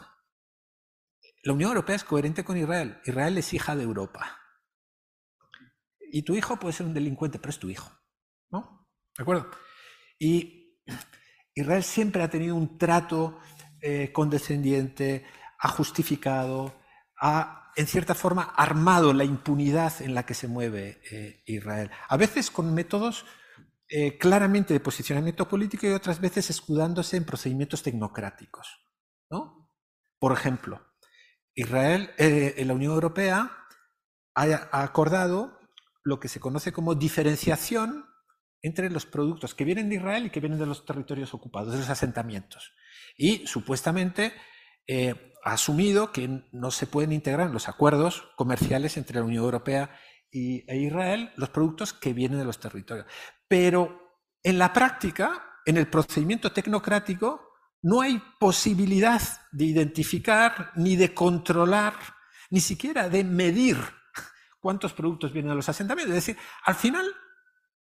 [1.44, 3.00] La Unión Europea es coherente con Israel.
[3.06, 4.38] Israel es hija de Europa.
[6.12, 7.90] Y tu hijo puede ser un delincuente, pero es tu hijo.
[8.50, 8.90] ¿No?
[9.18, 9.50] ¿De acuerdo?
[10.20, 10.78] Y
[11.54, 13.40] Israel siempre ha tenido un trato
[13.82, 15.26] eh, condescendiente,
[15.60, 16.76] ha justificado,
[17.20, 21.92] ha, en cierta forma, armado la impunidad en la que se mueve eh, Israel.
[22.10, 23.26] A veces con métodos
[23.90, 28.68] eh, claramente de posicionamiento político y otras veces escudándose en procedimientos tecnocráticos.
[29.30, 29.70] ¿no?
[30.20, 30.86] Por ejemplo,
[31.54, 33.52] Israel, en la Unión Europea,
[34.36, 35.58] ha acordado
[36.04, 38.06] lo que se conoce como diferenciación
[38.62, 41.80] entre los productos que vienen de Israel y que vienen de los territorios ocupados, de
[41.80, 42.74] los asentamientos.
[43.18, 44.34] Y supuestamente
[44.88, 49.44] eh, ha asumido que no se pueden integrar en los acuerdos comerciales entre la Unión
[49.44, 50.00] Europea
[50.32, 53.08] e Israel los productos que vienen de los territorios.
[53.48, 57.48] Pero en la práctica, en el procedimiento tecnocrático,
[57.82, 59.22] no hay posibilidad
[59.52, 61.94] de identificar ni de controlar,
[62.50, 63.78] ni siquiera de medir
[64.60, 66.18] cuántos productos vienen a los asentamientos.
[66.18, 67.06] Es decir, al final,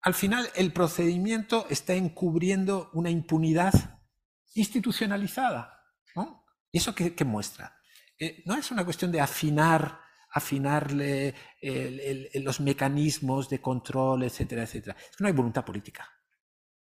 [0.03, 3.73] al final el procedimiento está encubriendo una impunidad
[4.55, 5.73] institucionalizada.
[6.73, 7.79] ¿Y eso qué, muestra?
[8.19, 10.01] Eh, no es una cuestión de afinar
[10.37, 11.35] afinarle
[12.35, 14.97] los mecanismos de control, etcétera, etcétera.
[14.99, 16.09] Es que no hay voluntad política.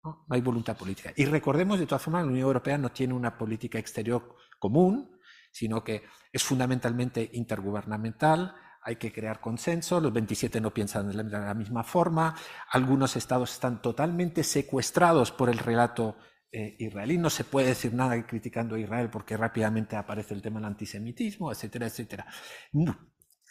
[0.03, 0.25] ¿no?
[0.29, 1.11] hay voluntad política.
[1.15, 5.17] Y recordemos, de todas formas, la Unión Europea no tiene una política exterior común,
[5.51, 11.53] sino que es fundamentalmente intergubernamental, hay que crear consenso, los 27 no piensan de la
[11.55, 12.35] misma forma,
[12.69, 16.17] algunos estados están totalmente secuestrados por el relato
[16.51, 20.59] eh, israelí, no se puede decir nada criticando a Israel porque rápidamente aparece el tema
[20.59, 22.27] del antisemitismo, etcétera, etcétera.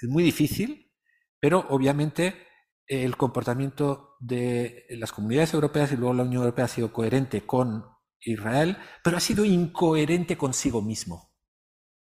[0.01, 0.93] Es muy difícil,
[1.41, 2.47] pero obviamente
[2.87, 7.85] el comportamiento de las comunidades europeas y luego la Unión Europea ha sido coherente con
[8.21, 11.33] Israel, pero ha sido incoherente consigo mismo.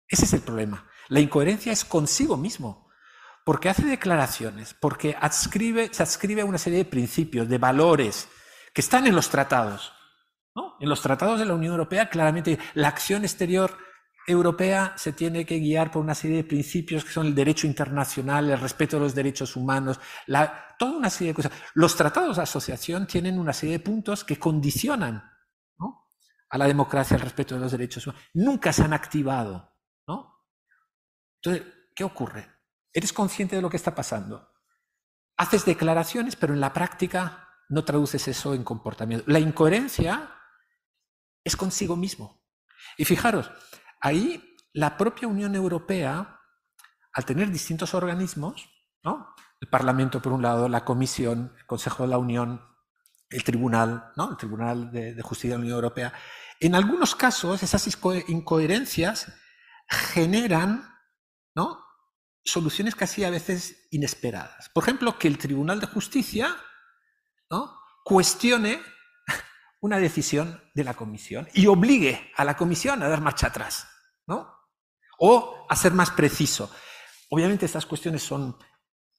[0.08, 0.88] Ese es el problema.
[1.08, 2.88] La incoherencia es consigo mismo,
[3.44, 8.28] porque hace declaraciones, porque adscribe, se adscribe a una serie de principios, de valores
[8.74, 9.92] que están en los tratados.
[10.80, 13.76] En los tratados de la Unión Europea claramente la acción exterior
[14.26, 18.50] europea se tiene que guiar por una serie de principios que son el derecho internacional,
[18.50, 19.98] el respeto de los derechos humanos,
[20.78, 21.52] toda una serie de cosas.
[21.74, 25.24] Los tratados de asociación tienen una serie de puntos que condicionan
[26.52, 28.24] a la democracia, el respeto de los derechos humanos.
[28.34, 29.72] Nunca se han activado.
[30.06, 30.44] ¿no?
[31.36, 32.50] Entonces, ¿qué ocurre?
[32.92, 34.48] Eres consciente de lo que está pasando.
[35.36, 39.24] Haces declaraciones, pero en la práctica no traduces eso en comportamiento.
[39.28, 40.34] La incoherencia
[41.44, 42.44] es consigo mismo.
[42.96, 43.50] Y fijaros,
[44.00, 46.40] Ahí la propia Unión Europea,
[47.12, 48.70] al tener distintos organismos,
[49.02, 49.34] ¿no?
[49.60, 52.64] el Parlamento por un lado, la Comisión, el Consejo de la Unión,
[53.28, 54.30] el Tribunal, ¿no?
[54.30, 56.12] el Tribunal de, Justicia de la Unión Europea,
[56.60, 57.86] en algunos casos esas
[58.28, 59.32] incoherencias
[59.88, 60.88] generan
[61.54, 61.84] ¿no?
[62.44, 64.70] soluciones casi a veces inesperadas.
[64.70, 66.56] Por ejemplo, que el Tribunal de Justicia
[67.50, 67.78] ¿no?
[68.04, 68.80] cuestione
[69.80, 73.88] una decisión de la Comisión y obligue a la Comisión a dar marcha atrás.
[74.26, 74.48] ¿no?
[75.18, 76.70] O a ser más preciso.
[77.30, 78.56] Obviamente estas cuestiones son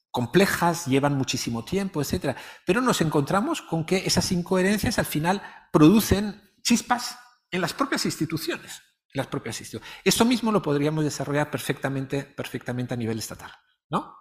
[0.09, 2.35] complejas, llevan muchísimo tiempo, etc.
[2.65, 7.17] Pero nos encontramos con que esas incoherencias al final producen chispas
[7.49, 8.81] en las propias instituciones.
[9.13, 10.01] En las propias instituciones.
[10.03, 13.51] Eso mismo lo podríamos desarrollar perfectamente, perfectamente a nivel estatal.
[13.89, 14.15] ¿no?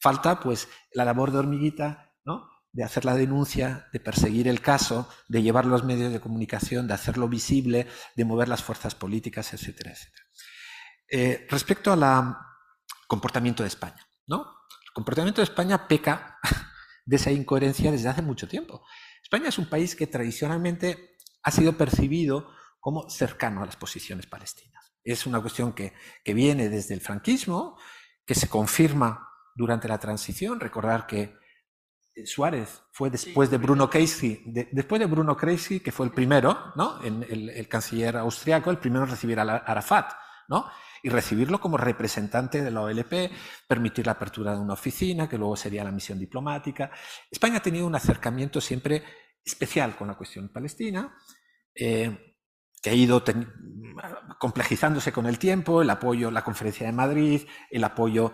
[0.00, 2.48] Falta pues la labor de hormiguita, ¿no?
[2.72, 6.94] De hacer la denuncia, de perseguir el caso, de llevar los medios de comunicación, de
[6.94, 10.24] hacerlo visible, de mover las fuerzas políticas, etcétera, etcétera.
[11.10, 12.36] Eh, respecto al
[13.06, 14.40] comportamiento de España, ¿no?
[14.86, 16.38] El comportamiento de España peca
[17.06, 18.84] de esa incoherencia desde hace mucho tiempo.
[19.22, 22.50] España es un país que tradicionalmente ha sido percibido
[22.80, 24.92] como cercano a las posiciones palestinas.
[25.02, 27.78] Es una cuestión que, que viene desde el franquismo,
[28.26, 30.60] que se confirma durante la transición.
[30.60, 31.34] Recordar que
[32.26, 34.42] Suárez fue después de Bruno Kreisky,
[34.72, 37.00] después de Bruno Kreisky, que fue el primero, ¿no?
[37.02, 40.12] El, canciller austriaco, el primero en recibir a Arafat,
[40.48, 40.66] ¿no?
[41.02, 43.30] Y recibirlo como representante de la OLP,
[43.68, 46.90] permitir la apertura de una oficina, que luego sería la misión diplomática.
[47.30, 49.04] España ha tenido un acercamiento siempre
[49.44, 51.14] especial con la cuestión palestina,
[51.74, 52.34] eh,
[52.82, 53.22] que ha ido
[54.38, 58.32] complejizándose con el tiempo, el apoyo la Conferencia de Madrid, el apoyo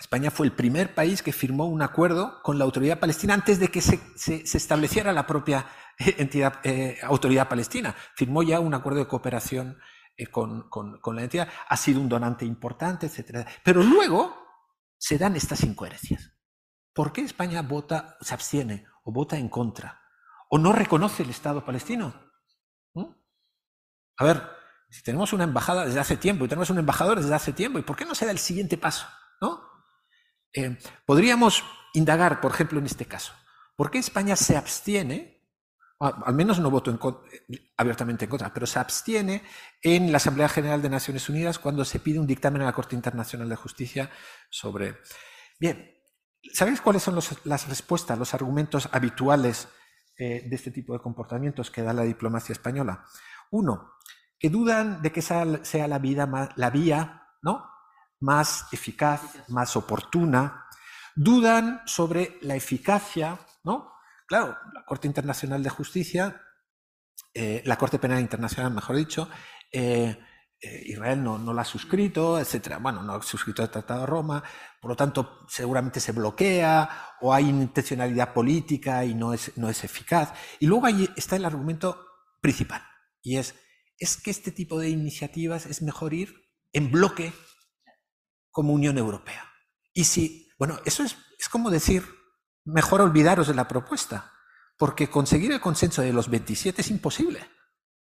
[0.00, 3.68] España fue el primer país que firmó un acuerdo con la autoridad palestina antes de
[3.68, 5.66] que se, estableciera la propia
[5.98, 7.94] eh, entidad, eh, autoridad palestina.
[8.14, 9.78] Firmó ya un acuerdo de cooperación
[10.16, 10.68] eh, con,
[11.14, 11.48] la entidad.
[11.68, 13.46] Ha sido un donante importante, etc.
[13.64, 14.36] Pero luego
[14.96, 16.32] se dan estas incoherencias.
[16.92, 20.00] ¿Por qué España vota, se abstiene o vota en contra?
[20.48, 22.14] ¿O no reconoce el Estado palestino?
[22.94, 23.12] ¿Mm?
[24.16, 24.42] A ver,
[24.90, 27.82] si tenemos una embajada desde hace tiempo y tenemos un embajador desde hace tiempo, ¿y
[27.82, 29.06] por qué no se da el siguiente paso?
[29.40, 29.67] ¿No?
[30.52, 31.64] Eh, podríamos
[31.94, 33.32] indagar, por ejemplo, en este caso,
[33.76, 35.38] ¿por qué España se abstiene?
[36.00, 36.96] Al menos no voto
[37.76, 39.42] abiertamente en contra, pero se abstiene
[39.82, 42.94] en la Asamblea General de Naciones Unidas cuando se pide un dictamen a la Corte
[42.94, 44.10] Internacional de Justicia
[44.48, 44.98] sobre...
[45.58, 45.90] Bien,
[46.52, 49.68] ¿sabéis cuáles son las respuestas, los argumentos habituales
[50.16, 53.04] eh, de este tipo de comportamientos que da la diplomacia española?
[53.50, 53.94] Uno,
[54.38, 57.64] que dudan de que sea la, vida, la vía ¿no?
[58.20, 60.66] Más eficaz, más oportuna,
[61.14, 63.92] dudan sobre la eficacia, ¿no?
[64.26, 66.42] Claro, la Corte Internacional de Justicia,
[67.34, 69.28] eh, la Corte Penal Internacional, mejor dicho,
[69.72, 70.18] eh,
[70.60, 72.78] eh, Israel no, no, la ha suscrito, etc.
[72.80, 74.42] Bueno, no ha suscrito el Tratado de Roma,
[74.80, 79.84] por lo tanto, seguramente se bloquea o hay intencionalidad política y no es, no es
[79.84, 80.32] eficaz.
[80.58, 82.04] Y luego ahí está el argumento
[82.40, 82.82] principal,
[83.22, 83.54] y es
[83.98, 87.32] es que este tipo de iniciativas es mejor ir en bloque
[88.58, 89.48] como Unión Europea.
[89.92, 92.02] Y si, bueno, eso es, es como decir,
[92.64, 94.32] mejor olvidaros de la propuesta,
[94.76, 97.38] porque conseguir el consenso de los 27 es imposible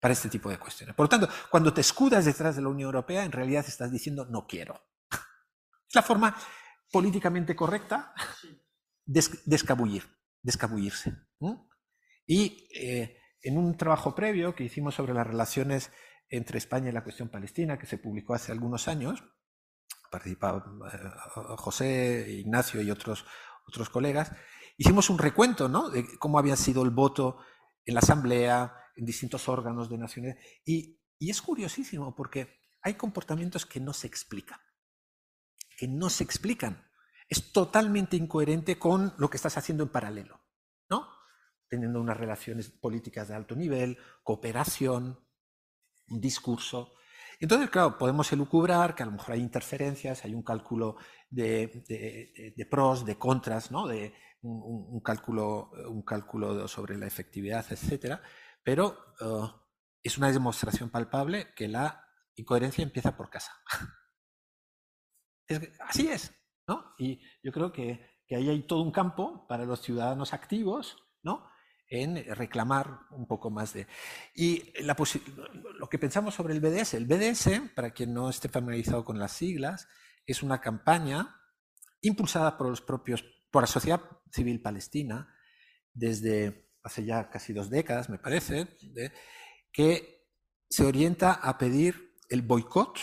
[0.01, 0.97] para este tipo de cuestiones.
[0.97, 4.25] Por lo tanto, cuando te escudas detrás de la Unión Europea, en realidad estás diciendo
[4.31, 4.83] no quiero.
[5.11, 6.35] Es la forma
[6.91, 8.15] políticamente correcta
[9.05, 9.21] de,
[9.51, 10.05] escabullir,
[10.41, 11.13] de escabullirse.
[12.27, 15.93] Y eh, en un trabajo previo que hicimos sobre las relaciones
[16.31, 19.23] entre España y la cuestión palestina, que se publicó hace algunos años,
[20.11, 21.11] participaban eh,
[21.57, 23.25] José, Ignacio y otros,
[23.67, 24.33] otros colegas,
[24.77, 25.91] hicimos un recuento ¿no?
[25.91, 27.39] de cómo había sido el voto
[27.85, 30.37] en la Asamblea, en distintos órganos de Naciones.
[30.65, 34.61] Y, y es curiosísimo porque hay comportamientos que no se explican,
[35.77, 36.85] que no se explican.
[37.29, 40.41] Es totalmente incoherente con lo que estás haciendo en paralelo,
[40.89, 41.09] ¿no?
[41.69, 45.19] Teniendo unas relaciones políticas de alto nivel, cooperación,
[46.09, 46.95] un discurso.
[47.41, 50.97] Entonces, claro, podemos elucubrar que a lo mejor hay interferencias, hay un cálculo
[51.29, 53.87] de, pros, de contras, ¿no?
[53.87, 58.23] de un, cálculo, un cálculo sobre la efectividad, etcétera,
[58.63, 59.49] pero uh,
[60.03, 62.05] es una demostración palpable que la
[62.37, 63.53] incoherencia empieza por casa.
[65.81, 66.33] así es,
[66.67, 66.95] ¿no?
[66.99, 71.49] Y yo creo que, que, ahí hay todo un campo para los ciudadanos activos, ¿no?
[71.89, 73.87] En reclamar un poco más de...
[74.35, 74.73] Y
[75.79, 79.33] lo que pensamos sobre el BDS, el BDS, para quien no esté familiarizado con las
[79.33, 79.89] siglas,
[80.27, 81.41] es una campaña
[82.01, 84.03] impulsada por los propios, por la sociedad
[84.33, 85.33] civil palestina,
[85.93, 88.69] desde hace ya casi dos décadas, me parece,
[89.73, 90.27] que
[90.69, 92.99] se orienta a pedir el boicot,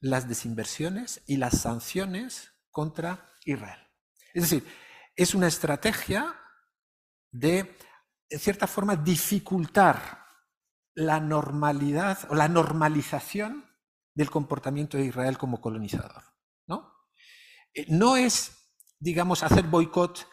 [0.00, 3.80] las desinversiones y las sanciones contra Israel.
[4.32, 4.66] Es decir,
[5.16, 6.39] es una estrategia
[7.30, 7.76] de,
[8.30, 10.26] cierta forma, dificultar
[10.94, 13.64] la normalidad o la normalización
[14.14, 16.24] del comportamiento de Israel como colonizador.
[16.66, 16.92] No,
[17.74, 20.28] eh, no es, digamos, hacer boicot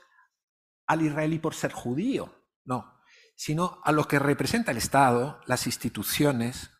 [0.87, 2.33] al israelí por ser judío,
[2.65, 3.01] no,
[3.35, 6.71] sino a lo que representa el Estado, las instituciones,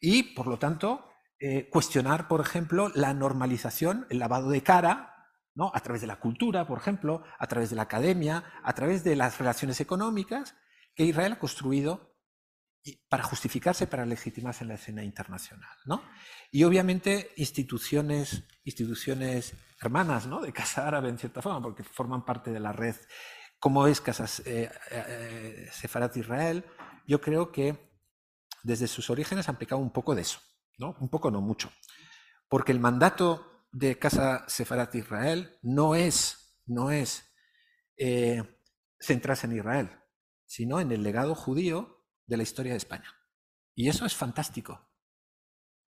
[0.00, 5.15] y por lo tanto eh, cuestionar, por ejemplo, la normalización, el lavado de cara,
[5.56, 5.72] ¿no?
[5.74, 9.16] a través de la cultura, por ejemplo, a través de la academia, a través de
[9.16, 10.54] las relaciones económicas
[10.94, 12.14] que Israel ha construido
[13.08, 15.74] para justificarse, para legitimarse en la escena internacional.
[15.86, 16.04] ¿no?
[16.52, 20.40] Y obviamente instituciones, instituciones hermanas ¿no?
[20.40, 22.94] de Casa Árabe, en cierta forma, porque forman parte de la red,
[23.58, 26.64] como es Casas eh, eh, Sefarat Israel,
[27.06, 27.90] yo creo que
[28.62, 30.38] desde sus orígenes han pecado un poco de eso,
[30.78, 30.96] ¿no?
[31.00, 31.72] un poco, no mucho.
[32.48, 37.24] Porque el mandato de Casa Sefarat Israel no es, no es
[37.96, 38.42] eh,
[39.00, 39.90] centrarse en Israel,
[40.44, 43.12] sino en el legado judío de la historia de España.
[43.74, 44.90] Y eso es fantástico.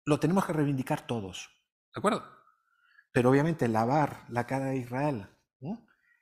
[0.04, 1.50] Lo tenemos que reivindicar todos.
[1.94, 2.24] ¿De acuerdo?
[3.12, 5.28] Pero obviamente lavar la cara de Israel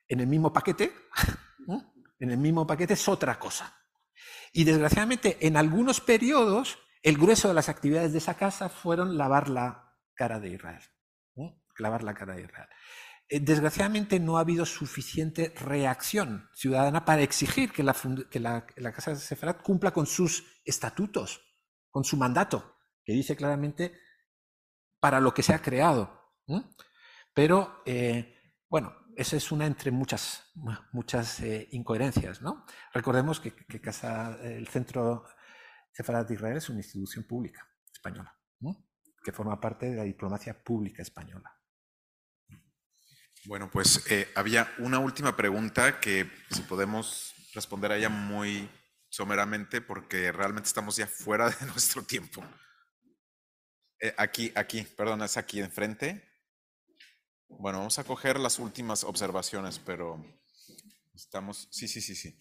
[0.09, 0.93] en el mismo paquete,
[2.19, 3.77] en el mismo paquete es otra cosa.
[4.53, 9.49] Y desgraciadamente en algunos periodos el grueso de las actividades de esa casa fueron lavar
[9.49, 10.83] la cara de Israel.
[11.81, 12.69] Lavar la cara de Israel.
[13.33, 17.95] Eh, desgraciadamente no ha habido suficiente reacción ciudadana para exigir que la,
[18.93, 21.41] Casa de Sefarat cumpla con sus estatutos,
[21.91, 23.93] con su mandato, que dice claramente
[24.99, 26.35] para lo que se ha creado.
[27.33, 28.37] Pero, eh,
[28.69, 30.51] bueno, esa es una entre muchas,
[30.93, 32.43] muchas eh, incoherencias.
[32.43, 32.67] ¿no?
[32.93, 33.55] Recordemos que,
[34.43, 35.25] el Centro
[35.93, 38.37] Sefarat de Israel es una institución pública española,
[39.23, 41.60] que forma parte de la diplomacia pública española.
[43.47, 48.69] Bueno, pues eh, había una última pregunta que si podemos responder a ella muy
[49.09, 52.45] someramente porque realmente estamos ya fuera de nuestro tiempo.
[54.01, 56.23] Eh, aquí, aquí, perdón, es aquí enfrente.
[57.49, 60.23] Bueno, vamos a coger las últimas observaciones, pero
[61.15, 62.39] estamos, sí, sí, sí, sí.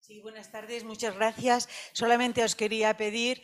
[0.00, 1.68] Sí, buenas tardes, muchas gracias.
[1.92, 3.42] Solamente os quería pedir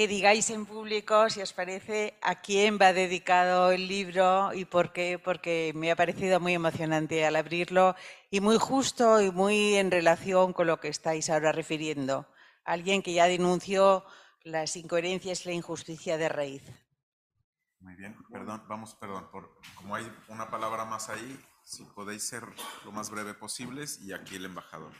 [0.00, 4.94] que digáis en público, si os parece, a quién va dedicado el libro y por
[4.94, 7.94] qué, porque me ha parecido muy emocionante al abrirlo
[8.30, 12.26] y muy justo y muy en relación con lo que estáis ahora refiriendo.
[12.64, 14.06] Alguien que ya denunció
[14.42, 16.62] las incoherencias y la injusticia de raíz.
[17.80, 22.44] Muy bien, perdón, vamos, perdón, por, como hay una palabra más ahí, si podéis ser
[22.86, 24.94] lo más breve posibles y aquí el embajador.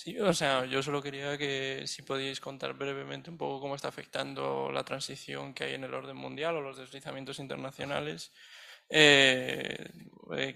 [0.00, 3.88] Sí, o sea, yo solo quería que si podéis contar brevemente un poco cómo está
[3.88, 8.32] afectando la transición que hay en el orden mundial o los deslizamientos internacionales
[8.88, 9.90] eh,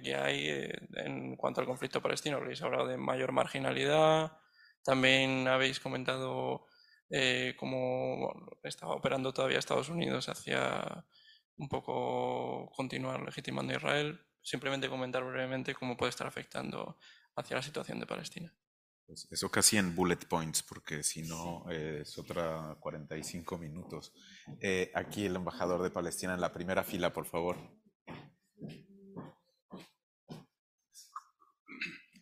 [0.03, 0.49] que hay
[0.95, 2.37] en cuanto al conflicto palestino.
[2.37, 4.39] Habéis hablado de mayor marginalidad,
[4.85, 6.67] también habéis comentado
[7.59, 8.33] cómo
[8.63, 11.05] estaba operando todavía Estados Unidos hacia
[11.57, 14.21] un poco continuar legitimando a Israel.
[14.41, 16.97] Simplemente comentar brevemente cómo puede estar afectando
[17.37, 18.55] hacia la situación de Palestina.
[19.07, 24.13] Pues eso casi en bullet points, porque si no eh, es otra 45 minutos.
[24.61, 27.57] Eh, aquí el embajador de Palestina en la primera fila, por favor.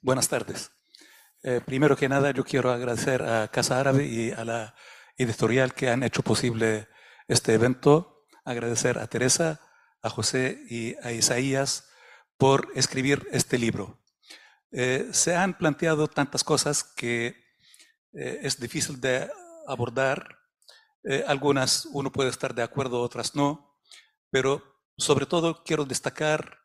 [0.02, 0.72] Buenas tardes.
[1.42, 4.74] Eh, primero que nada, yo quiero agradecer a Casa Árabe y a la
[5.16, 6.88] editorial que han hecho posible
[7.28, 8.26] este evento.
[8.44, 9.60] Agradecer a Teresa,
[10.02, 11.88] a José y a Isaías
[12.36, 13.99] por escribir este libro.
[14.72, 17.26] Eh, se han planteado tantas cosas que
[18.12, 19.28] eh, es difícil de
[19.66, 20.38] abordar.
[21.04, 23.76] Eh, algunas uno puede estar de acuerdo, otras no,
[24.30, 24.62] pero
[24.96, 26.60] sobre todo quiero destacar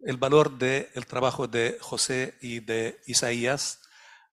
[0.00, 3.80] el valor del trabajo de José y de Isaías,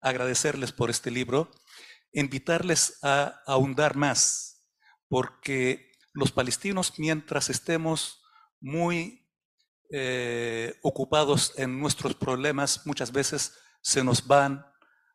[0.01, 1.51] agradecerles por este libro,
[2.11, 4.63] invitarles a ahondar más,
[5.07, 8.21] porque los palestinos, mientras estemos
[8.59, 9.18] muy
[9.91, 14.65] eh, ocupados en nuestros problemas, muchas veces se nos van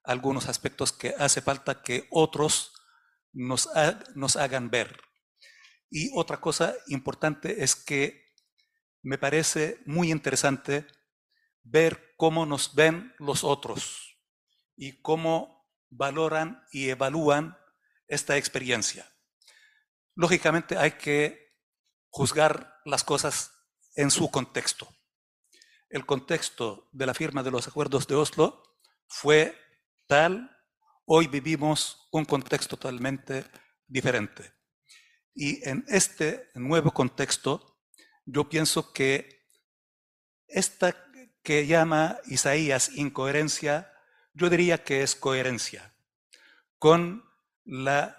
[0.03, 2.73] algunos aspectos que hace falta que otros
[3.33, 3.69] nos,
[4.15, 5.01] nos hagan ver.
[5.91, 8.33] Y otra cosa importante es que
[9.03, 10.87] me parece muy interesante
[11.63, 14.19] ver cómo nos ven los otros
[14.77, 17.57] y cómo valoran y evalúan
[18.09, 19.09] esta experiencia.
[20.15, 21.55] Lógicamente hay que
[22.09, 23.54] juzgar las cosas
[23.95, 24.89] en su contexto.
[25.89, 28.63] El contexto de la firma de los acuerdos de Oslo
[29.07, 29.57] fue
[30.07, 30.51] tal,
[31.05, 33.45] hoy vivimos un contexto totalmente
[33.87, 34.53] diferente.
[35.35, 37.81] Y en este nuevo contexto,
[38.25, 39.49] yo pienso que
[40.47, 40.95] esta
[41.43, 43.93] que llama Isaías incoherencia,
[44.33, 45.95] yo diría que es coherencia
[46.79, 47.23] con
[47.65, 48.17] la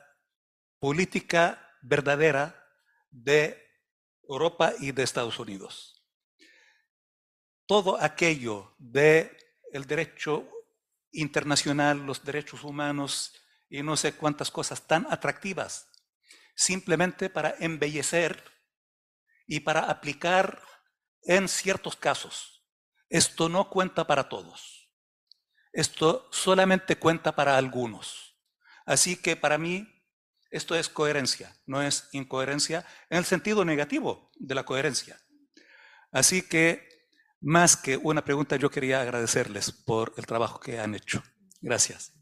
[0.79, 2.63] política verdadera
[3.09, 3.64] de
[4.29, 6.03] Europa y de Estados Unidos.
[7.65, 9.35] Todo aquello de
[9.71, 10.47] el derecho
[11.11, 13.33] internacional, los derechos humanos
[13.69, 15.89] y no sé cuántas cosas tan atractivas,
[16.55, 18.43] simplemente para embellecer
[19.47, 20.61] y para aplicar
[21.23, 22.63] en ciertos casos.
[23.09, 24.89] Esto no cuenta para todos.
[25.73, 28.37] Esto solamente cuenta para algunos.
[28.85, 29.94] Así que para mí
[30.55, 35.17] esto es coherencia, no es incoherencia en el sentido negativo de la coherencia.
[36.11, 36.87] Así que,
[37.41, 41.21] más que una pregunta, yo quería agradecerles por el trabajo que han hecho.
[41.61, 42.13] Gracias.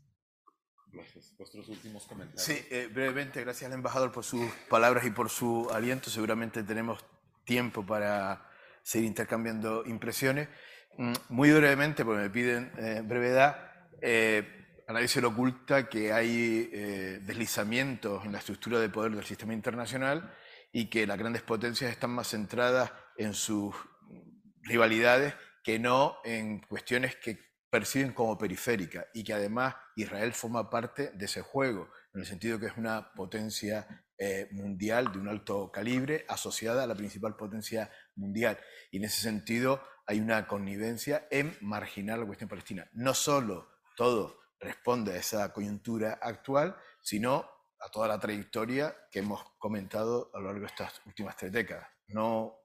[0.92, 1.36] Gracias.
[1.38, 2.44] Vuestros últimos comentarios.
[2.44, 6.10] Sí, eh, brevemente, gracias al embajador por sus palabras y por su aliento.
[6.10, 7.06] Seguramente tenemos
[7.46, 8.50] tiempo para
[8.82, 10.50] seguir intercambiando impresiones.
[10.98, 14.63] Mm, muy brevemente, porque me piden eh, brevedad, eh,
[14.94, 19.26] a nadie se le oculta que hay eh, deslizamientos en la estructura de poder del
[19.26, 20.32] sistema internacional
[20.72, 23.74] y que las grandes potencias están más centradas en sus
[24.62, 25.34] rivalidades
[25.64, 27.40] que no en cuestiones que
[27.72, 32.60] perciben como periféricas y que además Israel forma parte de ese juego, en el sentido
[32.60, 37.90] que es una potencia eh, mundial de un alto calibre asociada a la principal potencia
[38.16, 38.60] mundial.
[38.92, 42.88] Y en ese sentido hay una connivencia en marginar la cuestión palestina.
[42.94, 47.50] No solo todo responde a esa coyuntura actual, sino
[47.80, 51.88] a toda la trayectoria que hemos comentado a lo largo de estas últimas tres décadas.
[52.08, 52.56] No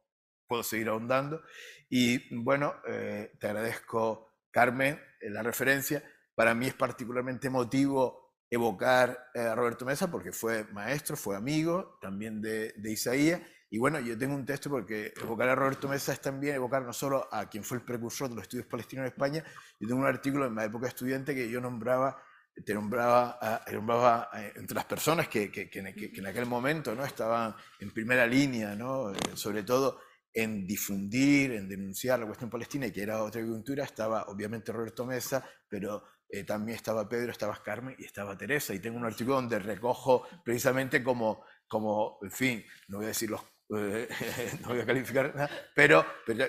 [0.47, 1.43] puedo seguir ahondando.
[1.91, 6.03] Y bueno, eh, te agradezco, Carmen, la referencia.
[6.35, 12.41] Para mí es particularmente emotivo evocar a Roberto Mesa porque fue maestro, fue amigo también
[12.41, 16.21] de, de Isaías y bueno, yo tengo un texto porque evocar a Roberto Mesa es
[16.21, 19.45] también evocar no solo a quien fue el precursor de los estudios palestinos en España,
[19.79, 22.23] yo tengo un artículo en mi época estudiante que yo nombraba,
[22.65, 23.39] te nombraba,
[23.71, 27.05] nombraba eh, entre las personas que, que, que, en aquel momento ¿no?
[27.05, 29.13] estaban en primera línea, ¿no?
[29.13, 30.01] Eh, sobre todo
[30.33, 35.05] en difundir, en denunciar la cuestión palestina y que era otra cultura, estaba obviamente Roberto
[35.05, 38.75] Mesa, pero eh, también estaba Pedro, estaba Carmen y estaba Teresa.
[38.75, 43.31] Y tengo un artículo donde recojo precisamente como, como en fin, no voy a decir
[43.31, 43.43] los
[44.63, 46.05] no voy a calificar nada, pero,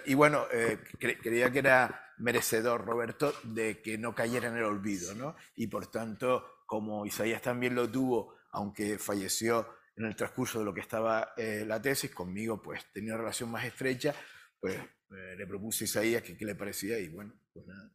[0.06, 5.14] y bueno, eh, creía que era merecedor Roberto de que no cayera en el olvido,
[5.16, 5.36] ¿no?
[5.56, 9.68] Y por tanto, como Isaías también lo tuvo, aunque falleció
[9.98, 13.52] en el transcurso de lo que estaba eh, la tesis, conmigo pues tenía una relación
[13.52, 14.16] más estrecha,
[14.58, 14.80] pues
[15.10, 17.92] le propuse a Isaías que qué le parecía y bueno, pues nada.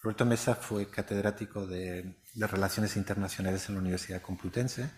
[0.00, 4.88] Roberto Mesa fue catedrático de, de Relaciones Internacionales en la Universidad Complutense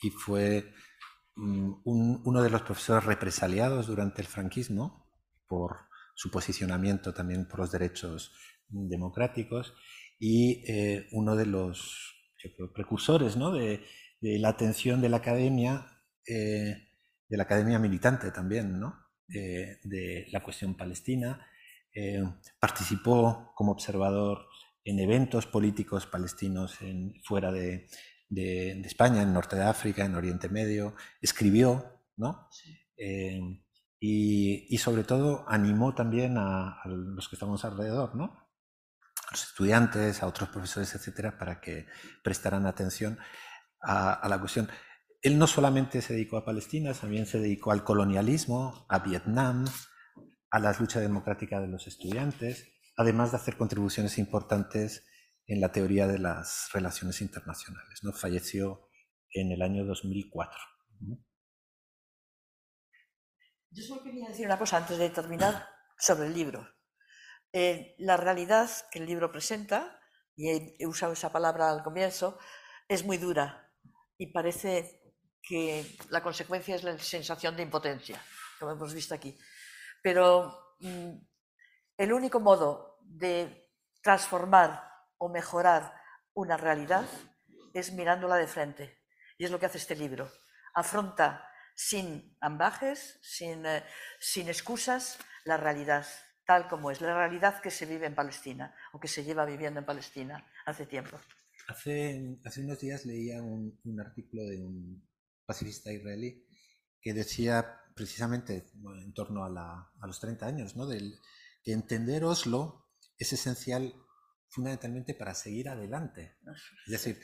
[0.00, 0.72] y fue
[1.36, 5.08] mm, uno de los profesores represaliados durante el franquismo
[5.46, 8.32] por su posicionamiento también por los derechos
[8.68, 9.74] democráticos
[10.18, 12.14] y eh, uno de los
[12.74, 13.52] precursores ¿no?
[13.52, 13.84] de,
[14.20, 15.86] la atención de la academia,
[16.26, 16.88] eh,
[17.28, 18.94] de la academia militante también, ¿no?
[19.32, 21.46] Eh, de la cuestión palestina.
[22.60, 24.46] participó como observador
[24.84, 26.78] en eventos políticos palestinos
[27.24, 27.86] fuera de,
[28.28, 32.48] de, España, en Norte de África, en Oriente Medio, escribió, ¿no?
[34.00, 38.24] y, y, sobre todo animó también a, a, los que estamos alrededor, ¿no?
[38.24, 41.86] a los estudiantes, a otros profesores, etcétera, para que
[42.22, 43.18] prestaran atención
[43.80, 44.68] a, la cuestión.
[45.20, 49.66] Él no solamente se dedicó a Palestina, también se dedicó al colonialismo, a Vietnam,
[50.50, 55.04] a la lucha democrática de los estudiantes, además de hacer contribuciones importantes
[55.48, 58.00] en la teoría de las relaciones internacionales.
[58.02, 58.12] ¿no?
[58.12, 58.88] Falleció
[59.32, 60.58] en el año 2004.
[63.70, 65.66] Yo solo quería decir una cosa antes de terminar
[65.98, 66.68] sobre el libro.
[67.52, 70.00] Eh, la realidad que el libro presenta,
[70.36, 72.38] y he, usado esa palabra al comienzo,
[72.86, 73.72] es muy dura
[74.18, 75.02] y parece
[75.42, 78.22] que la consecuencia es la sensación de impotencia,
[78.58, 79.36] como hemos visto aquí.
[80.02, 81.12] Pero mm,
[81.96, 83.70] el único modo de
[84.02, 84.88] transformar
[85.18, 85.94] o mejorar
[86.34, 87.04] una realidad
[87.74, 89.02] es mirándola de frente.
[89.36, 90.30] Y es lo que hace este libro.
[90.74, 93.84] Afronta sin ambajes, sin, eh,
[94.18, 96.06] sin excusas, la realidad
[96.48, 99.80] tal como es, la realidad que se vive en Palestina o que se lleva viviendo
[99.80, 101.18] en Palestina hace tiempo.
[101.68, 105.06] Hace, hace unos días leía un, artículo de un
[105.44, 106.46] pacifista israelí
[107.02, 108.66] que decía precisamente
[109.04, 110.86] en torno a, los 30 años, ¿no?
[110.86, 111.18] Del,
[111.62, 112.88] que entender Oslo
[113.18, 113.94] es esencial
[114.48, 116.36] fundamentalmente para seguir adelante.
[116.86, 117.20] Es decir,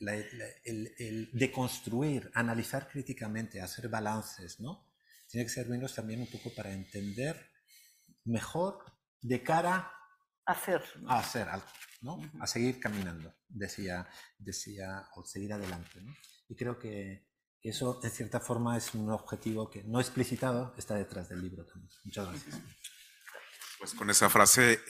[0.00, 4.90] el, el, deconstruir, analizar críticamente, hacer balances, ¿no?
[5.28, 7.50] Tiene que servirnos también un poco para entender
[8.24, 8.84] mejor
[9.20, 9.90] de cara
[10.46, 11.66] a hacer, a hacer algo,
[12.02, 12.20] ¿no?
[12.40, 14.06] A seguir caminando, decía,
[14.38, 16.14] decía, o seguir adelante, ¿no?
[16.48, 17.26] Y creo que
[17.62, 21.90] eso, en cierta forma, es un objetivo que no explicitado está detrás del libro también.
[22.04, 22.60] Muchas gracias.
[23.84, 24.80] Pues con esa frase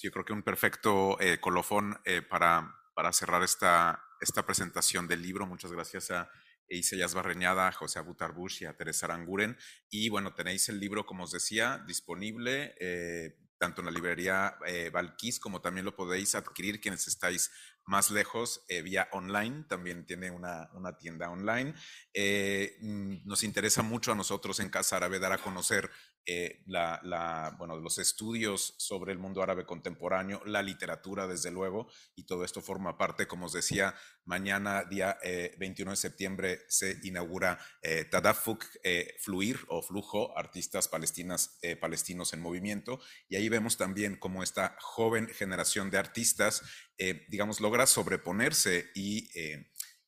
[0.00, 5.20] yo creo que un perfecto eh, colofón eh, para, para cerrar esta, esta presentación del
[5.20, 5.46] libro.
[5.46, 6.30] Muchas gracias a
[6.66, 9.58] Isayas Barreñada, a José Abutarbush y a Teresa Aranguren.
[9.90, 14.88] Y bueno, tenéis el libro, como os decía, disponible eh, tanto en la librería eh,
[14.88, 17.50] Valquís como también lo podéis adquirir quienes estáis
[17.84, 19.66] más lejos vía online.
[19.68, 21.74] También tiene una, una tienda online.
[22.80, 25.90] Mm, nos interesa mucho a nosotros en Casa Árabe dar a conocer
[26.26, 32.24] eh, la, bueno, los estudios sobre el mundo árabe contemporáneo, la literatura, desde luego, y
[32.24, 33.94] todo esto forma parte, como os decía,
[34.24, 35.18] mañana, día
[35.58, 37.58] 21 de septiembre, se inaugura
[38.10, 38.64] Tadafuk,
[39.20, 45.28] Fluir o Flujo, artistas palestinas, palestinos en movimiento, y ahí vemos también cómo esta joven
[45.28, 46.62] generación de artistas,
[47.28, 49.28] digamos, logra sobreponerse y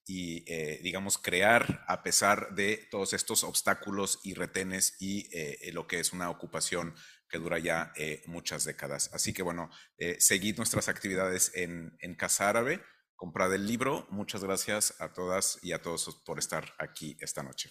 [0.07, 5.87] y, eh, digamos, crear a pesar de todos estos obstáculos y retenes y eh, lo
[5.87, 6.95] que es una ocupación
[7.29, 9.11] que dura ya eh, muchas décadas.
[9.13, 9.71] Así que bueno,
[10.19, 12.83] seguid nuestras actividades en, en Casa Árabe,
[13.17, 14.07] comprad el libro.
[14.11, 17.71] Muchas gracias a todas y a todos por estar aquí esta noche.